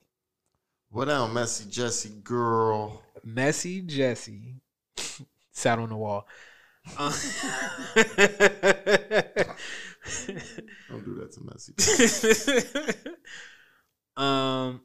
[0.91, 3.03] What down, Messy Jesse girl?
[3.25, 4.61] Messy Jesse
[5.53, 6.27] sat on the wall.
[6.99, 7.11] Uh,
[10.89, 11.75] Don't do that to Messy.
[14.17, 14.83] um,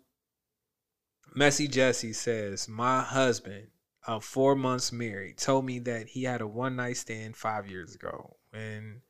[1.35, 3.67] Messy Jesse says, My husband,
[4.05, 7.93] of four months married, told me that he had a one night stand five years
[7.93, 9.01] ago when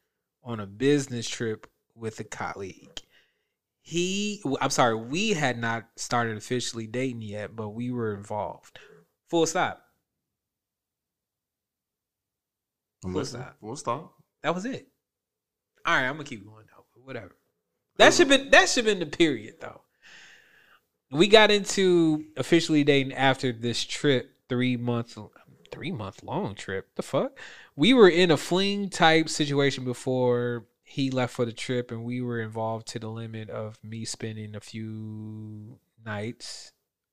[0.44, 3.02] on a business trip with a colleague.
[3.82, 8.80] He, I'm sorry, we had not started officially dating yet, but we were involved.
[9.30, 9.87] Full stop.
[13.04, 13.44] I'm Full listening.
[13.44, 13.60] stop.
[13.60, 14.14] Full stop.
[14.44, 14.88] That was it.
[15.86, 16.86] All right, I'm gonna keep going though.
[16.94, 17.36] but Whatever.
[17.98, 19.82] That should been that should been the period though.
[21.12, 25.18] We got into officially dating after this trip, three months,
[25.72, 26.90] three month long trip.
[26.96, 27.40] The fuck?
[27.76, 32.22] We were in a fling type situation before he left for the trip, and we
[32.22, 36.72] were involved to the limit of me spending a few nights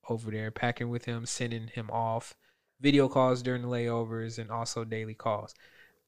[0.09, 2.35] over there, packing with him, sending him off,
[2.81, 5.55] video calls during the layovers, and also daily calls.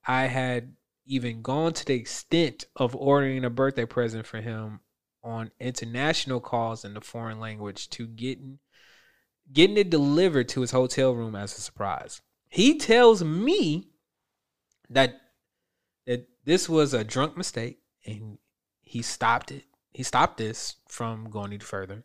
[0.07, 0.75] I had
[1.07, 4.81] even gone to the extent of ordering a birthday present for him
[5.23, 8.59] on international calls in the foreign language to getting
[9.53, 12.21] getting it delivered to his hotel room as a surprise.
[12.49, 13.89] He tells me
[14.89, 15.21] that
[16.07, 18.39] that this was a drunk mistake and
[18.81, 19.65] he stopped it.
[19.91, 22.05] He stopped this from going any further.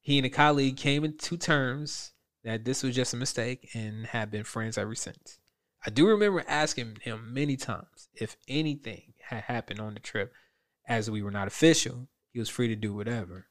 [0.00, 2.12] He and a colleague came into terms
[2.42, 5.38] that this was just a mistake and have been friends ever since.
[5.86, 10.32] I do remember asking him many times if anything had happened on the trip,
[10.88, 12.08] as we were not official.
[12.32, 13.46] He was free to do whatever.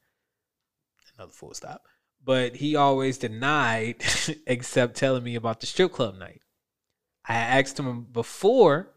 [1.18, 1.84] Another full stop.
[2.24, 4.04] But he always denied,
[4.48, 6.42] except telling me about the strip club night.
[7.28, 8.92] I asked him before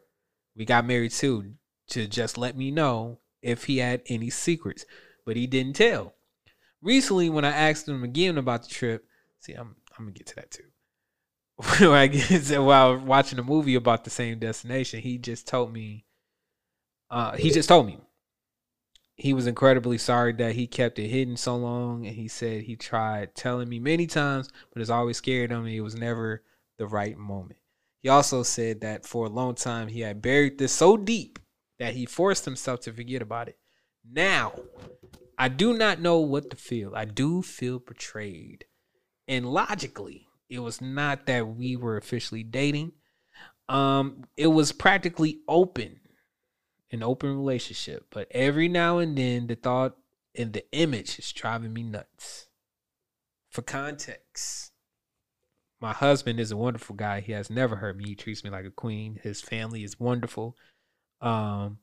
[0.56, 1.55] we got married too
[1.90, 4.85] to just let me know if he had any secrets,
[5.24, 6.15] but he didn't tell.
[6.82, 9.05] Recently, when I asked him again about the trip,
[9.40, 10.65] see, I'm I'm gonna get to that too.
[11.80, 16.05] while watching a movie about the same destination, he just told me.
[17.10, 17.98] Uh, he just told me
[19.18, 22.76] he was incredibly sorry that he kept it hidden so long, and he said he
[22.76, 25.66] tried telling me many times, but it's always scared him.
[25.66, 26.44] It was never
[26.78, 27.59] the right moment.
[28.01, 31.40] He also said that for a long time he had buried this so deep
[31.80, 33.59] that he forced himself to forget about it.
[34.09, 34.52] Now,
[35.36, 36.94] I do not know what to feel.
[36.94, 38.66] I do feel betrayed.
[39.26, 42.92] And logically, it was not that we were officially dating.
[43.68, 46.00] Um, it was practically open,
[46.90, 48.06] an open relationship.
[48.10, 49.96] But every now and then, the thought
[50.34, 52.46] and the image is driving me nuts.
[53.50, 54.72] For context,
[55.80, 57.20] my husband is a wonderful guy.
[57.20, 58.04] He has never hurt me.
[58.06, 59.20] He treats me like a queen.
[59.22, 60.56] His family is wonderful.
[61.20, 61.78] Um,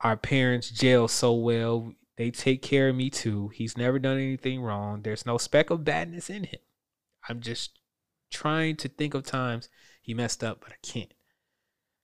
[0.00, 1.92] our parents jail so well.
[2.16, 3.48] They take care of me too.
[3.48, 5.02] He's never done anything wrong.
[5.02, 6.60] There's no speck of badness in him.
[7.28, 7.79] I'm just
[8.30, 9.68] trying to think of times
[10.00, 11.12] he messed up, but I can't.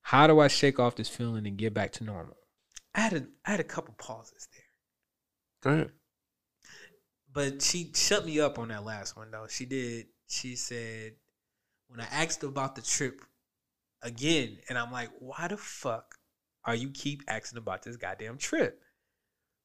[0.02, 2.36] How do I shake off this feeling and get back to normal?
[2.94, 4.62] I had a I had a couple pauses there.
[5.62, 5.92] Go ahead.
[7.32, 9.46] But she shut me up on that last one though.
[9.48, 10.06] She did.
[10.28, 11.14] She said
[11.88, 13.20] when I asked about the trip
[14.02, 16.16] again, and I'm like, why the fuck
[16.64, 18.80] are you keep asking about this goddamn trip?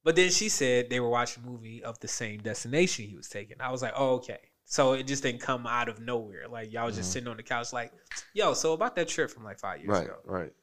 [0.04, 3.30] But then she said they were watching a movie of the same destination he was
[3.30, 3.62] taking.
[3.62, 4.51] I was like, oh, okay.
[4.66, 6.48] So it just didn't come out of nowhere.
[6.48, 7.14] Like y'all was just Mhm.
[7.14, 7.92] sitting on the couch, like,
[8.34, 10.22] yo, so about that trip from like five years Right, ago.
[10.24, 10.54] right.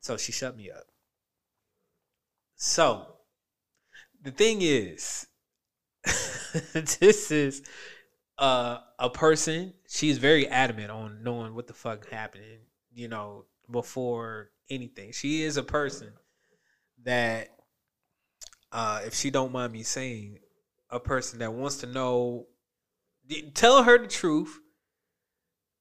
[0.00, 0.84] So she shut me up.
[2.56, 3.16] So
[4.22, 5.26] the thing is,
[6.72, 7.62] this is
[8.38, 9.72] uh, a person.
[9.88, 12.60] She's very adamant on knowing what the fuck happened.
[12.92, 16.12] You know, before anything, she is a person
[17.04, 17.48] that,
[18.72, 20.38] uh, if she don't mind me saying,
[20.90, 22.46] a person that wants to know.
[23.54, 24.58] Tell her the truth,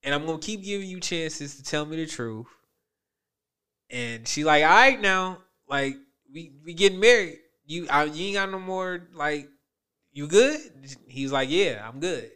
[0.03, 2.47] and I'm gonna keep giving you chances to tell me the truth.
[3.89, 5.95] And she like, all right now, like
[6.33, 7.39] we we getting married.
[7.65, 9.47] You I, you ain't got no more like
[10.13, 10.59] you good?
[11.07, 12.31] He's like, yeah, I'm good.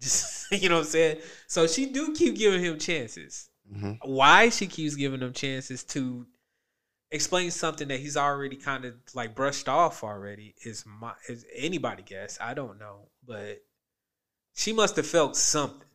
[0.00, 1.18] Just you know what I'm saying.
[1.48, 3.50] So she do keep giving him chances.
[3.70, 6.26] hmm Why she keeps giving him chances to
[7.10, 12.02] explain something that he's already kind of like brushed off already is my is anybody
[12.02, 12.38] guess.
[12.40, 13.58] I don't know, but
[14.54, 15.88] she must have felt something.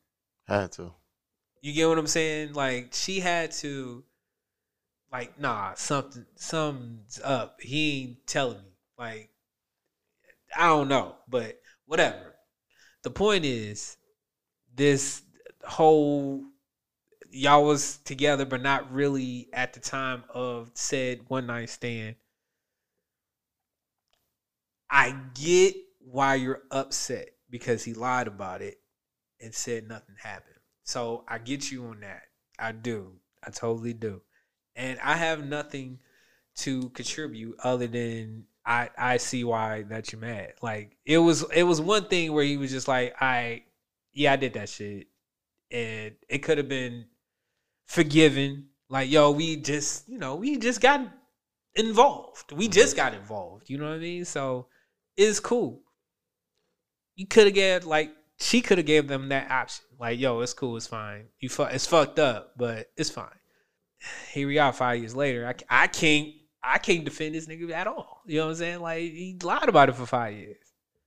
[0.48, 0.94] Had to.
[1.62, 2.54] You get what I'm saying?
[2.54, 4.04] Like she had to
[5.12, 7.60] like nah, something something's up.
[7.62, 8.72] He ain't telling me.
[8.98, 9.30] Like
[10.56, 12.36] I don't know, but whatever.
[13.04, 13.98] The point is
[14.76, 15.22] this
[15.64, 16.44] whole
[17.30, 22.16] y'all was together, but not really at the time of said one night stand.
[24.90, 28.80] I get why you're upset because he lied about it
[29.42, 30.56] and said nothing happened.
[30.84, 32.24] So I get you on that.
[32.60, 33.14] I do.
[33.46, 34.22] I totally do.
[34.76, 36.00] And I have nothing
[36.58, 40.54] to contribute other than I I see why that you're mad.
[40.62, 43.64] Like it was it was one thing where he was just like, I
[44.14, 45.08] yeah, I did that shit.
[45.72, 47.06] And it could have been
[47.86, 48.68] forgiven.
[48.90, 51.08] Like, yo, we just, you know, we just got
[51.76, 52.52] involved.
[52.52, 53.70] We just got involved.
[53.70, 54.26] You know what I mean?
[54.26, 54.68] So
[55.16, 55.82] it's cool.
[57.18, 59.84] You could have gave like she could have gave them that option.
[60.00, 61.26] Like, yo, it's cool, it's fine.
[61.40, 63.26] You fu- it's fucked up, but it's fine.
[64.32, 65.48] Here we are, five years later.
[65.48, 66.30] I, I can't
[66.64, 68.22] I can't defend this nigga at all.
[68.26, 68.80] You know what I'm saying?
[68.80, 70.58] Like he lied about it for five years.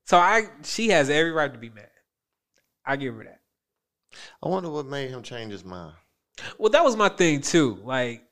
[0.04, 1.90] So I she has every right to be mad.
[2.84, 3.40] I give her that.
[4.42, 5.94] I wonder what made him change his mind.
[6.58, 7.78] Well, that was my thing too.
[7.84, 8.24] Like,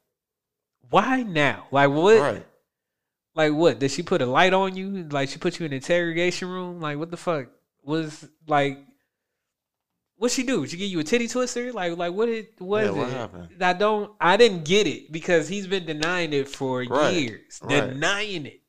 [0.90, 1.66] why now?
[1.70, 2.20] Like what?
[2.20, 2.46] Right.
[3.34, 3.78] Like what?
[3.78, 5.06] Did she put a light on you?
[5.10, 6.80] Like she put you in an interrogation room?
[6.80, 7.46] Like what the fuck?
[7.88, 8.78] Was like
[10.16, 10.66] what she do?
[10.66, 11.72] She give you a titty twister?
[11.72, 13.12] Like like what it was Yeah, what it?
[13.16, 13.48] happened?
[13.62, 17.60] I don't I didn't get it because he's been denying it for Right, years.
[17.62, 17.88] right.
[17.88, 18.60] Denying it.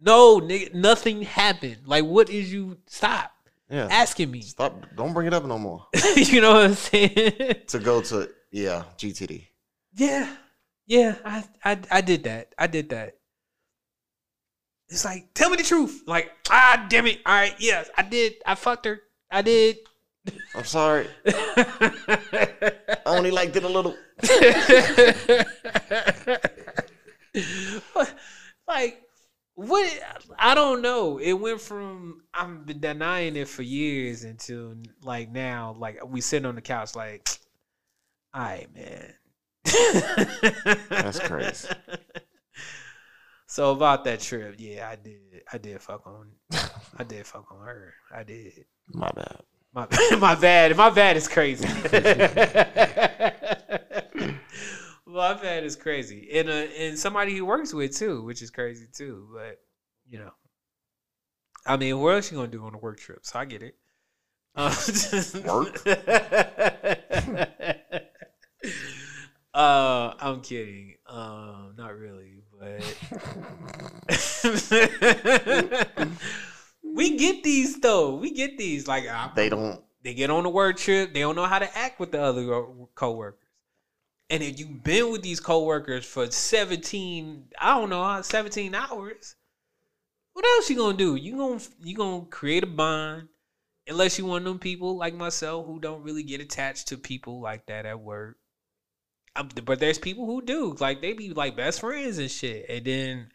[0.00, 1.78] No, nigga, nothing happened.
[1.84, 3.30] Like what is you stop
[3.68, 3.88] Yeah.
[3.90, 4.40] asking me?
[4.40, 4.86] Stop.
[4.96, 5.86] Don't bring it up no more.
[6.16, 7.54] you know what I'm saying?
[7.66, 9.44] To go to yeah GTD.
[9.94, 10.26] Yeah,
[10.86, 12.54] yeah, I, I, I did that.
[12.56, 13.17] I did that.
[14.88, 16.02] It's like, tell me the truth.
[16.06, 17.20] Like, ah, damn it.
[17.26, 18.34] All right, yes, I did.
[18.46, 19.00] I fucked her.
[19.30, 19.78] I did.
[20.54, 21.06] I'm sorry.
[21.26, 23.96] I only liked it a little.
[28.66, 29.02] like,
[29.54, 30.00] what?
[30.38, 31.18] I don't know.
[31.18, 36.46] It went from I've been denying it for years until like now, like we sitting
[36.46, 37.28] on the couch, like,
[38.34, 39.14] all right, man.
[40.88, 41.68] That's crazy.
[43.48, 45.42] So about that trip, yeah, I did.
[45.50, 46.32] I did fuck on.
[46.98, 47.94] I did fuck on her.
[48.14, 48.66] I did.
[48.92, 49.40] My bad.
[49.72, 49.86] My
[50.18, 50.76] my bad.
[50.76, 51.66] My bad is crazy.
[55.06, 58.86] my bad is crazy, and uh, and somebody he works with too, which is crazy
[58.92, 59.26] too.
[59.32, 59.56] But
[60.06, 60.32] you know,
[61.64, 63.20] I mean, what else you gonna do on a work trip?
[63.22, 63.76] So I get it.
[64.54, 64.74] Uh,
[65.46, 65.86] Work?
[69.54, 70.96] uh, I'm kidding.
[71.06, 74.08] Um, not really, but
[76.82, 78.16] we get these though.
[78.16, 78.86] We get these.
[78.88, 79.80] Like I, They don't.
[80.02, 81.14] they get on the work trip.
[81.14, 82.64] They don't know how to act with the other
[82.94, 83.44] coworkers.
[84.30, 89.36] And if you've been with these coworkers for 17, I don't know, 17 hours,
[90.34, 91.16] what else you gonna do?
[91.16, 93.28] You gonna you gonna create a bond,
[93.86, 97.40] unless you one of them people like myself who don't really get attached to people
[97.40, 98.36] like that at work.
[99.64, 102.66] But there's people who do, like they be like best friends and shit.
[102.68, 103.28] And then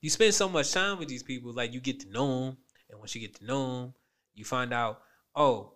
[0.00, 2.56] you spend so much time with these people, like you get to know them,
[2.90, 3.94] and once you get to know them,
[4.34, 5.00] you find out,
[5.34, 5.74] oh,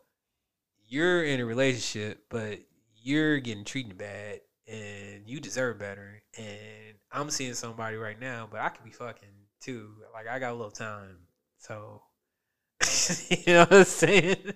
[0.89, 2.61] you're in a relationship, but
[3.03, 6.23] you're getting treated bad and you deserve better.
[6.39, 9.28] And I'm seeing somebody right now, but I could be fucking
[9.61, 9.90] too.
[10.12, 11.19] Like I got a little time.
[11.59, 12.03] So
[13.31, 14.55] you know what I'm saying?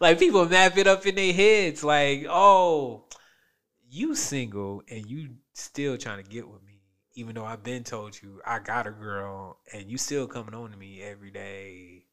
[0.00, 3.04] Like people map it up in their heads like, oh,
[3.92, 6.80] you single and you still trying to get with me.
[7.14, 10.70] Even though I've been told you I got a girl and you still coming on
[10.70, 12.06] to me every day.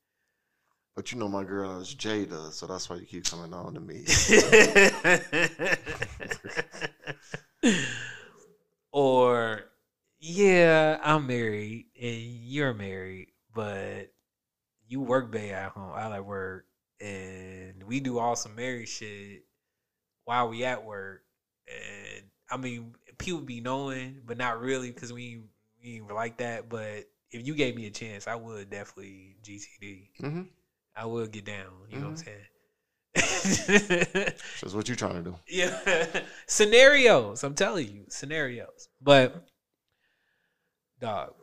[0.94, 3.80] But you know my girl is Jada, so that's why you keep coming on to
[3.80, 4.04] me.
[8.92, 9.62] or
[10.20, 14.12] yeah, I'm married and you're married, but
[14.90, 15.94] you work bay at home.
[15.96, 16.66] I like work,
[17.00, 19.46] and we do all some married shit
[20.26, 21.22] while we at work.
[21.70, 25.42] And I mean, people be knowing, but not really because we
[25.84, 26.70] we ain't like that.
[26.70, 30.12] But if you gave me a chance, I would definitely GTD.
[30.22, 30.42] hmm
[30.96, 31.72] I would get down.
[31.90, 32.46] You know what I'm saying?
[34.62, 35.36] That's what you're trying to do.
[35.48, 36.06] Yeah.
[36.48, 37.44] scenarios.
[37.44, 38.90] I'm telling you, scenarios.
[39.02, 39.48] But
[41.00, 41.34] dog,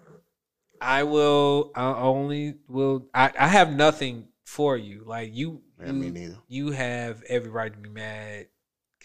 [0.80, 5.02] I will I only will I, I have nothing for you.
[5.04, 6.38] Like you Yeah, me neither.
[6.48, 8.48] you have every right to be mad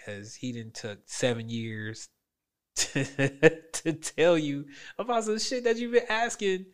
[0.03, 2.09] because he didn't took seven years
[2.75, 3.05] to,
[3.73, 4.65] to tell you
[4.97, 6.65] about some shit that you've been asking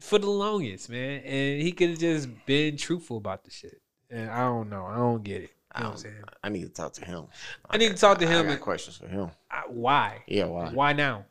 [0.00, 1.20] for the longest, man.
[1.24, 3.80] And he could have just been truthful about the shit.
[4.10, 4.86] And I don't know.
[4.86, 5.50] I don't get it.
[5.76, 6.14] You know I'm um, saying?
[6.42, 7.26] I need to talk to him.
[7.68, 9.30] I need to talk to I him got and- questions for him.
[9.50, 10.22] I, why?
[10.26, 10.70] Yeah, why?
[10.70, 11.26] Why now?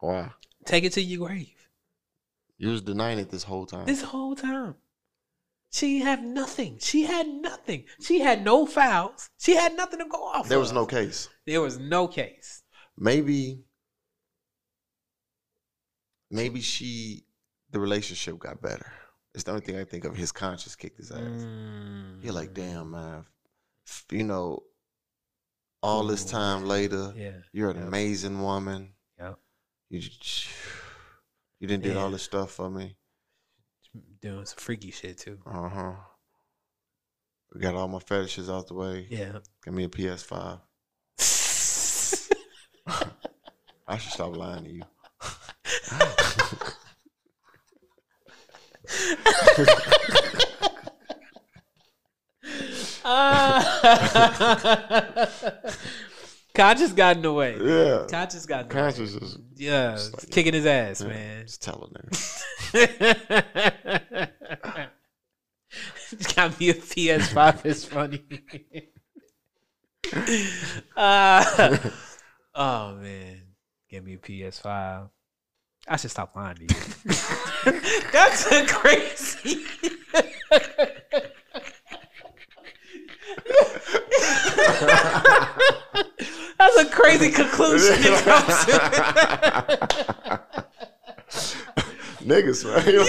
[0.00, 0.30] Why?
[0.64, 1.50] Take it to your grave.
[2.56, 3.84] You was denying it this whole time.
[3.84, 4.76] This whole time.
[5.74, 6.78] She had nothing.
[6.80, 7.86] She had nothing.
[8.00, 9.28] She had no fouls.
[9.40, 10.48] She had nothing to go off.
[10.48, 10.76] There was of.
[10.76, 11.28] no case.
[11.48, 12.62] There was no case.
[12.96, 13.64] Maybe,
[16.30, 17.24] maybe she,
[17.72, 18.86] the relationship got better.
[19.34, 20.14] It's the only thing I think of.
[20.16, 21.18] His conscience kicked his ass.
[21.18, 22.22] Mm.
[22.22, 23.24] You're like, damn, man.
[24.12, 24.62] You know,
[25.82, 27.38] all this time later, Yeah.
[27.52, 27.86] you're an Yep.
[27.88, 28.94] amazing woman.
[29.18, 29.38] Yep.
[29.90, 30.00] You,
[31.58, 32.96] you didn't did all this stuff for me.
[34.20, 35.38] Doing some freaky shit too.
[35.46, 35.92] Uh huh.
[37.52, 39.06] We got all my fetishes out the way.
[39.08, 39.38] Yeah.
[39.64, 40.60] Give me a PS5.
[43.86, 44.82] I should stop lying to you.
[56.54, 57.56] Conscious got in the way.
[57.60, 58.06] Yeah.
[58.08, 58.80] Conscious got in the way.
[58.82, 61.46] Conscious is Yeah, Just like- kicking his ass, yeah, man.
[61.46, 62.08] Just telling her,
[62.72, 64.30] nigga.
[66.36, 68.22] got me a PS5 It's funny.
[70.96, 71.78] uh,
[72.54, 73.40] oh man,
[73.90, 75.08] give me a PS5.
[75.88, 76.68] I should stop lying to you.
[78.12, 79.64] That's a crazy.
[86.64, 88.52] That's a crazy conclusion to come to.
[92.24, 92.86] Niggas, man.
[92.86, 93.04] You know?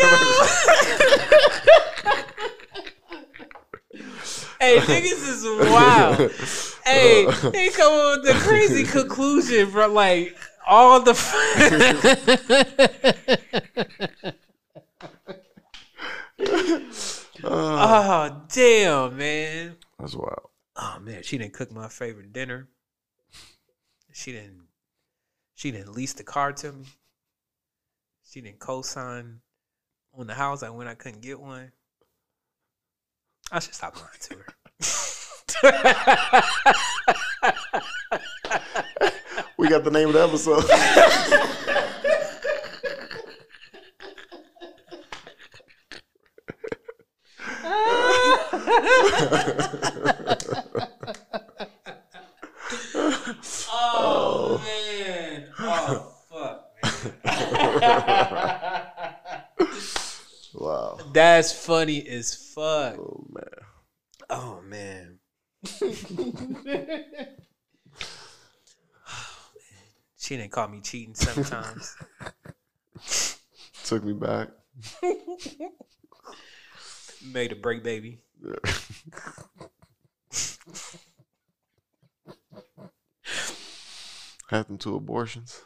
[4.60, 6.32] hey, niggas is wild.
[6.86, 10.36] Hey, they come up with the crazy conclusion from like
[10.68, 11.15] all the.
[17.44, 19.76] Uh, oh damn, man.
[19.99, 20.49] that's wild.
[20.76, 22.68] Oh man, she didn't cook my favorite dinner.
[24.16, 24.70] She didn't.
[25.56, 26.86] She didn't lease the car to me.
[28.32, 29.42] She didn't co-sign
[30.18, 31.74] on the house I when I couldn't get one.
[33.52, 34.46] I should stop lying to her.
[39.58, 40.64] We got the name of the episode.
[53.72, 55.48] oh man!
[55.60, 56.72] Oh fuck,
[60.53, 60.97] wow.
[61.14, 62.95] That's funny as fuck.
[62.97, 63.43] Oh man.
[64.30, 65.19] Oh man.
[70.18, 71.95] she didn't call me cheating sometimes.
[73.84, 74.49] Took me back.
[77.34, 78.19] Made a break, baby.
[84.49, 85.61] Had them two abortions.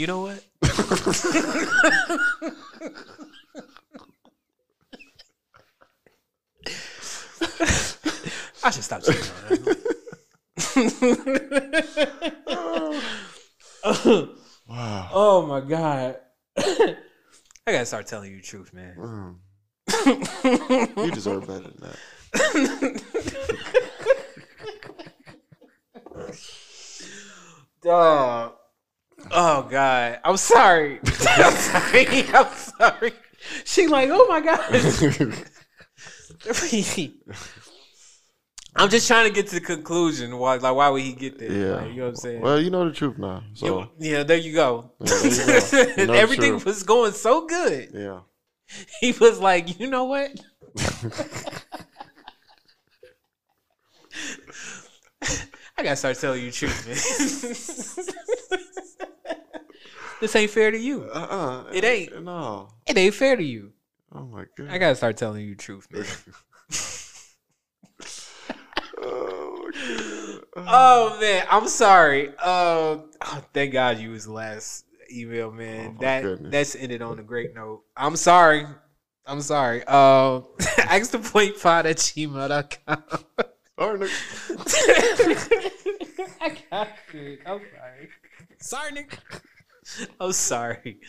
[0.00, 0.42] You know what?
[8.64, 9.14] I should stop on
[13.94, 14.28] her.
[14.66, 15.10] Wow.
[15.12, 16.16] oh my god.
[16.56, 16.96] I
[17.66, 18.96] gotta start telling you the truth, man.
[18.96, 19.36] Mm.
[21.04, 21.98] You deserve better than that.
[27.82, 28.54] Dog.
[29.30, 30.18] Oh God.
[30.24, 30.98] I'm sorry.
[31.04, 32.24] I'm sorry.
[32.34, 33.12] I'm sorry.
[33.64, 34.60] She like, oh my God.
[38.76, 40.38] I'm just trying to get to the conclusion.
[40.38, 41.52] Why like why would he get there?
[41.52, 41.74] yeah.
[41.76, 42.40] Like, you know what I'm saying?
[42.40, 43.42] Well, you know the truth now.
[43.54, 44.92] So You- yeah, there you go.
[45.00, 46.00] Yeah, there you go.
[46.02, 47.90] You know Everything was going so good.
[47.92, 48.20] yeah.
[49.00, 50.30] He was like, you know what?
[55.80, 56.94] I gotta start telling you the truth, man.
[60.20, 61.04] this ain't fair to you.
[61.04, 61.70] Uh-uh.
[61.72, 62.22] It ain't.
[62.22, 62.68] No.
[62.86, 63.72] It ain't fair to you.
[64.14, 64.68] Oh my god.
[64.68, 66.04] I gotta start telling you the truth, man.
[69.02, 69.70] Oh,
[70.56, 72.28] oh man, I'm sorry.
[72.38, 73.08] Uh, oh,
[73.54, 75.94] thank God you was the last email, man.
[75.96, 76.52] Oh, that goodness.
[76.52, 77.84] that's ended on a great note.
[77.96, 78.66] I'm sorry.
[79.24, 79.82] I'm sorry.
[79.86, 80.42] Uh,
[80.78, 83.02] ask the point pod at gmail.com.
[83.80, 85.70] Sorry, nigga.
[86.42, 87.40] I got it.
[87.46, 88.08] I'm sorry.
[88.58, 89.18] Sorry, nigga.
[90.20, 91.00] I'm sorry.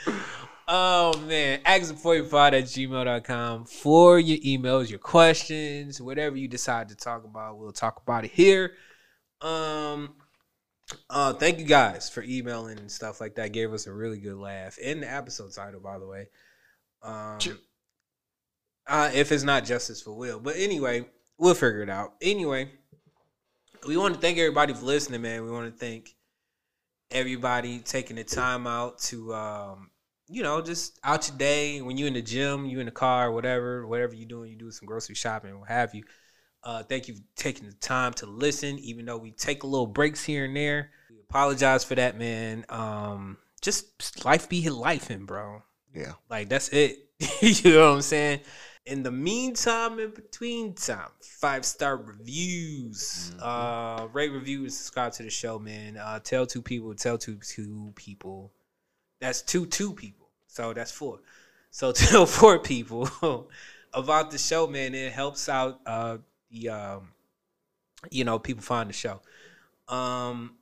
[0.70, 1.60] Oh man.
[1.64, 7.58] Ask45 at gmail.com for your emails, your questions, whatever you decide to talk about.
[7.60, 8.72] We'll talk about it here.
[9.42, 10.14] Um
[11.10, 13.52] uh thank you guys for emailing and stuff like that.
[13.52, 14.78] Gave us a really good laugh.
[14.78, 16.30] In the episode title, by the way.
[17.04, 17.40] Um
[18.88, 20.40] uh, if it's not justice for Will.
[20.40, 21.06] But anyway,
[21.42, 22.14] we'll figure it out.
[22.22, 22.70] Anyway,
[23.88, 25.44] we want to thank everybody for listening, man.
[25.44, 26.16] We want to thank
[27.10, 29.90] everybody taking the time out to, um,
[30.30, 33.32] you know, just out your day when you're in the gym, you in the car,
[33.32, 36.04] whatever, whatever you doing, you do some grocery shopping, what have you.
[36.64, 39.88] Uh, thank you for taking the time to listen, even though we take a little
[39.88, 40.92] breaks here and there.
[41.10, 42.66] We apologize for that, man.
[42.70, 45.64] Um, just life be life, in bro.
[45.94, 46.14] Yeah.
[46.30, 47.00] Like that's it.
[47.42, 48.42] you know what I'm saying?
[48.86, 53.32] In the meantime, in between time, five star reviews.
[53.40, 55.98] Uh rate reviews, subscribe to the show, man.
[55.98, 58.52] Uh tell two people, tell two two people.
[59.20, 60.28] That's two two people.
[60.48, 61.20] So that's four.
[61.70, 63.08] So tell four people
[63.94, 64.96] about the show, man.
[64.96, 66.18] It helps out uh
[66.50, 67.10] the um
[68.10, 69.22] you know, people find the show.
[69.88, 70.56] Um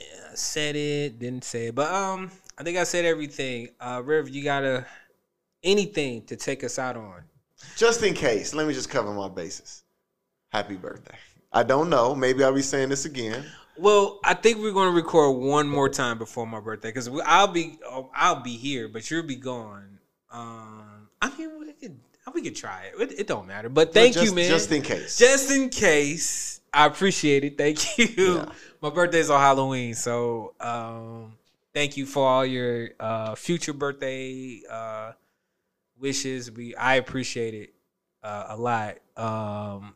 [0.00, 3.68] yeah, said it, didn't say it, but um, I think I said everything.
[3.78, 4.86] Uh, Riv, you gotta
[5.62, 7.22] anything to take us out on.
[7.76, 9.82] Just in case, let me just cover my bases.
[10.50, 11.16] Happy birthday.
[11.52, 12.14] I don't know.
[12.14, 13.44] Maybe I'll be saying this again.
[13.76, 17.78] Well, I think we're gonna record one more time before my birthday because I'll be
[17.86, 19.98] oh, I'll be here, but you'll be gone.
[20.30, 21.98] Um, I mean, we could
[22.34, 23.00] we could try it.
[23.00, 23.68] It, it don't matter.
[23.68, 24.48] But thank just, you, man.
[24.48, 25.18] Just in case.
[25.18, 26.60] Just in case.
[26.72, 27.58] I appreciate it.
[27.58, 28.36] Thank you.
[28.36, 28.52] Yeah.
[28.80, 31.36] My birthday's on Halloween, so um,
[31.74, 35.12] thank you for all your uh, future birthday uh,
[36.00, 36.50] wishes.
[36.50, 37.74] We I appreciate it
[38.22, 38.98] uh, a lot.
[39.16, 39.94] Um,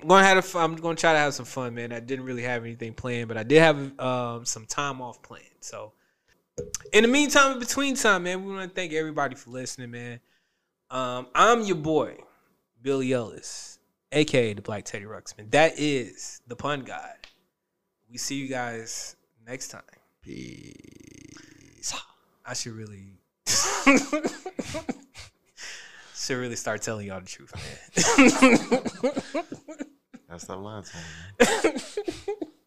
[0.00, 1.92] I'm gonna have a I'm gonna try to have some fun, man.
[1.92, 5.44] I didn't really have anything planned, but I did have um, some time off planned.
[5.60, 5.92] So
[6.92, 10.20] in the meantime, in between time, man, we want to thank everybody for listening, man.
[10.90, 12.18] Um, I'm your boy,
[12.82, 13.78] Billie Ellis,
[14.12, 15.50] aka the Black Teddy Ruxpin.
[15.50, 17.14] That is the pun god.
[18.10, 19.16] We see you guys
[19.46, 19.82] next time.
[20.22, 21.94] Peace.
[22.44, 23.19] I should really
[26.14, 27.64] should really start telling y'all the truth, man.
[30.28, 31.02] That's that line time.
[31.64, 31.80] man.